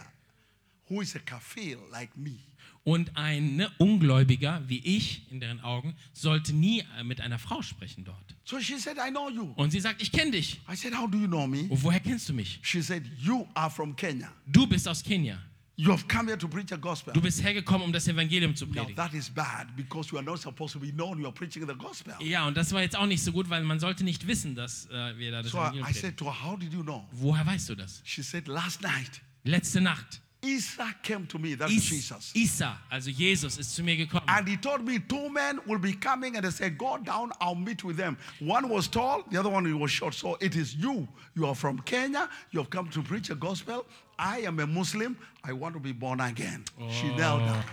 [0.88, 2.38] who is a kafir like me.
[2.84, 7.62] Und ein ne, Ungläubiger wie ich, in deren Augen, sollte nie äh, mit einer Frau
[7.62, 8.36] sprechen dort.
[8.44, 9.54] So she said, I know you.
[9.56, 10.60] Und sie sagt, ich kenne dich.
[10.68, 11.68] I said, How do you know me?
[11.70, 12.60] Und woher kennst du mich?
[12.64, 14.32] She said, You are from Kenya.
[14.48, 15.40] Du bist aus Kenia.
[15.78, 17.14] You have come here to preach the gospel.
[17.14, 18.96] Du bist hergekommen, um das Evangelium zu Now predigen.
[18.98, 21.74] that is bad because you are not supposed to be known you are preaching the
[21.74, 22.14] gospel.
[22.20, 24.86] Ja, und das war jetzt auch nicht so gut, weil man sollte nicht wissen, dass
[24.92, 26.02] äh, wir da das So I, Evangelium I predigen.
[26.02, 27.08] said to her, How did you know?
[27.14, 28.02] Woher weißt du das?
[28.04, 30.22] She said, Last night, Letzte Nacht.
[30.44, 32.32] Isa came to me, that's Is, Jesus.
[32.36, 34.28] Isa, also Jesus, ist zu mir gekommen.
[34.28, 37.54] And he told me two men will be coming and they said, Go down, I'll
[37.56, 38.18] meet with them.
[38.40, 40.16] One was tall, the other one was short.
[40.16, 41.08] So it is you.
[41.36, 43.86] You are from Kenya, you have come to preach the gospel.
[44.22, 45.16] I am a Muslim,
[45.48, 46.64] I want to be born again.
[46.92, 47.64] She knelt down.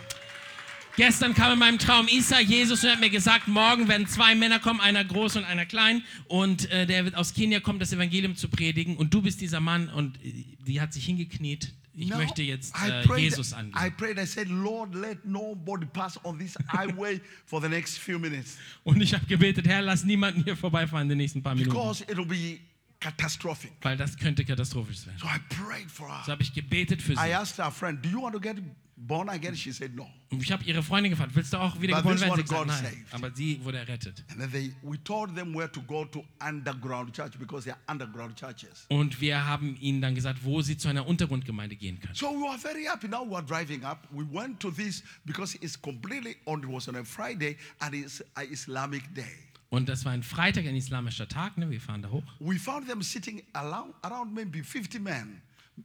[0.96, 4.58] Gestern kam in meinem Traum Isa, Jesus, und hat mir gesagt, morgen werden zwei Männer
[4.58, 6.02] kommen, einer groß und einer klein.
[6.26, 8.96] Und äh, der wird aus Kenia kommen, das Evangelium zu predigen.
[8.96, 9.88] Und du bist dieser Mann.
[9.90, 13.54] Und äh, die hat sich hingekniet, ich Now, möchte jetzt I äh, prayed, Jesus I
[13.56, 13.96] angehen.
[13.96, 18.56] prayed, I said, Lord, let nobody pass on this highway for the next few minutes
[18.84, 21.70] Und ich habe gebetet, Herr, lass niemanden hier vorbeifahren in den nächsten paar Minuten.
[21.76, 22.58] because it'll be
[23.00, 23.72] catastrophic.
[23.82, 25.14] Weil das könnte katastrophisch sein.
[25.18, 26.22] So I prayed for her.
[26.26, 27.34] So habe ich gebetet für I sie.
[27.34, 28.56] asked her friend, Do you want to get
[28.96, 29.54] born again?
[29.56, 30.08] She said, No.
[30.30, 32.36] Und ich habe ihre Freundin gefragt, willst du auch wieder But geboren werden?
[32.36, 32.84] Sie gesagt, nein.
[32.84, 33.14] saved.
[33.14, 34.22] Aber sie wurde errettet.
[34.28, 37.80] And then they, we told them where to go to underground church because they are
[37.90, 38.84] underground churches.
[38.90, 42.14] Und wir haben ihnen dann gesagt, wo sie zu einer Untergrundgemeinde gehen können.
[42.14, 43.08] So we were very happy.
[43.08, 44.06] Now we are driving up.
[44.10, 46.62] We went to this because it's completely on.
[46.62, 49.32] It was on a Friday and it's an Islamic day.
[49.70, 51.58] Und das war ein Freitag, ein islamischer Tag.
[51.58, 51.68] Ne?
[51.70, 52.24] Wir fahren da hoch.
[52.40, 55.42] We found them sitting around, around maybe 50 men,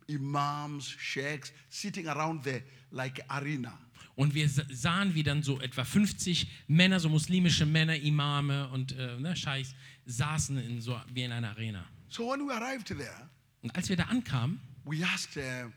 [0.07, 2.61] imams, sheikhs, sitting around the
[2.91, 3.77] like arena.
[4.15, 8.91] Und wir sa- sahen, wie dann so etwa 50 Männer, so muslimische Männer, Imame und
[8.93, 9.73] äh, ne, Scheichs,
[10.05, 11.83] saßen in so wie in einer Arena.
[12.09, 13.29] So when we arrived there,
[13.63, 15.69] Und als wir da ankamen, we asked uh,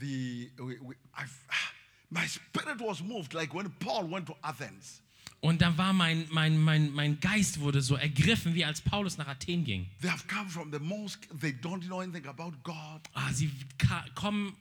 [0.00, 0.50] the.
[0.56, 0.94] We, we,
[2.10, 5.02] my spirit was moved like when Paul went to Athens.
[5.42, 9.26] Und da war mein, mein, mein, mein Geist wurde so ergriffen, wie als Paulus nach
[9.26, 9.90] Athen ging.
[10.00, 11.28] They have come from the mosque.
[11.38, 13.02] They don't know anything about God.
[13.12, 13.50] Ah, sie
[14.14, 14.54] kommen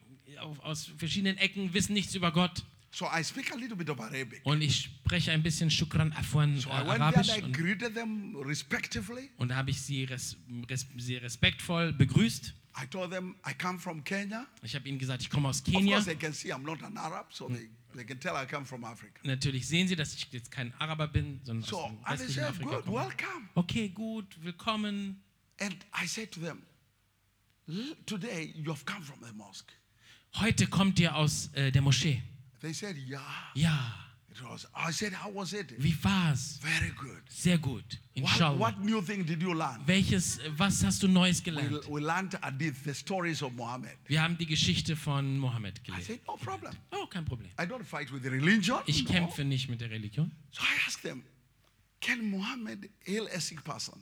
[0.63, 2.63] aus verschiedenen Ecken, wissen nichts über Gott.
[2.93, 4.41] So I speak a little bit of Arabic.
[4.43, 7.29] Und ich spreche ein bisschen Shukran Afwan äh, So I went there Arabisch.
[7.29, 9.29] and I greeted them respectively.
[9.37, 10.35] und da habe ich sie res,
[10.69, 12.53] res, sehr respektvoll begrüßt.
[12.81, 14.45] I told them I come from Kenya.
[14.63, 15.95] Ich habe ihnen gesagt, ich komme aus Of Kenia.
[15.97, 18.65] course, they can see I'm not an Arab, so they, they can tell I come
[18.65, 19.19] from Africa.
[19.23, 22.11] Natürlich sehen sie, dass ich jetzt kein Araber bin, sondern So, aus dem and they
[22.27, 22.97] westlichen said, Afrika Good, komme.
[22.97, 23.49] welcome.
[23.55, 25.21] Okay, gut, willkommen.
[25.59, 26.63] And I said to them,
[27.67, 29.71] "L- Today you have come from the mosque.
[30.35, 32.21] Heute kommt ihr aus äh, der Moschee.
[32.61, 33.21] They said, Yeah.
[33.55, 34.65] Ja, It was.
[34.73, 35.73] I said, How was it?
[35.77, 36.57] wie war's?
[36.61, 37.21] Very good.
[37.29, 37.83] Sehr gut.
[38.15, 38.57] What, Inshallah.
[38.57, 39.81] what new thing did you learn?
[39.85, 41.87] Welches, was hast du Neues We, gelernt?
[41.89, 43.97] we learned Hadith, the stories of Muhammad.
[44.07, 46.05] Wir haben die Geschichte von Mohammed I gelesen.
[46.05, 46.73] said, No problem.
[46.93, 47.49] Oh, kein Problem.
[47.59, 48.77] I don't fight with the religion.
[48.85, 49.09] Ich No.
[49.11, 50.31] kämpfe nicht mit der Religion.
[50.51, 51.23] So I asked them,
[51.99, 54.01] Can Muhammad heal a sick person?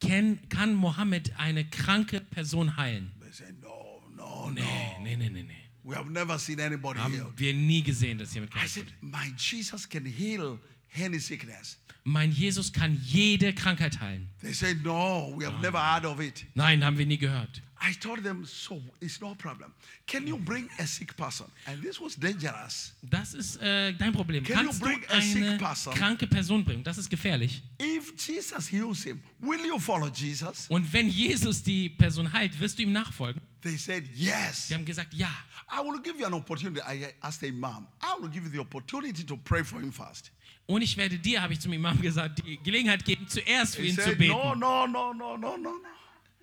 [0.00, 3.12] Ken, kann Mohammed eine kranke Person heilen?
[3.20, 4.60] They said, No, no, Nee,
[4.98, 5.02] no.
[5.04, 5.62] nee, nee, nee, nee.
[5.86, 7.32] We have never seen anybody Haben healed.
[7.38, 8.86] wir nie gesehen, dass jemand I said.
[9.00, 10.58] My Jesus can heal
[11.00, 11.78] any sickness.
[12.02, 14.28] Mein Jesus kann jede Krankheit heilen.
[14.40, 16.44] They said, No, we have never heard of it.
[16.54, 17.62] Nein, haben wir nie gehört.
[17.82, 19.72] I told them, So it's no problem.
[20.06, 21.46] Can you bring a sick person?
[21.66, 22.94] And this was dangerous.
[23.02, 24.42] Das ist äh, dein Problem.
[24.44, 25.94] Can you Kannst du bring a sick eine person?
[25.94, 26.82] kranke Person bringen?
[26.84, 27.62] Das ist gefährlich.
[27.80, 30.66] If Jesus heals him, will you follow Jesus?
[30.68, 33.42] Und wenn Jesus die Person heilt, wirst du ihm nachfolgen?
[33.62, 34.68] They said, Yes.
[34.68, 35.30] Sie haben gesagt, ja.
[35.70, 36.80] I will give you an opportunity.
[36.80, 40.30] I asked the Imam, I will give you the opportunity to pray for him first.
[40.66, 43.88] Und ich werde dir, habe ich zum Imam gesagt, die Gelegenheit geben, zuerst für He
[43.90, 44.32] ihn zu said, beten.
[44.32, 45.70] No, no, no, no, no, no, no.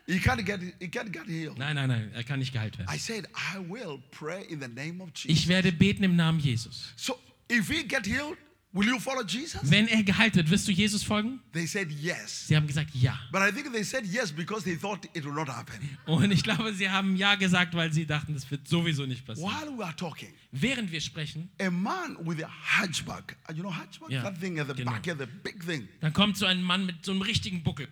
[0.05, 1.57] He can't get he can't get healed.
[1.57, 2.93] Nein, nein, nein, er kann nicht geheilt werden.
[2.93, 5.43] I said, I will pray in the name of Jesus.
[5.43, 6.91] Ich werde beten im Namen Jesus.
[6.97, 7.17] So
[7.49, 8.35] if he get healed,
[8.73, 9.61] will you follow Jesus?
[9.63, 11.39] Wenn er geheilt wird, wirst du Jesus folgen?
[11.53, 12.47] They said yes.
[12.47, 13.17] Sie haben gesagt, ja.
[13.31, 15.79] But I think they said yes because they thought it will not happen.
[16.05, 19.49] Und ich glaube, sie haben ja gesagt, weil sie dachten, das wird sowieso nicht passieren.
[19.49, 23.73] While we are talking, Während wir sprechen, a man with a hatchback, uh, you know
[23.73, 24.91] hatchback, Yeah, that thing at the genau.
[24.91, 25.87] back here, the big thing.
[26.01, 27.87] dann kommt so ein Mann mit so einem richtigen Buckel.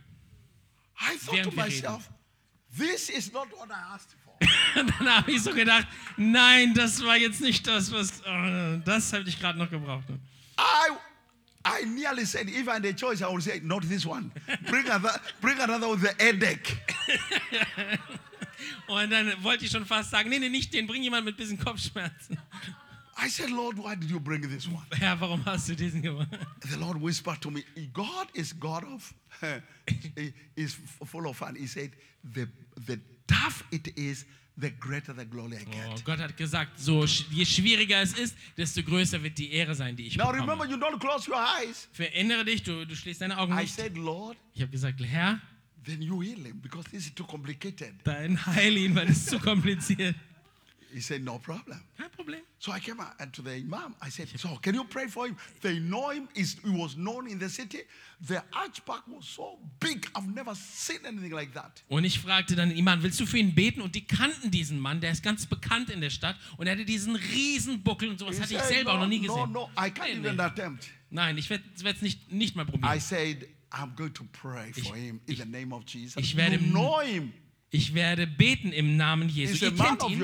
[1.02, 2.10] I thought to myself,
[2.78, 4.34] this is not what I asked for.
[4.76, 5.88] Dann habe ich so gedacht,
[6.18, 10.06] nein, das war jetzt nicht das, was, oh, das hätte ich gerade noch gebraucht.
[10.58, 10.92] I
[11.64, 14.32] I nearly said, if I had a choice, I would say, not this one.
[14.68, 16.78] Bring another, bring another with the headache.
[18.88, 21.60] Und dann wollte ich schon fast sagen, nee, nee, nicht den, bring jemand mit bisschen
[21.60, 22.38] Kopfschmerzen.
[23.18, 24.86] I said, Lord, why did you bring this one?
[24.94, 26.30] Herr, warum hast du diesen gemacht?
[26.62, 27.64] The Lord whispered to me,
[27.94, 29.14] God is God of,
[30.56, 30.76] is
[31.06, 31.56] full of fun.
[31.56, 31.92] He said,
[32.24, 32.48] the,
[32.88, 34.26] the tough it is,
[34.58, 36.04] the greater the glory I Oh, get.
[36.06, 40.08] Gott hat gesagt, so je schwieriger es ist, desto größer wird die Ehre sein, die
[40.08, 40.72] ich Now remember, bekomme.
[40.72, 41.88] you don't close your eyes.
[41.94, 43.76] Verinnere dich, du, du schließt deine Augen I nicht.
[43.76, 45.40] said, Lord, Ich habe gesagt, Herr,
[45.86, 47.94] then you heal him because this is too complicated.
[48.04, 50.16] dein Heil ihn, weil es zu kompliziert.
[50.94, 51.80] He said, no problem.
[51.98, 52.42] Kein Problem.
[52.60, 55.26] So I came out and to the imam, I said, so can you pray for
[55.28, 55.36] him?
[55.62, 56.28] They know him.
[56.36, 57.80] He's, he was known in the city.
[58.28, 60.08] The archback was so big.
[60.14, 61.82] I've never seen anything like that.
[61.90, 63.82] Und ich fragte dann den Imam, willst du für ihn beten?
[63.82, 66.86] Und die kannten diesen Mann, der ist ganz bekannt in der Stadt und er hatte
[66.86, 69.34] diesen riesen Buckel und sowas He hatte ich said, selber auch no, noch nie no,
[69.34, 69.52] gesehen.
[69.54, 70.90] no, I can't even attempt.
[71.10, 73.00] Nein, ich werde es nicht, nicht mal I probieren.
[73.00, 76.18] said, I'm going to pray for him in the name of Jesus.
[76.18, 77.34] ich werde- you know him.
[77.74, 79.54] Ich werde beten im Namen Jesu.
[79.54, 80.22] He's Ihr kennt ihn.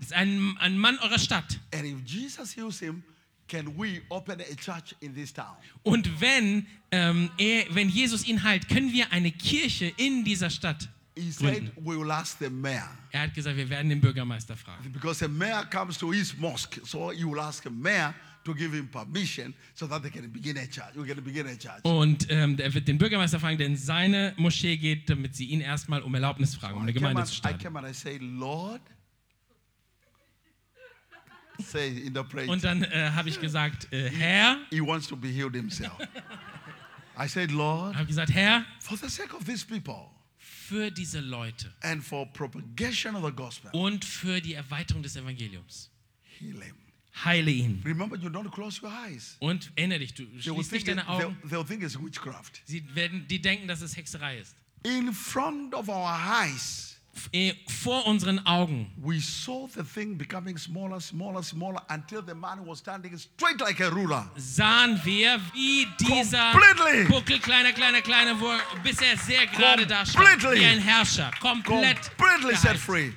[0.00, 1.58] ist ein, ein Mann eurer Stadt.
[1.74, 3.02] And if Jesus heals him,
[3.48, 5.56] can we open a church in this town?
[5.82, 10.88] Und wenn, ähm, er, wenn Jesus ihn heilt, können wir eine Kirche in dieser Stadt
[11.16, 12.88] he said we will ask the mayor.
[13.10, 14.92] Er hat gesagt, wir werden den Bürgermeister fragen.
[14.92, 18.14] Because the mayor comes to his mosque, so you will ask the mayor
[18.46, 20.94] to give him permission so that they can begin a church.
[20.94, 21.82] We can begin a church.
[21.82, 25.60] Und ähm, er wird den Bürgermeister fragen, der in seine Moschee geht, damit sie ihn
[25.60, 27.58] erstmal um Erlaubnis fragen, um I eine Gemeinde and, zu I starten.
[27.58, 28.80] came and I say, Lord,
[31.58, 35.16] say in the prayer, Und dann äh, habe ich gesagt, äh, Herr, he wants to
[35.16, 35.98] be healed himself.
[37.18, 41.72] I said, Lord, habe gesagt, Herr, for the sake of these people für diese Leute
[41.82, 45.90] and for propagation of the gospel, und für die Erweiterung des Evangeliums,
[46.38, 46.74] heal him.
[47.24, 47.82] Heile ihn.
[47.84, 49.36] Remember, you don't close your eyes.
[49.40, 51.36] Und erinnere dich, du schließt nicht deine it- they'll, Augen.
[51.48, 52.60] they'll think it's witchcraft.
[52.64, 54.54] Sie werden, die denken, dass es Hexerei ist.
[54.84, 56.08] In front of our
[56.42, 56.96] eyes,
[57.32, 62.64] eh, Vor unseren Augen we saw the thing becoming smaller, smaller, smaller until the man
[62.66, 64.30] was standing straight like a ruler.
[64.36, 67.04] sahen wir, wie dieser Completely.
[67.08, 70.42] Buckel kleiner, kleiner, kleiner wurde, bis er sehr gerade da stand.
[70.42, 71.30] Wie ein Herrscher.
[71.40, 73.10] Komplett, Completely set free.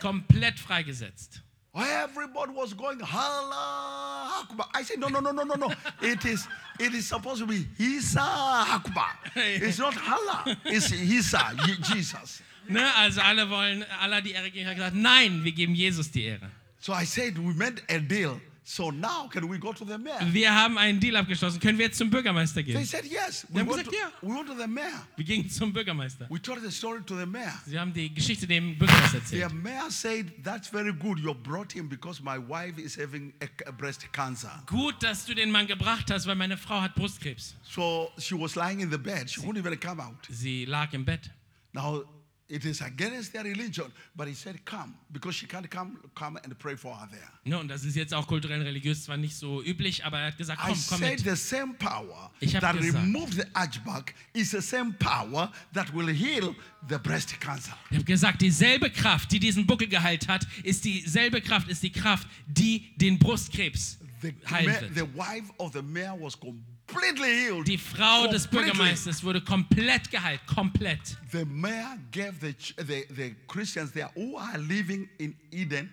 [0.00, 1.40] komplett freigesetzt.
[1.76, 4.66] Everybody was going, Allah Akbar.
[4.72, 5.72] I said, no, no, no, no, no, no.
[6.00, 6.46] It is,
[6.78, 9.10] it is supposed to be Isa Akbar.
[9.34, 10.56] It's not Allah.
[10.64, 11.52] It's Isa,
[11.82, 12.42] Jesus.
[12.68, 12.80] Ne?
[12.96, 14.60] Also alle wollen Allah die Ehre geben.
[14.60, 16.50] Ich habe gesagt, nein, wir geben Jesus die Ehre.
[16.78, 18.40] So I said, we made a deal.
[18.66, 20.18] So now can we go to the mayor?
[20.32, 21.60] Wir haben einen Deal abgeschlossen.
[21.60, 22.86] Können wir jetzt zum Bürgermeister They gehen?
[22.86, 23.46] said, yes.
[23.50, 24.10] We haben gesagt, to, ja.
[24.22, 25.06] we want to the mayor.
[25.16, 26.26] Wir gingen zum Bürgermeister.
[26.30, 27.52] We told the story to the mayor.
[27.66, 29.62] Sie haben die Geschichte dem Bürgermeister The erzählt.
[29.62, 31.18] mayor said, that's very good.
[31.18, 34.50] You brought him because my wife is having a, breast cancer.
[34.64, 37.54] Gut, dass du den Mann gebracht hast, weil meine Frau hat Brustkrebs.
[37.62, 39.28] So she was lying in the bed.
[39.28, 40.26] She couldn't even come out.
[40.30, 41.30] Sie lag im Bett.
[41.74, 42.04] Now,
[42.48, 46.58] it is against their religion, but he said, come, because she can't come, come and
[46.58, 47.28] pray for her there.
[47.44, 50.36] Ne, und das ist jetzt auch kulturell religiös zwar nicht so üblich, aber er hat
[50.38, 51.36] gesagt, I komm, komm said mit.
[51.36, 53.02] the same power Ich hab that gesagt.
[53.04, 56.54] removed the Archback is the same power that will heal
[56.88, 57.74] the breast cancer.
[57.90, 61.92] Ich habe gesagt, dieselbe Kraft, die diesen Buckel geheilt hat, ist dieselbe Kraft, ist die
[61.92, 64.32] Kraft, die den Brustkrebs The,
[64.64, 64.94] wird.
[64.94, 67.66] the wife of the mayor was completely healed.
[67.66, 71.16] Die Frau des Bürgermeisters wurde komplett geheilt, komplett.
[71.30, 75.90] The mayor gave the, the, the Christians there who are living in Eden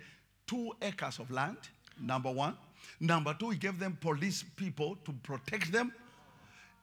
[0.48, 1.58] two acres of land,
[2.00, 2.56] number one.
[3.00, 5.92] Number two, he gave them police people to protect them.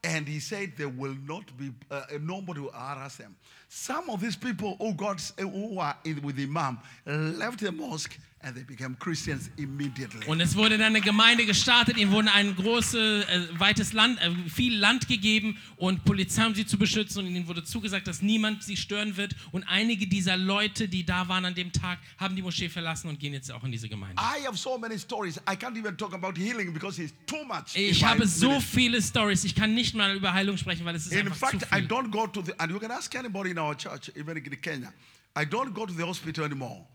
[0.03, 3.35] And he said there will not be, uh, nobody will harass them.
[3.67, 8.55] Some of these people who, got, who are in, with Imam left the mosque and
[8.55, 10.25] they became Christians immediately.
[10.27, 14.31] Und es wurde dann eine Gemeinde gestartet, ihnen wurde ein großes, äh, weites Land, äh,
[14.49, 17.25] viel Land gegeben und Polizei, um sie zu beschützen.
[17.25, 19.35] Und ihnen wurde zugesagt, dass niemand sie stören wird.
[19.51, 23.19] Und einige dieser Leute, die da waren an dem Tag, haben die Moschee verlassen und
[23.19, 24.21] gehen jetzt auch in diese Gemeinde.
[24.21, 25.37] I have so many stories.
[25.39, 27.75] I can't even talk about healing because it's too much.
[27.75, 29.43] in Ich habe so viele Stories.
[29.43, 31.79] Ich kann nicht mal über Heilung sprechen, weil es ist In einfach fact, zu I
[31.79, 31.87] viel.
[31.87, 34.93] don't go to the, and you can ask anybody in our church, even in Kenya,
[35.37, 36.85] I don't go to the hospital anymore.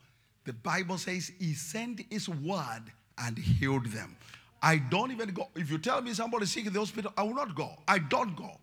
[0.45, 2.83] The Bible says he sent his word
[3.19, 4.17] and healed them.
[4.63, 5.49] I don't even go.
[5.55, 7.71] If you tell me somebody sick in the hospital, I will not go.
[7.87, 8.59] I don't go.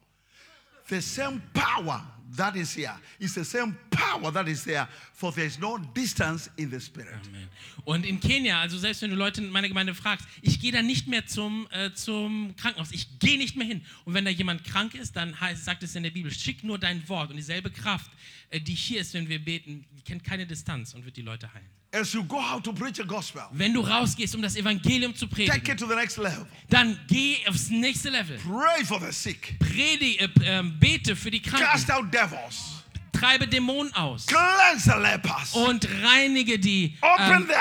[0.92, 2.02] The same power
[2.36, 6.50] that is here is the same power that is there, for there is no distance
[6.58, 7.16] in the spirit.
[7.28, 7.48] Amen.
[7.86, 10.82] Und in Kenia, also selbst wenn du Leute in meiner Gemeinde fragst, ich gehe da
[10.82, 12.92] nicht mehr zum, äh, zum Krankenhaus.
[12.92, 13.86] Ich gehe nicht mehr hin.
[14.04, 16.78] Und wenn da jemand krank ist, dann heißt, sagt es in der Bibel, schick nur
[16.78, 17.30] dein Wort.
[17.30, 18.12] Und dieselbe Kraft,
[18.50, 21.70] äh, die hier ist, wenn wir beten, kennt keine Distanz und wird die Leute heilen.
[21.94, 25.28] As you go out to preach a gospel, Wenn du rausgehst, um das Evangelium zu
[25.28, 26.46] take predigen, it to the next level.
[26.70, 28.38] dann geh aufs nächste Level.
[28.38, 29.56] Pray for the sick.
[29.60, 31.92] Predi, äh, ähm, bete für die Cast Kranken.
[31.92, 32.78] out devils.
[33.12, 34.26] Treibe Dämonen aus.
[34.26, 35.54] Cleanse the lepers.
[35.54, 37.54] Und reinige die, Open ähm, the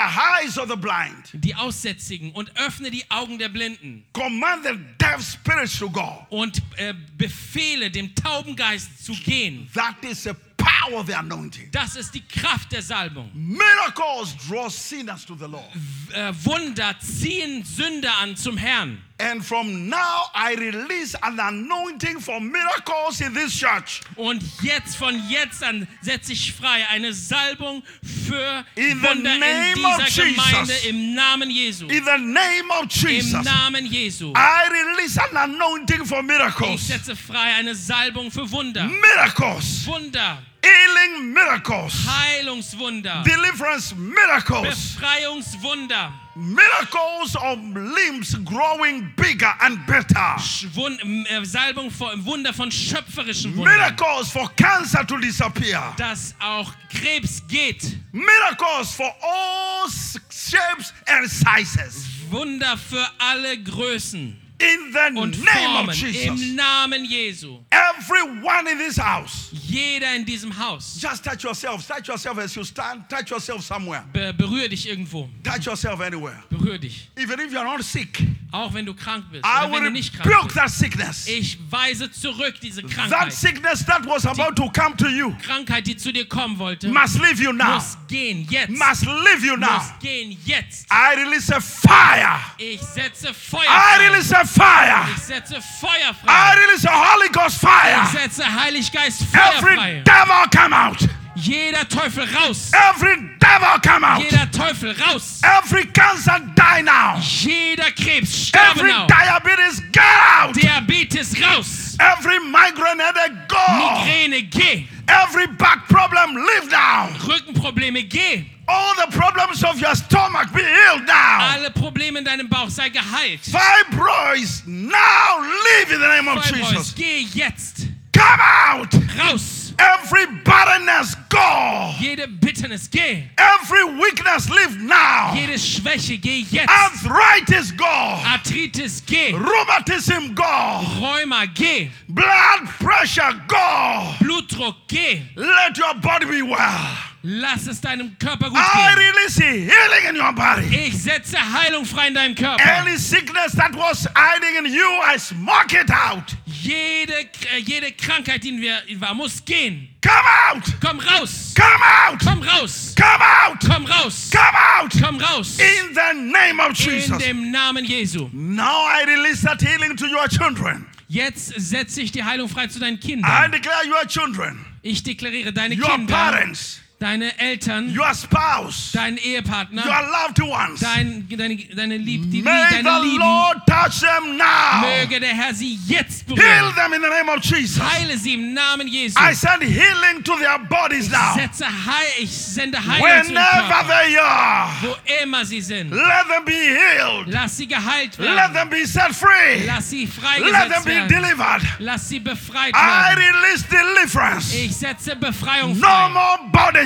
[0.45, 1.29] eyes of the blind.
[1.33, 4.05] die Aussätzigen und öffne die Augen der Blinden.
[4.13, 6.25] Command the deaf spirits to go.
[6.29, 9.69] und äh, befehle dem Taubengeist zu gehen.
[9.73, 10.31] That is the
[10.63, 11.69] power of the anointing.
[11.71, 13.29] Das ist die Kraft der Salbung.
[13.33, 15.65] Miracles draw sinners to the Lord.
[16.13, 19.01] Äh, Wunder ziehen Sünder an zum Herrn.
[19.21, 24.01] And from now, I release an anointing for miracles in this church.
[24.15, 27.83] Und jetzt, von jetzt an, setze ich frei eine Salbung
[28.25, 30.85] für In the Wunder in name of dieser Gemeinde Jesus.
[30.85, 31.85] im Namen Jesu.
[31.87, 34.33] In the name of Im Jesus, Namen Jesu.
[34.35, 36.87] I release an anointing for Ich miracles.
[36.87, 38.85] setze frei eine Salbung für Wunder.
[38.85, 39.85] Miracles.
[39.85, 41.93] Wunder, Healing miracles.
[42.07, 44.95] Heilungswunder, Deliverance miracles.
[44.95, 50.39] Befreiungswunder, Miracles of limbs growing bigger and better.
[50.39, 50.99] Schwund,
[51.29, 53.75] äh, Salbung von Wunder von schöpferischen Wundern.
[53.77, 55.93] Miracles for cancer to disappear.
[55.97, 57.97] dass auch Krebs geht.
[58.13, 59.89] Miracles for all
[60.29, 62.05] shapes and sizes.
[62.29, 64.40] Wunder für alle Größen.
[64.61, 66.41] In the und name formen of Jesus.
[66.41, 67.59] im Namen Jesu.
[67.71, 71.85] Everyone in this house, Jeder in diesem Haus, just touch yourself.
[71.87, 73.07] Touch yourself as you stand.
[73.09, 74.03] Touch yourself somewhere.
[74.13, 75.29] be berühr dich irgendwo.
[75.43, 76.43] Touch yourself anywhere.
[76.49, 77.09] Berühr dich.
[77.17, 78.21] Even if you're not sick,
[78.51, 80.55] Auch wenn du krank bist I wenn will du nicht krank bist.
[80.55, 81.25] that sickness.
[81.27, 83.33] Ich weise zurück diese That Krankheit.
[83.33, 87.19] sickness that was about to come to you Krankheit, die zu dir kommen wollte, must
[87.19, 87.75] leave you now.
[87.75, 88.69] muss gehen jetzt.
[88.71, 89.77] Must leave you now.
[89.77, 90.85] Muss gehen jetzt.
[90.91, 92.39] I release a fire.
[92.57, 95.05] Ich setze Feuer I release a fire.
[95.15, 96.55] Ich setze Feuer I frei.
[96.65, 98.05] release a Holy Ghost Ich fire.
[98.11, 100.01] setze Heiliggeist Feuer Every frei.
[100.03, 101.07] devil come out.
[101.35, 102.71] Jeder Teufel raus.
[102.73, 104.21] Every devil come out.
[104.21, 105.41] Jeder Teufel raus.
[105.43, 107.17] Every cancer die now.
[107.19, 109.07] Jeder Krebs sterbe Every now.
[109.07, 110.53] diabetes get out.
[110.53, 111.95] Diabetes raus.
[111.99, 113.57] Every migraine headache go.
[113.69, 114.83] Migräne geh.
[115.07, 117.07] Every back problem leave now.
[117.25, 118.43] Rückenprobleme geh.
[118.67, 121.55] All the problems of your stomach be healed now.
[121.55, 123.41] Alle Probleme in deinem Bauch sei geheilt.
[123.49, 126.93] Fibroids now leave in the name of Fibroids, Jesus.
[126.93, 128.91] geh jetzt Come out.
[129.17, 129.73] raus.
[129.79, 131.91] Every barrenness go.
[131.99, 133.23] Jede Bitterness geh.
[133.37, 135.33] Every weakness leave now.
[135.33, 136.69] Jede Schwäche geh jetzt.
[136.69, 137.85] Arthritis go.
[137.85, 139.31] Arthritis geh.
[139.33, 140.43] Rheumatism go.
[140.43, 141.89] Rheuma geh.
[142.07, 144.13] Blood pressure go.
[144.19, 145.21] Blutdruck geh.
[145.35, 146.97] Let your body be well.
[147.23, 148.97] Lass es deinem Körper gut I gehen.
[148.97, 150.87] release healing in your body.
[150.87, 152.63] Ich setze Heilung frei in deinem Körper.
[152.79, 156.35] Any sickness that was hiding in you, I smoke it out.
[156.45, 157.13] Jede,
[157.53, 159.89] äh, jede Krankheit, die in mir war, muss gehen.
[160.01, 160.15] Come
[160.51, 160.63] out.
[160.81, 161.53] Komm raus.
[161.55, 162.19] Come out.
[162.23, 162.95] Komm raus.
[162.95, 163.59] Come out.
[163.59, 164.29] Komm raus.
[164.31, 164.91] Come out.
[164.99, 165.59] Komm raus.
[165.59, 167.17] In the name of In Jesus.
[167.19, 168.29] dem Namen Jesu.
[168.33, 170.87] Now I release that healing to your children.
[171.07, 173.51] Jetzt setze ich die Heilung frei zu deinen I Kindern.
[173.51, 179.83] declare your children, Ich deklariere deine your Kinder, parents, deine Eltern, your spouse, deinen Ehepartner,
[179.83, 180.79] your loved ones.
[180.81, 183.19] dein, deine, deine, Lieb, die, May deine the Lieben.
[183.19, 184.81] Lord touch them now.
[184.81, 186.75] Möge der Herr sie jetzt Heal berühren.
[186.75, 187.81] them in the name of Jesus.
[187.81, 189.19] Heile sie im Namen Jesu.
[189.19, 191.33] I send healing to their bodies now.
[191.35, 193.87] Setze Heil, ich sende Heilung zu Whenever Körper.
[193.87, 195.89] they are, Wo immer sie sind.
[195.91, 197.27] let them be healed.
[197.33, 198.53] Lass sie geheilt Let werden.
[198.53, 199.65] them be set free.
[199.65, 201.07] Lass sie Let them freigesetzt be werden.
[201.09, 201.61] delivered.
[201.79, 203.23] Lass sie befreit I werden.
[203.23, 204.53] release deliverance.
[204.53, 206.09] Ich setze Befreiung No frei.
[206.09, 206.37] more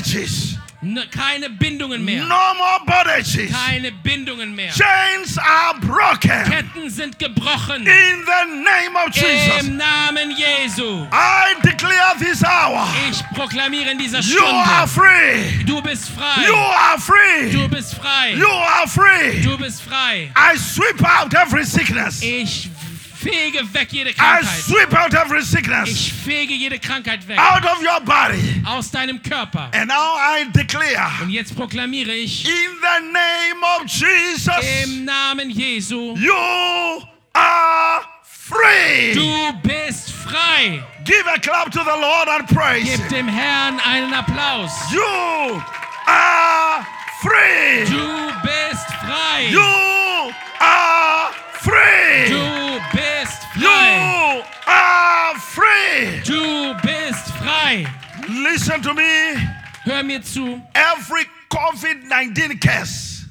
[0.06, 0.58] bondages.
[1.12, 2.24] Keine Bindungen mehr.
[2.26, 3.52] No more bondages.
[3.52, 4.72] Keine Bindungen mehr.
[4.72, 6.44] Chains are broken.
[6.52, 7.88] Ketten sind gebrochen.
[7.88, 9.62] In the name of Jesus.
[9.68, 11.08] Im Namen Jesu.
[11.12, 12.88] I declare this hour.
[13.10, 15.08] Ich proklamiere in dieser You are Stunde.
[15.08, 15.64] free.
[15.66, 16.80] Du bist You frei.
[16.92, 17.52] are free.
[17.52, 18.34] Du bist frei.
[18.36, 19.42] You are free.
[19.42, 20.32] Du bist frei.
[20.36, 22.22] I sweep out every sickness.
[22.22, 22.70] Ich
[23.30, 24.64] fege weg jede I Krankheit.
[24.64, 27.38] sweep out every sickness Ich fege jede Krankheit weg.
[27.40, 28.62] out of your body.
[28.66, 29.70] Aus deinem Körper.
[29.74, 34.54] And now I declare Und jetzt proklamiere ich in the name of Jesus,
[34.84, 36.16] im Namen Jesu.
[36.18, 37.02] you
[37.34, 39.14] are free.
[39.14, 40.84] Du bist frei.
[41.04, 42.84] Give a clap to the Lord and praise.
[42.86, 44.72] Gib dem Herrn einen Applaus.
[44.92, 45.62] You
[46.08, 46.86] are
[47.22, 47.86] free.
[47.86, 49.48] Du bist frei.
[49.50, 51.32] You are
[51.66, 52.30] free.
[52.30, 54.44] Du bist You frei.
[54.68, 56.22] are free.
[56.24, 57.86] Du bist frei.
[58.30, 59.36] Listen to me.
[59.86, 60.62] Hör mir zu.
[60.74, 63.26] Every COVID 19 case,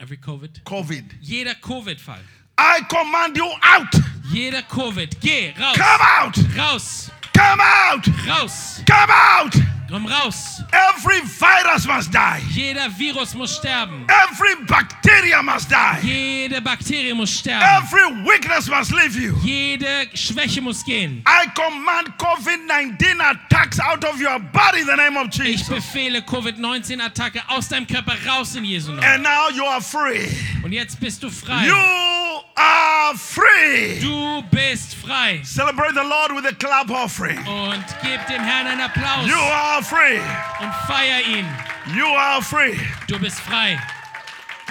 [0.00, 0.60] Every Covid.
[0.64, 2.20] COVID, Jeder Covid-Fall.
[2.58, 3.92] I command you out.
[4.32, 5.18] Jeder Covid.
[5.20, 5.76] Geh raus.
[5.76, 6.34] Come out.
[6.56, 7.10] Raus.
[7.34, 8.04] Come out.
[8.26, 8.82] Raus.
[8.86, 9.54] Come out.
[9.88, 10.62] Komm raus.
[10.72, 12.40] Every virus must die.
[12.50, 14.04] Jeder Virus muss sterben.
[14.08, 16.00] Every bacteria must die.
[16.02, 17.62] Jede Bakterie muss sterben.
[17.62, 19.36] Every weakness must leave you.
[19.44, 21.22] Jede Schwäche muss gehen.
[21.26, 25.68] I command COVID 19 attacks out of your body in the name of Ich Jesus.
[25.68, 29.04] befehle Covid-19-Attacke aus deinem Körper raus in Jesu Namen.
[29.04, 30.26] And now you are free.
[30.64, 31.66] Und jetzt bist du frei.
[31.66, 32.15] You
[32.56, 34.00] are free.
[34.00, 35.40] Du bist frei.
[35.44, 37.38] Celebrate the Lord with a clap offering.
[37.46, 40.18] Und gib dem Herrn einen Applaus You are free.
[40.60, 41.46] und feier ihn.
[41.94, 42.76] You are free.
[43.08, 43.78] Du bist frei.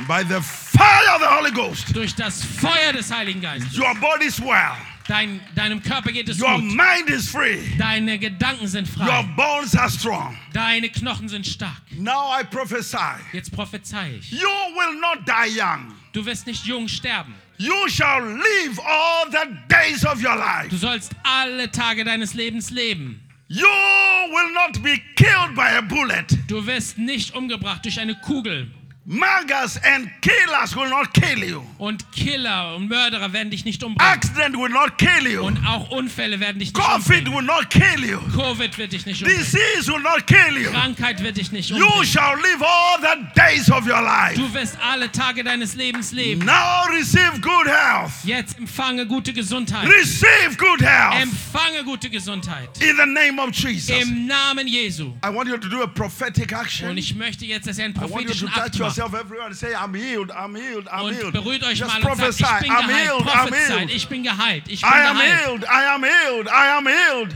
[0.07, 1.95] By the fire of the Holy Ghost.
[1.95, 3.77] Durch das Feuer des Heiligen Geistes.
[3.77, 4.75] Your body is well.
[5.07, 6.63] Dein, deinem Körper geht es Your gut.
[6.63, 7.59] mind is free.
[7.77, 9.21] Deine Gedanken sind Your frei.
[9.37, 10.35] bones are strong.
[10.51, 11.79] Deine Knochen sind stark.
[11.91, 12.97] Now I prophesy.
[13.31, 14.31] Jetzt prophezei ich.
[14.31, 15.93] You will not die young.
[16.11, 17.35] Du wirst nicht jung sterben.
[17.57, 20.69] You shall live all the days of your life.
[20.69, 23.21] Du sollst alle Tage deines Lebens leben.
[23.47, 26.37] You will not be killed by a bullet.
[26.47, 28.71] Du wirst nicht umgebracht durch eine Kugel.
[29.07, 31.61] Muggers and killers will not kill you.
[31.77, 34.11] Und Killer und Mörderer werden dich nicht umbringen.
[34.11, 35.45] Accident will not kill you.
[35.45, 37.33] Und auch Unfälle werden dich nicht Covid umbringen.
[37.35, 38.17] will not kill you.
[38.35, 39.43] Covid wird dich nicht umbringen.
[39.43, 40.71] Disease will not kill you.
[40.71, 42.05] Krankheit wird dich nicht You umbringen.
[42.07, 44.35] shall live all the days of your life.
[44.35, 46.45] Du wirst alle Tage deines Lebens leben.
[46.45, 48.11] Now receive good health.
[48.23, 49.87] Jetzt empfange gute Gesundheit.
[49.87, 52.69] Receive good health Empfange gute Gesundheit.
[52.81, 53.89] in the name of Jesus.
[54.01, 55.13] Im Namen Jesu.
[55.23, 56.97] I want you to do a prophetic Und action.
[56.97, 58.97] ich möchte jetzt, dass ihr einen I want you to prophetischen touch Akt macht.
[58.97, 62.17] yourself everywhere and say, I'm healed, I'm healed, I'm Und berührt euch Just mal und
[62.17, 63.07] sagt, prophesy, ich bin I'm geheilt.
[63.09, 63.91] healed, I'm Prophezeit, healed.
[63.95, 64.63] ich bin geheilt.
[64.67, 65.39] Ich bin I am geheilt.
[65.45, 67.35] healed, I am healed, I am healed.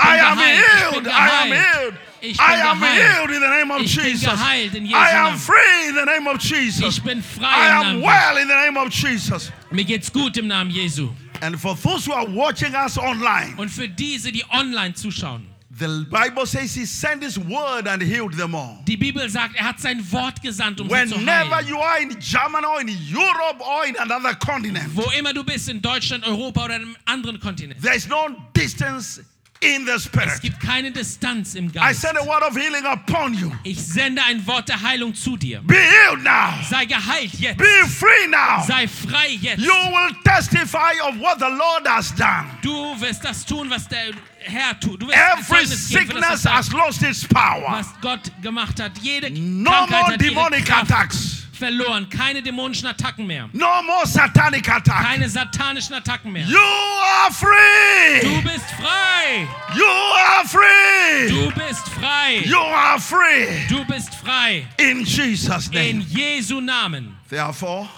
[0.00, 1.94] I am healed, I am healed.
[2.40, 4.24] I am healed in the name of Jesus.
[4.32, 7.00] geheilt in Jesu I am free in the name of Jesus.
[7.42, 9.50] I am well in the name of Jesus.
[9.70, 11.10] Mir geht's gut im Namen Jesu.
[11.42, 16.06] And for those who are watching us online, Und für diese, die online zuschauen, the
[16.08, 18.78] Bible says he sent his word and healed them all.
[18.86, 21.68] die Bibel sagt, er hat sein Wort gesandt, um sie zu Whenever heilen.
[21.68, 25.68] you are in Germany or in Europe or in another continent, Wo immer du bist,
[25.68, 27.82] in Deutschland, Europa oder einem anderen Kontinent.
[27.82, 29.20] there is no distance
[29.64, 30.40] in the Es spirit.
[30.42, 32.00] gibt keine Distanz im I Geist.
[32.02, 33.50] send a word of healing upon you.
[33.62, 35.60] Ich sende ein Wort der Heilung zu dir.
[35.62, 36.52] Be healed now.
[36.68, 37.58] Sei geheilt jetzt.
[37.58, 38.62] Be free now.
[38.66, 39.60] Sei frei jetzt.
[39.62, 42.46] You will testify of what the Lord has done.
[42.62, 45.00] Du wirst das tun, was der Herr tut.
[45.02, 47.78] Du wirst Every geben sickness was, has lost its power.
[47.78, 48.92] was Gott gemacht hat.
[49.00, 51.43] Jede No Krankheit more hat demonic attacks.
[51.64, 52.08] Verloren.
[52.10, 53.48] Keine dämonischen Attacken mehr.
[53.52, 55.04] No more satanic attack.
[55.04, 56.46] Keine satanischen Attacken mehr.
[56.46, 58.20] You are free.
[58.20, 59.46] Du bist frei.
[59.74, 61.28] You are free.
[61.28, 62.42] Du bist frei.
[62.44, 63.66] You are free.
[63.68, 64.66] Du bist frei.
[64.78, 66.06] In Jesus' In name.
[66.08, 67.16] Jesu Namen.
[67.28, 67.88] Therefore,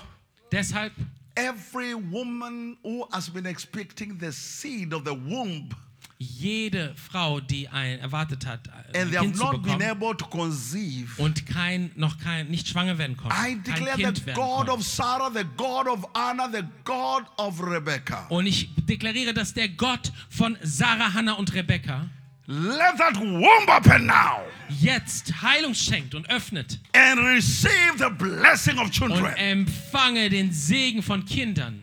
[0.51, 0.93] Deshalb,
[1.37, 5.71] every woman who has been expecting the seed of the womb
[6.19, 10.27] jede Frau, die ein erwartet hat, ein and they have Kind zu bekommen able to
[10.27, 14.83] conceive, und kein, noch kein, nicht schwanger werden konnte, I declare Kind the God of
[14.83, 18.27] Sarah, the God of Anna, the God of Rebecca.
[18.29, 22.09] Und ich deklariere, dass der Gott von Sarah, Hannah und Rebekka
[22.49, 28.85] Let that womb open now jetzt Heilung schenkt und öffnet and receive the blessing of
[28.85, 29.35] und children.
[29.37, 31.83] empfange den Segen von Kindern.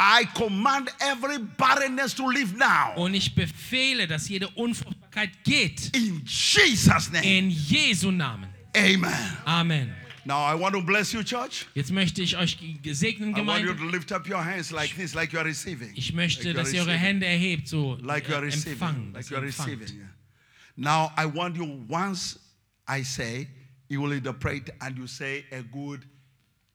[0.00, 2.94] I command every barrenness to leave now.
[2.94, 5.90] Und ich befehle, dass jede Unfruchtbarkeit geht.
[5.96, 7.24] In Jesus' name.
[7.24, 8.48] In Jesu Namen.
[8.76, 9.36] Amen.
[9.44, 9.92] Amen.
[10.24, 11.66] Now I want to bless you, church.
[11.74, 12.58] Jetzt möchte ich euch
[12.92, 15.90] segnen, I want you to lift up your hands like this, like you are receiving.
[15.96, 16.92] Ich möchte, Like dass ihr eure.
[16.92, 18.72] Hände erhebt, so Like you are äh, receiving.
[18.74, 19.12] empfangen.
[19.14, 20.08] Like you are receiving.
[20.76, 22.38] Now I want you, once
[22.86, 23.48] I say,
[23.88, 26.06] you will interpret and you say a good,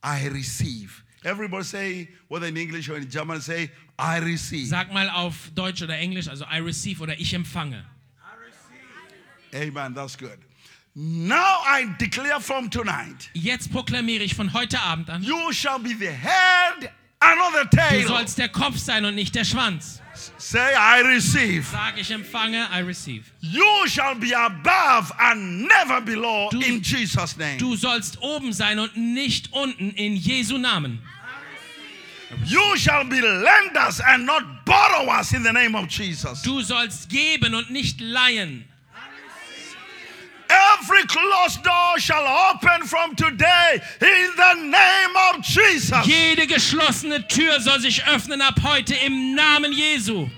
[0.04, 1.04] I receive.
[1.26, 4.68] Everybody say, whether in English or in German, say, I receive.
[4.68, 7.84] Sag mal auf Deutsch oder Englisch, also I receive oder ich empfange.
[9.54, 9.94] Amen.
[9.94, 10.38] That's good.
[10.96, 15.94] Now I declare from tonight, Jetzt proklamiere ich von heute Abend an, you shall be
[15.98, 18.08] the head and not the du tail.
[18.08, 20.00] sollst der Kopf sein und nicht der Schwanz.
[20.38, 21.66] Say, I receive.
[21.72, 23.24] Sag ich empfange, I receive.
[23.42, 27.58] You shall be above and never below Du- in Jesus' name.
[27.58, 31.00] Du sollst oben sein und nicht unten in Jesu Namen.
[32.46, 36.42] You shall be lenders and not borrowers in the name of Jesus.
[36.42, 38.66] Du sollst geben und nicht leihen.
[40.50, 46.06] Every closed door shall open from today in the name of Jesus.
[46.06, 50.30] Jede geschlossene Tür soll sich öffnen ab heute im Namen Jesu.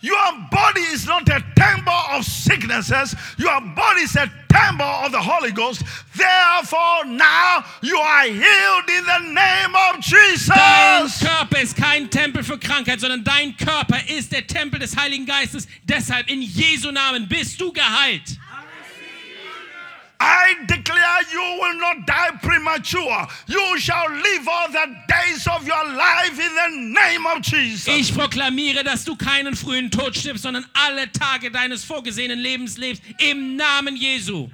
[0.00, 3.16] Your body is not a temple of sicknesses.
[3.36, 5.82] Your body is a temple of the Holy Ghost.
[6.14, 10.48] Therefore, now you are healed in the name of Jesus.
[10.48, 11.08] Dein.
[11.08, 15.66] Körper ist kein Tempel für Krankheit, sondern dein Körper ist der Tempel des Heiligen Geistes.
[15.82, 18.38] Deshalb in Jesu Namen bist du geheilt.
[20.20, 23.28] I declare you will not die premature.
[23.46, 27.88] You shall live all the days of your life in the name of Jesus.
[27.88, 33.02] Ich proklamiere, dass du keinen frühen Tod stirbst, sondern alle Tage deines vorgesehenen Lebens lebst.
[33.18, 34.48] Im Namen Jesu.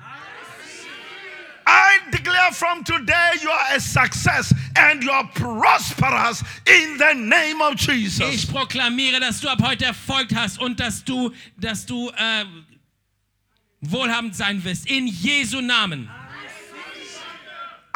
[1.66, 7.62] I declare from today you are a success and you are prosperous in the name
[7.62, 8.34] of Jesus.
[8.34, 12.44] Ich proklamiere, dass du ab heute Erfolg hast und dass du, dass du äh,
[13.90, 14.88] wohlhabend sein wirst.
[14.88, 16.08] In Jesu Namen.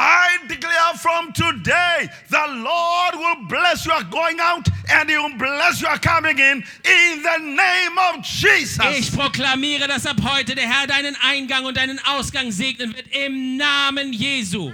[0.01, 5.83] I declare from today the Lord will bless your going out and He will bless
[5.83, 8.79] your coming in in the name of Jesus.
[8.97, 13.09] Ich proklamiere, dass ab heute der Herr deinen Eingang und deinen Ausgang segnen wird.
[13.09, 14.73] Im Namen Jesu.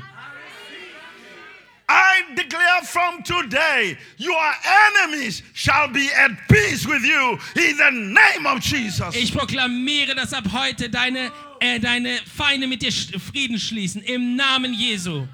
[1.89, 4.43] I declare from today, your
[4.97, 9.15] enemies shall be at peace with you in the name of Jesus.
[9.15, 11.31] Ich proklamiere, dass ab heute deine,
[11.61, 14.03] äh, deine Feinde mit dir Frieden schließen.
[14.03, 15.27] Im Namen Jesu.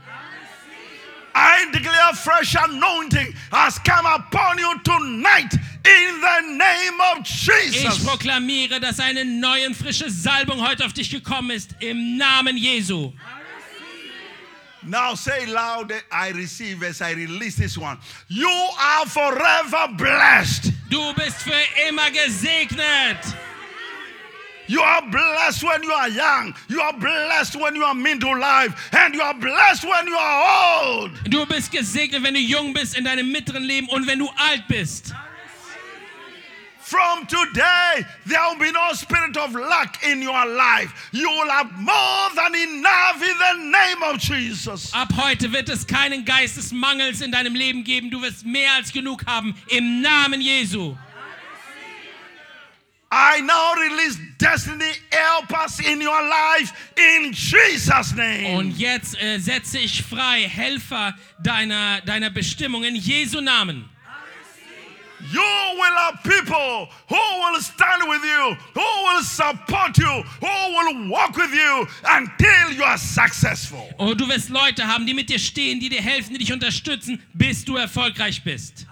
[1.32, 8.04] I declare fresh anointing has come upon you tonight in the name of Ich Jesus.
[8.04, 11.76] proklamiere, dass eine neue und frische Salbung heute auf dich gekommen ist.
[11.78, 13.12] Im Namen Jesu.
[14.90, 17.96] Now say loud, I receive as I release this one.
[18.26, 20.72] You are forever blessed.
[20.88, 23.36] Du bist für immer gesegnet.
[24.66, 26.54] You are blessed when you are young.
[26.68, 28.74] You are blessed when you are middle life.
[28.92, 31.12] And you are blessed when you are old.
[31.30, 34.66] Du bist gesegnet, wenn du jung bist in deinem mittleren Leben und wenn du alt
[34.66, 35.14] bist.
[36.90, 40.92] From today, there will be no spirit of lack in your life.
[41.12, 44.92] You will have more than enough in the name of Jesus.
[44.92, 48.10] Ab heute wird es keinen Geist des Mangels in deinem Leben geben.
[48.10, 49.54] Du wirst mehr als genug haben.
[49.68, 50.96] Im Namen Jesu.
[53.12, 58.56] I now release destiny helpers in your life in Jesus' name.
[58.58, 63.88] Und jetzt äh, setze ich frei Helfer deiner, deiner Bestimmung in Jesu Namen.
[65.32, 65.40] You
[65.76, 71.36] will have people who will stand with you, who will support you, who will walk
[71.36, 73.88] with you until you are successful.
[73.96, 77.22] Und du wirst Leute haben, die mit dir stehen, die dir helfen, die dich unterstützen,
[77.32, 78.86] bis du erfolgreich bist.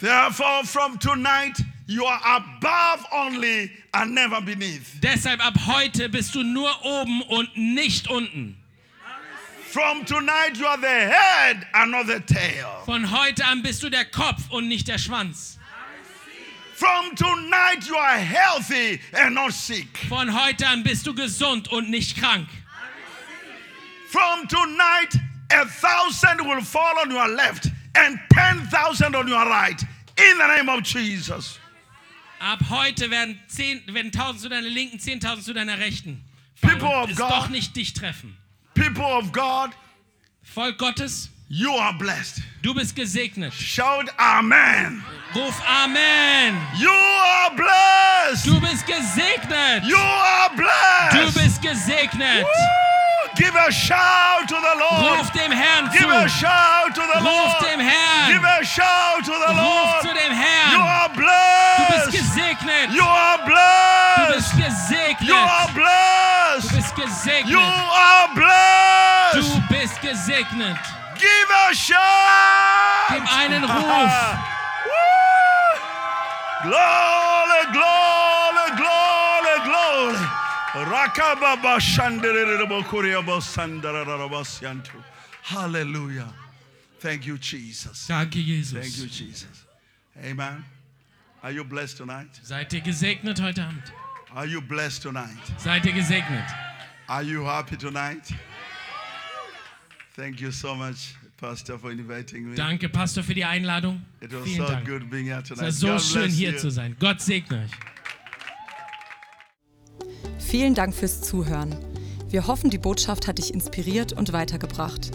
[0.00, 1.56] Therefore, from tonight,
[1.86, 5.00] you are above only and never beneath.
[5.02, 8.56] Deshalb ab heute bist du nur oben und nicht unten.
[9.76, 12.82] From tonight, you are the head and not the tail.
[12.86, 15.58] Von heute an bist du der Kopf und nicht der Schwanz.
[16.76, 19.98] From tonight, you are healthy and not sick.
[20.08, 22.48] Von heute an bist du gesund und nicht krank.
[24.08, 25.14] From tonight,
[25.50, 29.82] a thousand will fall on your left and 10,000 on your right.
[30.16, 31.58] In the name of Jesus.
[32.40, 36.24] Ab heute werden, zehn, werden 1000 zu deiner Linken, 10.000 zu deiner Rechten.
[36.62, 37.30] People Und of God.
[37.30, 38.38] doch nicht dich treffen.
[38.76, 39.72] People of God,
[40.54, 42.40] Volk Gottes, you are blessed.
[42.62, 43.52] du bist gesegnet.
[43.52, 45.02] Shout Amen.
[45.34, 46.54] Ruf Amen.
[46.78, 48.44] You are blessed.
[48.46, 49.84] Du bist gesegnet.
[49.84, 51.12] You are blessed.
[51.34, 52.44] Du bist gesegnet.
[52.44, 52.50] Woo!
[53.36, 55.18] Give a shout to the Lord.
[55.18, 56.40] Ruf dem Herrn Give a zu.
[56.40, 57.62] shout to the Ruf Lord.
[57.64, 58.62] dem Give Herrn.
[58.62, 60.02] a shout to the Ruf Lord.
[60.02, 60.80] zu dem You Herrn.
[60.80, 62.12] are Du bist blessed.
[62.12, 62.90] gesegnet.
[62.92, 65.22] You are Du bist blessed.
[65.22, 65.74] You are gesegnet.
[65.74, 66.45] Blessed.
[66.94, 67.56] Bist You gesegnet.
[67.56, 69.36] are blessed.
[69.36, 70.78] Du bist gesegnet.
[71.18, 73.08] Give a shout.
[73.10, 74.12] Gib einen Ruf.
[76.62, 80.16] Glory, glory, glory, glory.
[80.90, 81.80] Rakababa
[83.40, 85.02] sandararabasyantu.
[85.42, 86.32] Hallelujah.
[87.00, 88.06] Thank you, Jesus.
[88.08, 89.10] Danke, Thank you, Jesus.
[89.12, 89.64] Jesus.
[90.24, 90.64] Amen.
[91.42, 92.30] Are you blessed tonight?
[92.42, 93.92] Seid ihr gesegnet heute Abend?
[94.34, 95.36] Are you blessed tonight?
[95.58, 96.44] Seid ihr gesegnet?
[97.08, 98.22] Are you happy tonight?
[100.16, 102.56] Thank you so much, Pastor, for inviting me.
[102.56, 104.02] Danke, Pastor, für die Einladung.
[104.20, 104.86] It was Vielen so Dank.
[104.86, 105.62] good being here Es tonight.
[105.64, 106.58] war so God schön, hier you.
[106.58, 106.96] zu sein.
[106.98, 107.70] Gott segne euch.
[110.38, 111.76] Vielen Dank fürs Zuhören.
[112.28, 115.10] Wir hoffen, die Botschaft hat dich inspiriert und weitergebracht.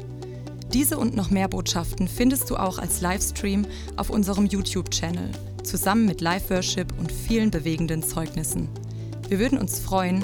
[0.73, 3.65] Diese und noch mehr Botschaften findest du auch als Livestream
[3.97, 5.31] auf unserem YouTube-Channel,
[5.63, 8.69] zusammen mit Live-Worship und vielen bewegenden Zeugnissen.
[9.27, 10.23] Wir würden uns freuen,